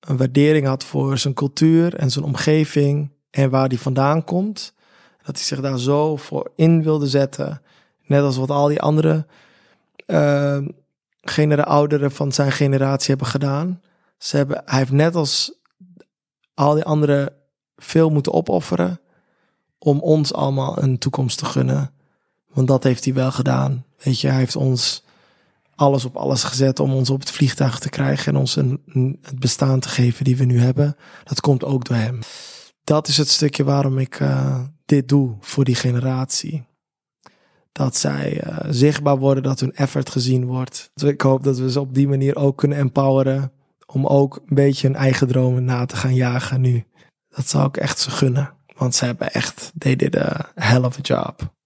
een 0.01 0.17
waardering 0.17 0.67
had 0.67 0.85
voor 0.85 1.19
zijn 1.19 1.35
cultuur 1.35 1.95
en 1.95 2.11
zijn 2.11 2.25
omgeving 2.25 3.11
en 3.31 3.51
waar 3.51 3.69
hij 3.69 3.79
vandaan 3.79 4.25
komt. 4.25 4.75
Dat 5.25 5.37
hij 5.37 5.45
zich 5.45 5.61
daar 5.61 5.79
zo 5.79 6.17
voor 6.17 6.51
in 6.57 6.83
wilde 6.83 7.07
zetten. 7.07 7.63
Net 8.07 8.23
als 8.23 8.37
wat 8.37 8.51
al 8.51 8.69
die 8.69 8.81
andere 8.81 9.27
genera 11.21 11.63
ouderen 11.63 12.11
van 12.11 12.33
zijn 12.33 12.53
generatie 12.53 13.09
hebben 13.09 13.27
gedaan. 13.27 13.81
Ze 14.19 14.37
hebben, 14.37 14.63
hij 14.65 14.79
heeft 14.79 14.93
net 14.93 15.15
als 15.15 15.53
al 16.55 16.75
die 16.75 16.85
anderen 16.85 17.33
veel 17.77 18.11
moeten 18.11 18.33
opofferen 18.33 19.01
om 19.79 20.01
ons 20.01 20.33
allemaal 20.33 20.83
een 20.83 20.99
toekomst 20.99 21.39
te 21.39 21.45
gunnen. 21.45 21.93
Want 22.53 22.69
dat 22.69 22.83
heeft 22.83 23.05
hij 23.05 23.15
wel 23.15 23.33
gedaan. 23.33 23.85
Weet 24.03 24.21
je, 24.21 24.29
hij 24.29 24.39
heeft 24.39 24.57
ons 24.57 25.05
alles 25.75 26.05
op 26.05 26.17
alles 26.17 26.43
gezet 26.43 26.81
om 26.81 26.93
ons 26.93 27.11
op 27.11 27.21
het 27.21 27.31
vliegtuig 27.31 27.79
te 27.79 27.89
krijgen 27.89 28.33
en 28.33 28.39
ons 28.39 28.57
een, 28.57 29.19
het 29.23 29.39
bestaan 29.39 29.81
te 29.81 29.89
geven 29.89 30.25
die 30.25 30.37
we 30.37 30.45
nu 30.45 30.61
hebben. 30.61 30.97
Dat 31.25 31.41
komt 31.41 31.65
ook 31.65 31.85
door 31.85 31.97
hem. 31.97 32.19
Dat 32.85 33.09
is 33.09 33.17
het 33.17 33.29
stukje 33.29 33.65
waarom 33.65 33.99
ik 33.99 34.21
eh, 34.21 34.61
dit 34.85 35.09
doe 35.09 35.37
voor 35.41 35.65
die 35.65 35.75
generatie. 35.75 36.67
Dat 37.73 37.97
zij 37.97 38.41
eh, 38.41 38.67
zichtbaar 38.71 39.19
worden, 39.19 39.43
dat 39.43 39.61
hun 39.61 39.75
effort 39.75 40.11
gezien 40.11 40.45
wordt. 40.45 40.91
Dus 40.95 41.11
ik 41.11 41.21
hoop 41.21 41.45
dat 41.45 41.59
we 41.59 41.71
ze 41.71 41.81
op 41.81 41.95
die 41.95 42.09
manier 42.09 42.37
ook 42.37 42.57
kunnen 42.57 42.79
empoweren 42.79 43.53
om 43.93 44.07
ook 44.07 44.37
een 44.37 44.55
beetje 44.55 44.87
hun 44.87 44.97
eigen 44.97 45.29
dromen 45.29 45.65
na 45.65 45.87
te 45.87 45.97
gaan 45.97 46.15
jagen 46.15 46.61
nu. 46.61 46.85
Dat 47.29 47.49
zou 47.49 47.69
ik 47.69 47.77
echt 47.77 47.99
ze 47.99 48.11
gunnen. 48.11 48.55
Want 48.77 48.95
ze 48.95 49.05
hebben 49.05 49.33
echt, 49.33 49.73
they 49.79 49.97
did 49.97 50.17
a 50.17 50.53
hell 50.55 50.83
of 50.83 50.99
a 50.99 51.01
job. 51.01 51.57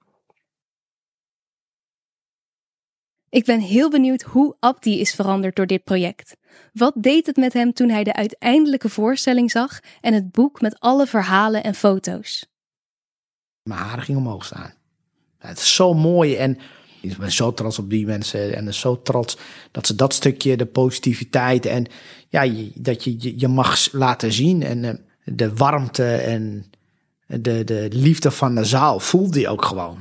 Ik 3.28 3.44
ben 3.44 3.61
heel 3.61 3.90
benieuwd 3.90 4.22
hoe 4.22 4.56
Abdi 4.58 5.00
is 5.00 5.14
veranderd 5.14 5.56
door 5.56 5.66
dit 5.66 5.85
project. 5.85 6.37
Wat 6.72 6.94
deed 6.96 7.26
het 7.26 7.37
met 7.37 7.52
hem 7.52 7.72
toen 7.72 7.88
hij 7.88 8.04
de 8.04 8.14
uiteindelijke 8.14 8.88
voorstelling 8.88 9.50
zag 9.50 9.80
en 10.00 10.14
het 10.14 10.30
boek 10.30 10.61
met 10.61 10.80
alle 10.80 11.06
verhalen 11.06 11.62
en 11.62 11.74
foto's? 11.74 12.46
Mijn 13.62 13.80
haren 13.80 14.04
gingen 14.04 14.20
omhoog 14.20 14.44
staan. 14.44 14.74
Het 15.38 15.58
is 15.58 15.74
zo 15.74 15.94
mooi 15.94 16.37
en 16.37 16.58
ik 17.03 17.17
ben 17.17 17.33
zo 17.33 17.53
trots 17.55 17.79
op 17.79 17.91
die 17.91 18.07
mensen 18.07 18.55
en 18.57 18.75
zo 18.75 19.03
trots 19.03 19.37
dat 19.71 19.87
ze 19.87 19.95
dat 19.95 20.15
stukje, 20.15 20.57
de 20.57 20.67
positiviteit 20.67 21.67
en 21.67 21.87
ja, 22.29 22.43
je- 22.43 22.71
dat 22.75 23.05
je 23.05 23.15
je, 23.19 23.35
je 23.38 23.49
mag 23.49 23.93
laten 23.93 24.33
zien 24.33 24.62
en 24.62 24.85
eh, 24.85 24.95
de 25.25 25.55
warmte 25.55 26.15
en 26.15 26.65
de, 27.27 27.65
de 27.65 27.88
liefde 27.93 28.31
van 28.31 28.55
de 28.55 28.65
zaal 28.65 29.01
voelde 29.01 29.41
je 29.41 29.49
ook 29.49 29.65
gewoon. 29.65 29.99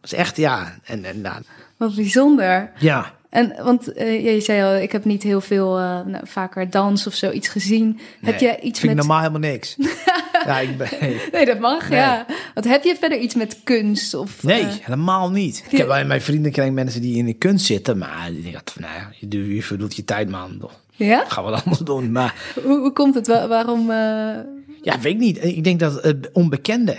Dat 0.00 0.12
is 0.12 0.18
echt, 0.18 0.36
ja, 0.36 0.78
en, 0.84 1.04
en 1.04 1.20
nou, 1.20 1.42
Wat 1.76 1.94
bijzonder. 1.94 2.72
ja. 2.78 3.14
En 3.30 3.54
want 3.64 3.92
eh, 3.92 4.24
je 4.34 4.40
zei 4.40 4.62
al, 4.62 4.82
ik 4.82 4.92
heb 4.92 5.04
niet 5.04 5.22
heel 5.22 5.40
veel 5.40 5.78
eh, 5.78 6.00
nou, 6.06 6.26
vaker 6.26 6.70
dans 6.70 7.06
of 7.06 7.14
zoiets 7.14 7.48
gezien. 7.48 8.00
heb 8.20 8.38
je 8.40 8.58
iets 8.60 8.80
vind 8.80 8.92
met. 8.94 9.02
ik 9.04 9.08
normaal 9.08 9.18
helemaal 9.18 9.50
niks. 9.50 9.76
ja, 10.46 10.58
ik 10.60 10.76
ben, 10.76 10.88
Nee, 11.32 11.44
dat 11.44 11.58
mag, 11.58 11.88
Nee. 11.88 11.98
ja. 11.98 12.26
Want 12.54 12.66
heb 12.66 12.84
je 12.84 12.96
verder 13.00 13.18
iets 13.18 13.34
met 13.34 13.60
kunst? 13.64 14.14
Of, 14.14 14.42
Nee, 14.42 14.60
eh, 14.62 14.68
helemaal 14.80 15.30
niet. 15.30 15.64
Ik 15.70 15.78
heb 15.78 15.86
bij 15.86 16.04
mijn 16.04 16.20
vriendenkring 16.22 16.74
mensen 16.74 17.00
die 17.00 17.16
in 17.16 17.26
de 17.26 17.32
kunst 17.34 17.66
zitten, 17.66 17.98
maar 17.98 18.30
ik 18.44 18.52
dacht 18.52 18.70
van, 18.72 18.82
nou 18.82 18.94
ja, 18.94 19.10
je, 19.28 19.54
je 19.54 19.62
verdoet 19.62 19.96
je 19.96 20.04
tijd, 20.04 20.30
man. 20.30 20.70
ja? 20.92 21.24
Ga 21.28 21.42
wat 21.42 21.64
anders 21.64 21.78
doen. 21.78 22.12
Maar 22.12 22.34
Hoe, 22.64 22.78
hoe 22.78 22.92
komt 22.92 23.14
het? 23.14 23.26
Wa- 23.26 23.48
waarom? 23.48 23.90
eh, 23.90 23.96
ja, 24.82 25.00
weet 25.00 25.12
ik 25.12 25.18
niet. 25.18 25.44
Ik 25.44 25.64
denk 25.64 25.80
dat 25.80 26.02
het 26.02 26.30
onbekende. 26.32 26.96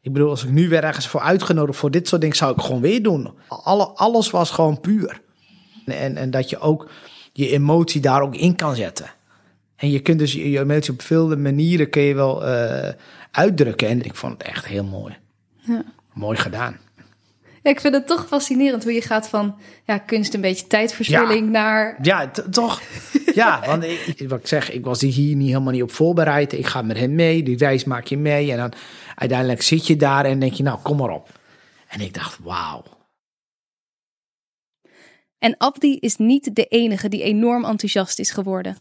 Ik 0.00 0.12
bedoel, 0.12 0.30
als 0.30 0.44
ik 0.44 0.50
nu 0.50 0.68
weer 0.68 0.84
ergens 0.84 1.06
voor 1.06 1.20
uitgenodigd 1.20 1.78
voor 1.78 1.90
dit 1.90 2.08
soort 2.08 2.20
dingen, 2.20 2.36
zou 2.36 2.52
ik 2.52 2.60
gewoon 2.60 2.80
weer 2.80 3.02
doen. 3.02 3.30
Alle, 3.48 3.86
alles 3.86 4.30
was 4.30 4.50
gewoon 4.50 4.80
puur. 4.80 5.20
En, 5.86 6.16
en 6.16 6.30
dat 6.30 6.50
je 6.50 6.58
ook 6.58 6.90
je 7.32 7.48
emotie 7.50 8.00
daar 8.00 8.22
ook 8.22 8.34
in 8.36 8.56
kan 8.56 8.74
zetten. 8.74 9.10
En 9.76 9.90
je 9.90 10.00
kunt 10.00 10.18
dus 10.18 10.32
je 10.32 10.58
emotie 10.58 10.92
op 10.92 11.02
veel 11.02 11.36
manieren 11.36 11.90
kun 11.90 12.02
je 12.02 12.14
wel 12.14 12.44
eh, 12.46 12.92
uitdrukken. 13.30 13.88
En 13.88 14.02
ik 14.04 14.14
vond 14.14 14.32
het 14.32 14.42
echt 14.42 14.66
heel 14.66 14.84
mooi. 14.84 15.16
Ja. 15.56 15.84
Mooi 16.12 16.36
gedaan. 16.38 16.78
Ja, 17.62 17.70
ik 17.70 17.80
vind 17.80 17.94
het 17.94 18.06
toch 18.06 18.26
fascinerend 18.26 18.82
hoe 18.82 18.92
je 18.92 19.02
gaat 19.02 19.28
van 19.28 19.58
ja, 19.84 19.98
kunst 19.98 20.34
een 20.34 20.40
beetje 20.40 20.66
tijdverspilling 20.66 21.50
naar. 21.50 21.98
Ja, 22.02 22.30
toch? 22.30 22.80
Ja, 23.34 23.62
want 23.66 23.84
ik, 23.84 24.00
ik- 24.16 24.28
wat 24.28 24.38
ik 24.40 24.46
zeg, 24.46 24.70
ik 24.70 24.84
was 24.84 25.00
hier 25.00 25.36
niet 25.36 25.48
helemaal 25.48 25.72
niet 25.72 25.82
op 25.82 25.92
voorbereid. 25.92 26.52
Ik 26.52 26.66
ga 26.66 26.82
met 26.82 26.98
hem 26.98 27.14
mee, 27.14 27.42
die 27.42 27.56
reis 27.56 27.84
maak 27.84 28.06
je 28.06 28.16
mee. 28.16 28.50
En 28.50 28.56
dan 28.56 28.72
uiteindelijk 29.14 29.62
zit 29.62 29.86
je 29.86 29.96
daar 29.96 30.24
en 30.24 30.38
denk 30.40 30.52
je, 30.52 30.62
nou, 30.62 30.78
kom 30.82 30.96
maar 30.96 31.10
op. 31.10 31.38
En 31.88 32.00
ik 32.00 32.14
dacht, 32.14 32.38
wauw. 32.42 32.82
En 35.38 35.54
Abdi 35.58 35.96
is 35.98 36.16
niet 36.16 36.54
de 36.54 36.64
enige 36.64 37.08
die 37.08 37.22
enorm 37.22 37.64
enthousiast 37.64 38.18
is 38.18 38.30
geworden. 38.30 38.76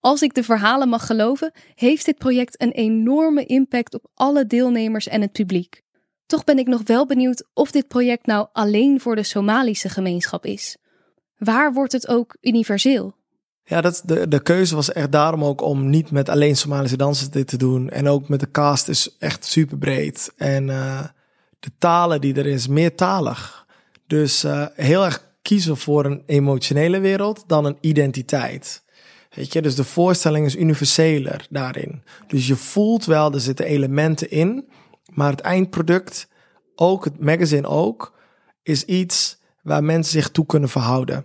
Als 0.00 0.22
ik 0.22 0.34
de 0.34 0.42
verhalen 0.42 0.88
mag 0.88 1.06
geloven, 1.06 1.52
heeft 1.74 2.04
dit 2.04 2.18
project 2.18 2.62
een 2.62 2.72
enorme 2.72 3.44
impact 3.44 3.94
op 3.94 4.10
alle 4.14 4.46
deelnemers 4.46 5.08
en 5.08 5.20
het 5.20 5.32
publiek. 5.32 5.82
Toch 6.26 6.44
ben 6.44 6.58
ik 6.58 6.66
nog 6.66 6.82
wel 6.84 7.06
benieuwd 7.06 7.48
of 7.54 7.70
dit 7.70 7.88
project 7.88 8.26
nou 8.26 8.48
alleen 8.52 9.00
voor 9.00 9.16
de 9.16 9.22
Somalische 9.22 9.88
gemeenschap 9.88 10.46
is. 10.46 10.76
Waar 11.36 11.72
wordt 11.72 11.92
het 11.92 12.08
ook 12.08 12.36
universeel? 12.40 13.14
Ja, 13.64 13.80
dat, 13.80 14.02
de, 14.04 14.28
de 14.28 14.42
keuze 14.42 14.74
was 14.74 14.92
echt 14.92 15.12
daarom 15.12 15.44
ook 15.44 15.60
om 15.60 15.90
niet 15.90 16.10
met 16.10 16.28
alleen 16.28 16.56
Somalische 16.56 16.96
dansers 16.96 17.30
dit 17.30 17.48
te 17.48 17.56
doen. 17.56 17.90
En 17.90 18.08
ook 18.08 18.28
met 18.28 18.40
de 18.40 18.50
cast 18.50 18.88
is 18.88 19.16
echt 19.18 19.44
super 19.44 19.78
breed. 19.78 20.32
En 20.36 20.70
eh, 20.70 21.04
de 21.58 21.70
talen 21.78 22.20
die 22.20 22.34
er 22.34 22.46
is, 22.46 22.66
meertalig. 22.66 23.66
Dus 24.06 24.44
eh, 24.44 24.66
heel 24.74 25.04
erg 25.04 25.28
kiezen 25.42 25.76
voor 25.76 26.04
een 26.04 26.22
emotionele 26.26 27.00
wereld 27.00 27.44
dan 27.46 27.64
een 27.64 27.78
identiteit. 27.80 28.82
Weet 29.34 29.52
je, 29.52 29.62
dus 29.62 29.74
de 29.74 29.84
voorstelling 29.84 30.46
is 30.46 30.56
universeler 30.56 31.46
daarin. 31.50 32.02
Dus 32.26 32.46
je 32.46 32.56
voelt 32.56 33.04
wel, 33.04 33.32
er 33.32 33.40
zitten 33.40 33.66
elementen 33.66 34.30
in. 34.30 34.68
Maar 35.12 35.30
het 35.30 35.40
eindproduct, 35.40 36.28
ook 36.74 37.04
het 37.04 37.20
magazine 37.20 37.68
ook, 37.68 38.18
is 38.62 38.84
iets 38.84 39.38
waar 39.62 39.84
mensen 39.84 40.12
zich 40.12 40.30
toe 40.30 40.46
kunnen 40.46 40.68
verhouden. 40.68 41.24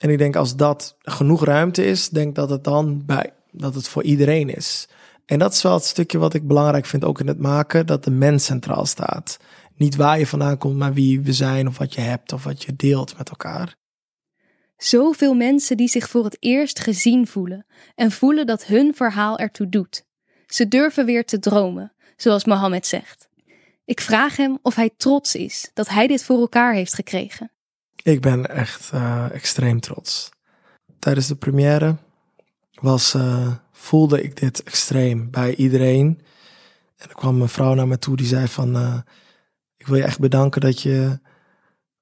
En 0.00 0.10
ik 0.10 0.18
denk 0.18 0.36
als 0.36 0.56
dat 0.56 0.96
genoeg 0.98 1.44
ruimte 1.44 1.84
is, 1.84 2.08
denk 2.08 2.34
dat 2.34 2.50
het 2.50 2.64
dan 2.64 3.02
bij 3.06 3.32
dat 3.56 3.74
het 3.74 3.88
voor 3.88 4.02
iedereen 4.02 4.54
is. 4.54 4.88
En 5.26 5.38
dat 5.38 5.52
is 5.52 5.62
wel 5.62 5.74
het 5.74 5.84
stukje 5.84 6.18
wat 6.18 6.34
ik 6.34 6.46
belangrijk 6.46 6.86
vind 6.86 7.04
ook 7.04 7.20
in 7.20 7.28
het 7.28 7.38
maken, 7.38 7.86
dat 7.86 8.04
de 8.04 8.10
mens 8.10 8.44
centraal 8.44 8.86
staat. 8.86 9.38
Niet 9.76 9.96
waar 9.96 10.18
je 10.18 10.26
vandaan 10.26 10.58
komt, 10.58 10.76
maar 10.76 10.92
wie 10.92 11.20
we 11.20 11.32
zijn 11.32 11.68
of 11.68 11.78
wat 11.78 11.94
je 11.94 12.00
hebt 12.00 12.32
of 12.32 12.44
wat 12.44 12.62
je 12.62 12.76
deelt 12.76 13.18
met 13.18 13.28
elkaar. 13.28 13.76
Zoveel 14.84 15.34
mensen 15.34 15.76
die 15.76 15.88
zich 15.88 16.08
voor 16.08 16.24
het 16.24 16.36
eerst 16.40 16.80
gezien 16.80 17.26
voelen 17.26 17.66
en 17.94 18.10
voelen 18.10 18.46
dat 18.46 18.64
hun 18.64 18.94
verhaal 18.94 19.38
ertoe 19.38 19.68
doet. 19.68 20.04
Ze 20.46 20.68
durven 20.68 21.06
weer 21.06 21.24
te 21.24 21.38
dromen, 21.38 21.92
zoals 22.16 22.44
Mohammed 22.44 22.86
zegt. 22.86 23.28
Ik 23.84 24.00
vraag 24.00 24.36
hem 24.36 24.58
of 24.62 24.74
hij 24.74 24.90
trots 24.96 25.34
is 25.34 25.70
dat 25.74 25.88
hij 25.88 26.06
dit 26.06 26.24
voor 26.24 26.40
elkaar 26.40 26.74
heeft 26.74 26.94
gekregen. 26.94 27.50
Ik 28.02 28.20
ben 28.20 28.50
echt 28.50 28.90
eh, 28.92 29.30
extreem 29.32 29.80
trots. 29.80 30.30
Tijdens 30.98 31.26
de 31.26 31.36
première 31.36 31.96
was, 32.80 33.14
eh, 33.14 33.52
voelde 33.72 34.22
ik 34.22 34.36
dit 34.36 34.62
extreem 34.62 35.30
bij 35.30 35.54
iedereen. 35.54 36.20
En 36.96 37.08
er 37.08 37.14
kwam 37.14 37.40
een 37.40 37.48
vrouw 37.48 37.74
naar 37.74 37.88
me 37.88 37.98
toe 37.98 38.16
die 38.16 38.26
zei 38.26 38.48
van... 38.48 38.76
eh, 38.76 38.98
ik 39.76 39.86
wil 39.86 39.96
je 39.96 40.04
echt 40.04 40.18
bedanken 40.18 40.60
dat 40.60 40.80
je 40.80 41.18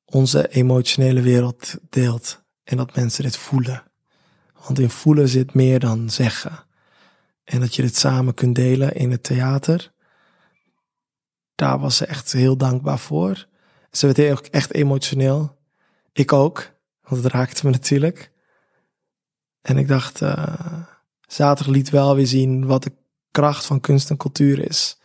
onze 0.05 0.49
emotionele 0.49 1.21
wereld 1.21 1.75
deelt. 1.90 2.41
En 2.64 2.77
dat 2.77 2.96
mensen 2.96 3.22
dit 3.22 3.37
voelen. 3.37 3.83
Want 4.66 4.79
in 4.79 4.90
voelen 4.90 5.29
zit 5.29 5.55
meer 5.55 5.79
dan 5.79 6.11
zeggen. 6.11 6.64
En 7.44 7.61
dat 7.61 7.75
je 7.75 7.83
dit 7.83 7.96
samen 7.96 8.35
kunt 8.35 8.55
delen 8.55 8.94
in 8.94 9.11
het 9.11 9.22
theater. 9.22 9.92
Daar 11.55 11.79
was 11.79 11.96
ze 11.96 12.07
echt 12.07 12.33
heel 12.33 12.57
dankbaar 12.57 12.98
voor. 12.98 13.46
Ze 13.90 14.07
werd 14.07 14.18
heel, 14.18 14.38
echt 14.51 14.75
emotioneel. 14.75 15.59
Ik 16.12 16.33
ook, 16.33 16.72
want 17.03 17.22
het 17.22 17.33
raakte 17.33 17.66
me 17.66 17.72
natuurlijk. 17.72 18.33
En 19.62 19.79
ik 19.79 19.88
dacht, 19.88 20.22
eh, 20.22 20.83
zaterdag 21.27 21.75
liet 21.75 21.90
wel 21.90 22.16
weer 22.16 22.27
zien 22.27 22.66
wat 22.66 22.83
de 22.83 22.92
kracht 23.31 23.66
van 23.66 23.81
kunst 23.81 24.11
en 24.11 24.16
cultuur 24.16 24.68
is. 24.68 25.01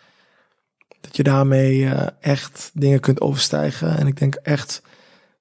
Dat 1.01 1.15
je 1.15 1.23
daarmee 1.23 1.89
eh, 1.89 2.07
echt 2.19 2.71
dingen 2.73 2.99
kunt 2.99 3.21
overstijgen. 3.21 3.97
En 3.97 4.07
ik 4.07 4.17
denk 4.17 4.35
echt, 4.35 4.81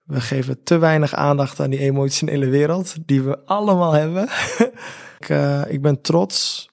we 0.07 0.21
geven 0.21 0.63
te 0.63 0.79
weinig 0.79 1.15
aandacht 1.15 1.61
aan 1.61 1.71
die 1.71 1.79
emotionele 1.79 2.49
wereld, 2.49 2.95
die 3.07 3.23
we 3.23 3.39
allemaal 3.45 3.93
hebben. 3.93 4.29
ik, 5.19 5.29
eh, 5.29 5.63
ik 5.69 5.83
ben 5.83 6.01
trots, 6.01 6.69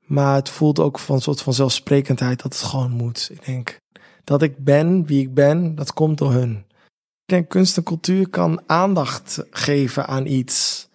maar 0.00 0.34
het 0.34 0.48
voelt 0.48 0.78
ook 0.78 0.98
van 0.98 1.14
een 1.14 1.22
soort 1.22 1.42
van 1.42 1.52
zelfsprekendheid 1.54 2.42
dat 2.42 2.52
het 2.52 2.62
gewoon 2.62 2.90
moet. 2.90 3.28
Ik 3.32 3.44
denk 3.44 3.80
dat 4.24 4.42
ik 4.42 4.64
ben 4.64 5.06
wie 5.06 5.20
ik 5.20 5.34
ben, 5.34 5.74
dat 5.74 5.92
komt 5.92 6.18
door 6.18 6.32
hun. 6.32 6.64
Ik 7.24 7.28
denk 7.28 7.48
kunst 7.48 7.76
en 7.76 7.82
cultuur 7.82 8.28
kan 8.28 8.62
aandacht 8.66 9.44
geven 9.50 10.06
aan 10.06 10.26
iets 10.26 10.88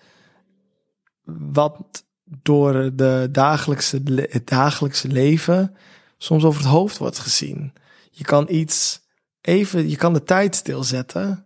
wat 1.52 2.06
door 2.42 2.96
de 2.96 3.30
dagelijkse, 3.32 4.02
het 4.30 4.48
dagelijkse 4.48 5.08
leven 5.08 5.76
soms 6.18 6.44
over 6.44 6.62
het 6.62 6.70
hoofd 6.70 6.98
wordt 6.98 7.20
gezien. 7.20 7.74
Je 8.12 8.24
kan 8.24 8.46
iets 8.50 9.02
even, 9.48 9.90
je 9.90 9.96
kan 9.96 10.14
de 10.14 10.24
tijd 10.24 10.56
stilzetten 10.56 11.46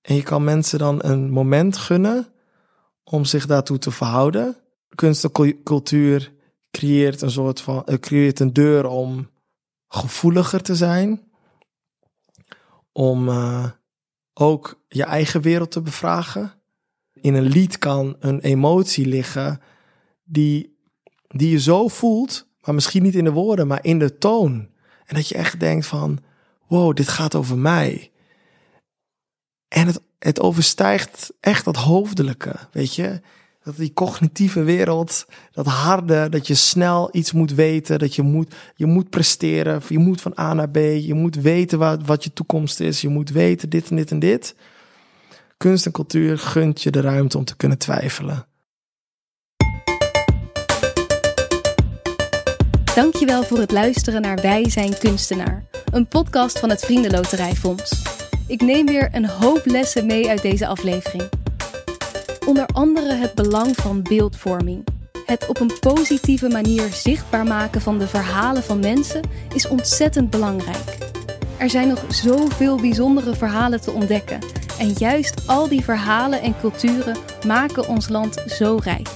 en 0.00 0.14
je 0.14 0.22
kan 0.22 0.44
mensen 0.44 0.78
dan 0.78 0.98
een 1.04 1.30
moment 1.30 1.76
gunnen 1.76 2.32
om 3.04 3.24
zich 3.24 3.46
daartoe 3.46 3.78
te 3.78 3.90
verhouden. 3.90 4.56
Kunst 4.94 5.24
en 5.24 5.32
cul- 5.32 5.62
cultuur 5.64 6.32
creëert 6.70 7.22
een 7.22 7.30
soort 7.30 7.60
van, 7.60 7.84
eh, 7.84 7.98
creëert 7.98 8.40
een 8.40 8.52
deur 8.52 8.86
om 8.86 9.30
gevoeliger 9.88 10.62
te 10.62 10.76
zijn 10.76 11.30
om 12.92 13.28
eh, 13.28 13.70
ook 14.34 14.82
je 14.88 15.04
eigen 15.04 15.40
wereld 15.40 15.70
te 15.70 15.80
bevragen. 15.80 16.52
In 17.12 17.34
een 17.34 17.48
lied 17.48 17.78
kan 17.78 18.16
een 18.18 18.40
emotie 18.40 19.06
liggen 19.06 19.60
die, 20.24 20.78
die 21.28 21.50
je 21.50 21.60
zo 21.60 21.88
voelt, 21.88 22.48
maar 22.60 22.74
misschien 22.74 23.02
niet 23.02 23.14
in 23.14 23.24
de 23.24 23.32
woorden, 23.32 23.66
maar 23.66 23.84
in 23.84 23.98
de 23.98 24.18
toon. 24.18 24.68
En 25.04 25.14
dat 25.14 25.28
je 25.28 25.34
echt 25.34 25.60
denkt 25.60 25.86
van, 25.86 26.18
wow, 26.72 26.96
dit 26.96 27.08
gaat 27.08 27.34
over 27.34 27.58
mij. 27.58 28.10
En 29.68 29.86
het, 29.86 30.00
het 30.18 30.40
overstijgt 30.40 31.32
echt 31.40 31.64
dat 31.64 31.76
hoofdelijke, 31.76 32.54
weet 32.70 32.94
je. 32.94 33.20
Dat 33.64 33.76
die 33.76 33.92
cognitieve 33.92 34.62
wereld, 34.62 35.26
dat 35.50 35.66
harde, 35.66 36.28
dat 36.28 36.46
je 36.46 36.54
snel 36.54 37.08
iets 37.12 37.32
moet 37.32 37.54
weten, 37.54 37.98
dat 37.98 38.14
je 38.14 38.22
moet, 38.22 38.54
je 38.74 38.86
moet 38.86 39.10
presteren, 39.10 39.82
je 39.88 39.98
moet 39.98 40.20
van 40.20 40.38
A 40.38 40.54
naar 40.54 40.70
B, 40.70 40.76
je 40.76 41.14
moet 41.14 41.36
weten 41.36 41.78
wat, 41.78 42.06
wat 42.06 42.24
je 42.24 42.32
toekomst 42.32 42.80
is, 42.80 43.00
je 43.00 43.08
moet 43.08 43.30
weten 43.30 43.70
dit 43.70 43.90
en 43.90 43.96
dit 43.96 44.10
en 44.10 44.18
dit. 44.18 44.54
Kunst 45.56 45.86
en 45.86 45.92
cultuur 45.92 46.38
gunt 46.38 46.82
je 46.82 46.90
de 46.90 47.00
ruimte 47.00 47.38
om 47.38 47.44
te 47.44 47.56
kunnen 47.56 47.78
twijfelen. 47.78 48.46
Dankjewel 52.94 53.42
voor 53.42 53.58
het 53.58 53.70
luisteren 53.70 54.22
naar 54.22 54.40
Wij 54.40 54.70
zijn 54.70 54.98
kunstenaar, 54.98 55.64
een 55.92 56.06
podcast 56.06 56.58
van 56.58 56.70
het 56.70 56.84
Vriendenloterijfonds. 56.84 58.02
Ik 58.46 58.60
neem 58.60 58.86
weer 58.86 59.08
een 59.12 59.26
hoop 59.26 59.60
lessen 59.64 60.06
mee 60.06 60.28
uit 60.28 60.42
deze 60.42 60.66
aflevering. 60.66 61.28
Onder 62.46 62.66
andere 62.66 63.14
het 63.14 63.34
belang 63.34 63.76
van 63.76 64.02
beeldvorming. 64.02 64.84
Het 65.26 65.46
op 65.46 65.60
een 65.60 65.72
positieve 65.80 66.48
manier 66.48 66.88
zichtbaar 66.92 67.44
maken 67.44 67.80
van 67.80 67.98
de 67.98 68.08
verhalen 68.08 68.62
van 68.62 68.78
mensen 68.78 69.22
is 69.54 69.68
ontzettend 69.68 70.30
belangrijk. 70.30 70.98
Er 71.56 71.70
zijn 71.70 71.88
nog 71.88 72.04
zoveel 72.08 72.76
bijzondere 72.76 73.34
verhalen 73.34 73.80
te 73.80 73.90
ontdekken. 73.90 74.38
En 74.78 74.92
juist 74.98 75.48
al 75.48 75.68
die 75.68 75.84
verhalen 75.84 76.42
en 76.42 76.58
culturen 76.60 77.16
maken 77.46 77.88
ons 77.88 78.08
land 78.08 78.42
zo 78.46 78.78
rijk. 78.82 79.08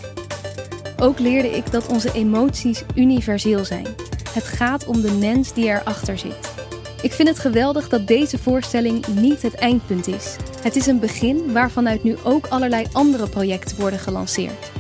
Ook 0.99 1.18
leerde 1.18 1.51
ik 1.51 1.70
dat 1.70 1.86
onze 1.86 2.12
emoties 2.12 2.84
universeel 2.94 3.64
zijn. 3.64 3.86
Het 4.30 4.44
gaat 4.44 4.86
om 4.86 5.01
de 5.01 5.12
mens 5.12 5.53
die 5.53 5.64
erachter 5.64 6.18
zit. 6.18 6.55
Ik 7.03 7.12
vind 7.12 7.28
het 7.28 7.38
geweldig 7.38 7.88
dat 7.88 8.07
deze 8.07 8.38
voorstelling 8.38 9.07
niet 9.07 9.42
het 9.42 9.55
eindpunt 9.55 10.07
is. 10.07 10.36
Het 10.62 10.76
is 10.76 10.86
een 10.86 10.99
begin 10.99 11.53
waarvanuit 11.53 12.03
nu 12.03 12.16
ook 12.22 12.47
allerlei 12.47 12.86
andere 12.92 13.28
projecten 13.28 13.80
worden 13.80 13.99
gelanceerd. 13.99 14.70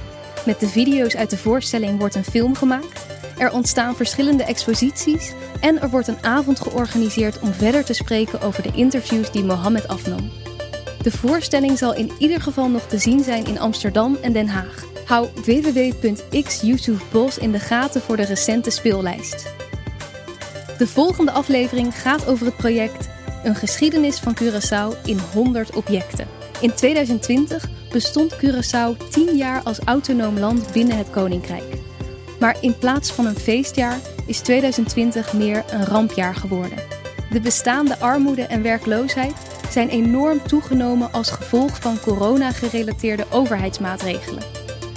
Met 0.46 0.60
de 0.60 0.68
video's 0.68 1.16
uit 1.16 1.30
de 1.30 1.36
voorstelling 1.36 1.98
wordt 1.98 2.14
een 2.14 2.24
film 2.24 2.54
gemaakt, 2.54 3.06
er 3.38 3.52
ontstaan 3.52 3.96
verschillende 3.96 4.44
exposities 4.44 5.32
en 5.60 5.80
er 5.80 5.90
wordt 5.90 6.08
een 6.08 6.24
avond 6.24 6.60
georganiseerd 6.60 7.40
om 7.40 7.52
verder 7.52 7.84
te 7.84 7.94
spreken 7.94 8.40
over 8.40 8.62
de 8.62 8.72
interviews 8.74 9.30
die 9.30 9.44
Mohammed 9.44 9.88
afnam. 9.88 10.30
De 11.06 11.12
voorstelling 11.12 11.78
zal 11.78 11.94
in 11.94 12.10
ieder 12.18 12.40
geval 12.40 12.68
nog 12.68 12.82
te 12.82 12.98
zien 12.98 13.24
zijn 13.24 13.46
in 13.46 13.58
Amsterdam 13.58 14.16
en 14.22 14.32
Den 14.32 14.48
Haag. 14.48 14.84
Hou 15.04 15.28
www.xyoutubebos 15.44 17.38
in 17.38 17.52
de 17.52 17.58
gaten 17.58 18.00
voor 18.00 18.16
de 18.16 18.24
recente 18.24 18.70
speellijst. 18.70 19.52
De 20.78 20.86
volgende 20.86 21.30
aflevering 21.30 22.00
gaat 22.00 22.26
over 22.26 22.46
het 22.46 22.56
project 22.56 23.08
Een 23.44 23.54
geschiedenis 23.54 24.18
van 24.18 24.36
Curaçao 24.42 25.04
in 25.04 25.18
100 25.32 25.76
objecten. 25.76 26.26
In 26.60 26.74
2020 26.74 27.68
bestond 27.90 28.34
Curaçao 28.34 29.08
10 29.10 29.36
jaar 29.36 29.62
als 29.62 29.78
autonoom 29.78 30.38
land 30.38 30.72
binnen 30.72 30.96
het 30.96 31.10
Koninkrijk. 31.10 31.76
Maar 32.40 32.56
in 32.60 32.78
plaats 32.78 33.12
van 33.12 33.26
een 33.26 33.38
feestjaar 33.38 33.98
is 34.26 34.40
2020 34.40 35.32
meer 35.32 35.64
een 35.70 35.84
rampjaar 35.84 36.34
geworden. 36.34 36.78
De 37.30 37.40
bestaande 37.40 37.98
armoede 37.98 38.42
en 38.42 38.62
werkloosheid 38.62 39.34
zijn 39.72 39.88
enorm 39.88 40.42
toegenomen 40.46 41.12
als 41.12 41.30
gevolg 41.30 41.80
van 41.80 42.00
corona-gerelateerde 42.00 43.24
overheidsmaatregelen. 43.30 44.42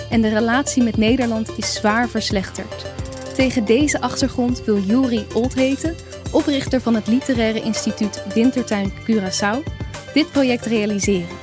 En 0.09 0.21
de 0.21 0.29
relatie 0.29 0.83
met 0.83 0.97
Nederland 0.97 1.57
is 1.57 1.73
zwaar 1.73 2.07
verslechterd. 2.09 2.85
Tegen 3.35 3.65
deze 3.65 4.01
achtergrond 4.01 4.63
wil 4.63 4.77
Juri 4.77 5.25
Oldheten, 5.33 5.95
oprichter 6.31 6.81
van 6.81 6.95
het 6.95 7.07
literaire 7.07 7.61
instituut 7.61 8.23
Wintertuin 8.33 8.91
Curaçao, 8.91 9.63
dit 10.13 10.31
project 10.31 10.65
realiseren. 10.65 11.37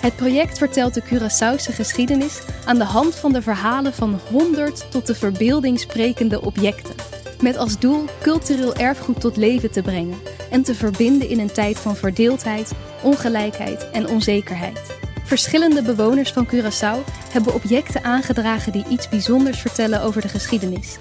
Het 0.00 0.16
project 0.16 0.58
vertelt 0.58 0.94
de 0.94 1.02
Curaçaose 1.02 1.74
geschiedenis 1.74 2.40
aan 2.64 2.78
de 2.78 2.84
hand 2.84 3.14
van 3.14 3.32
de 3.32 3.42
verhalen 3.42 3.92
van 3.92 4.20
100 4.30 4.90
tot 4.90 5.06
de 5.06 5.14
verbeelding 5.14 5.80
sprekende 5.80 6.40
objecten. 6.40 6.94
Met 7.40 7.56
als 7.56 7.78
doel 7.78 8.04
cultureel 8.22 8.74
erfgoed 8.74 9.20
tot 9.20 9.36
leven 9.36 9.70
te 9.70 9.82
brengen 9.82 10.18
en 10.50 10.62
te 10.62 10.74
verbinden 10.74 11.28
in 11.28 11.38
een 11.38 11.52
tijd 11.52 11.78
van 11.78 11.96
verdeeldheid, 11.96 12.72
ongelijkheid 13.02 13.90
en 13.90 14.08
onzekerheid. 14.08 14.98
Verschillende 15.24 15.82
bewoners 15.82 16.32
van 16.32 16.46
Curaçao 16.46 17.04
hebben 17.32 17.54
objecten 17.54 18.04
aangedragen 18.04 18.72
die 18.72 18.86
iets 18.88 19.08
bijzonders 19.08 19.60
vertellen 19.60 20.02
over 20.02 20.20
de 20.20 20.28
geschiedenis. 20.28 20.98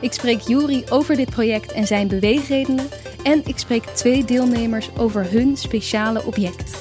Ik 0.00 0.12
spreek 0.12 0.40
Juri 0.40 0.84
over 0.90 1.16
dit 1.16 1.30
project 1.30 1.72
en 1.72 1.86
zijn 1.86 2.08
beweegredenen 2.08 2.88
en 3.22 3.42
ik 3.46 3.58
spreek 3.58 3.84
twee 3.84 4.24
deelnemers 4.24 4.90
over 4.96 5.30
hun 5.30 5.56
speciale 5.56 6.24
object. 6.24 6.76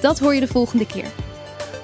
Dat 0.00 0.18
hoor 0.18 0.34
je 0.34 0.40
de 0.40 0.46
volgende 0.46 0.86
keer. 0.86 1.10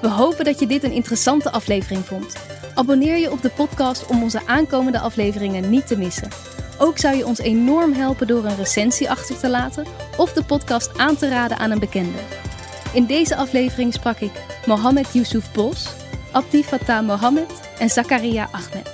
We 0.01 0.07
hopen 0.09 0.45
dat 0.45 0.59
je 0.59 0.67
dit 0.67 0.83
een 0.83 0.91
interessante 0.91 1.51
aflevering 1.51 2.05
vond. 2.05 2.35
Abonneer 2.75 3.17
je 3.17 3.31
op 3.31 3.41
de 3.41 3.49
podcast 3.49 4.05
om 4.05 4.23
onze 4.23 4.41
aankomende 4.45 4.99
afleveringen 4.99 5.69
niet 5.69 5.87
te 5.87 5.97
missen. 5.97 6.29
Ook 6.81 6.97
zou 6.97 7.15
je 7.15 7.25
ons 7.25 7.39
enorm 7.39 7.93
helpen 7.93 8.27
door 8.27 8.45
een 8.45 8.55
recensie 8.55 9.09
achter 9.09 9.39
te 9.39 9.49
laten 9.49 9.85
of 10.17 10.33
de 10.33 10.43
podcast 10.43 10.97
aan 10.97 11.15
te 11.15 11.29
raden 11.29 11.57
aan 11.57 11.71
een 11.71 11.79
bekende. 11.79 12.19
In 12.93 13.05
deze 13.05 13.35
aflevering 13.35 13.93
sprak 13.93 14.19
ik 14.19 14.31
Mohammed 14.65 15.13
Yusuf 15.13 15.51
Bos, 15.51 15.89
Abdi 16.31 16.63
Fatah 16.63 17.05
Mohammed 17.05 17.51
en 17.79 17.89
Zakaria 17.89 18.49
Ahmed. 18.51 18.91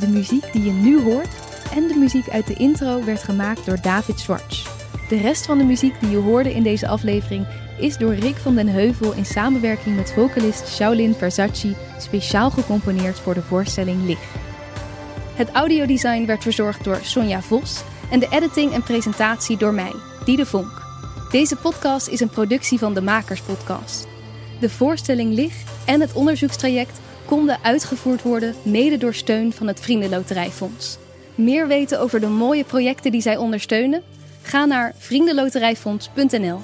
De 0.00 0.08
muziek 0.08 0.52
die 0.52 0.62
je 0.62 0.70
nu 0.70 1.02
hoort 1.02 1.34
en 1.74 1.88
de 1.88 1.94
muziek 1.94 2.28
uit 2.28 2.46
de 2.46 2.54
intro 2.54 3.04
werd 3.04 3.22
gemaakt 3.22 3.66
door 3.66 3.80
David 3.80 4.20
Schwartz. 4.20 4.66
De 5.08 5.16
rest 5.16 5.46
van 5.46 5.58
de 5.58 5.64
muziek 5.64 6.00
die 6.00 6.10
je 6.10 6.16
hoorde 6.16 6.54
in 6.54 6.62
deze 6.62 6.88
aflevering 6.88 7.46
is 7.78 7.96
door 7.96 8.14
Rick 8.14 8.36
van 8.36 8.54
den 8.54 8.68
Heuvel 8.68 9.12
in 9.12 9.26
samenwerking 9.26 9.96
met 9.96 10.12
vocalist 10.12 10.68
Shaolin 10.68 11.14
Versace 11.14 11.74
speciaal 11.98 12.50
gecomponeerd 12.50 13.18
voor 13.18 13.34
de 13.34 13.42
voorstelling 13.42 14.06
Lig. 14.06 14.45
Het 15.36 15.50
audiodesign 15.50 16.26
werd 16.26 16.42
verzorgd 16.42 16.84
door 16.84 16.98
Sonja 17.02 17.42
Vos 17.42 17.82
en 18.10 18.18
de 18.18 18.28
editing 18.30 18.72
en 18.72 18.82
presentatie 18.82 19.56
door 19.56 19.74
mij, 19.74 19.92
Diede 20.24 20.46
Vonk. 20.46 20.82
Deze 21.30 21.56
podcast 21.56 22.08
is 22.08 22.20
een 22.20 22.28
productie 22.28 22.78
van 22.78 22.94
de 22.94 23.00
Makers 23.00 23.40
Podcast. 23.40 24.06
De 24.60 24.70
voorstelling 24.70 25.34
Lig 25.34 25.54
en 25.84 26.00
het 26.00 26.12
onderzoekstraject 26.12 27.00
konden 27.24 27.58
uitgevoerd 27.62 28.22
worden 28.22 28.54
mede 28.62 28.98
door 28.98 29.14
steun 29.14 29.52
van 29.52 29.66
het 29.66 29.80
Vriendenloterijfonds. 29.80 30.98
Meer 31.34 31.66
weten 31.66 32.00
over 32.00 32.20
de 32.20 32.28
mooie 32.28 32.64
projecten 32.64 33.12
die 33.12 33.20
zij 33.20 33.36
ondersteunen? 33.36 34.02
Ga 34.42 34.64
naar 34.64 34.94
vriendenloterijfonds.nl. 34.98 36.60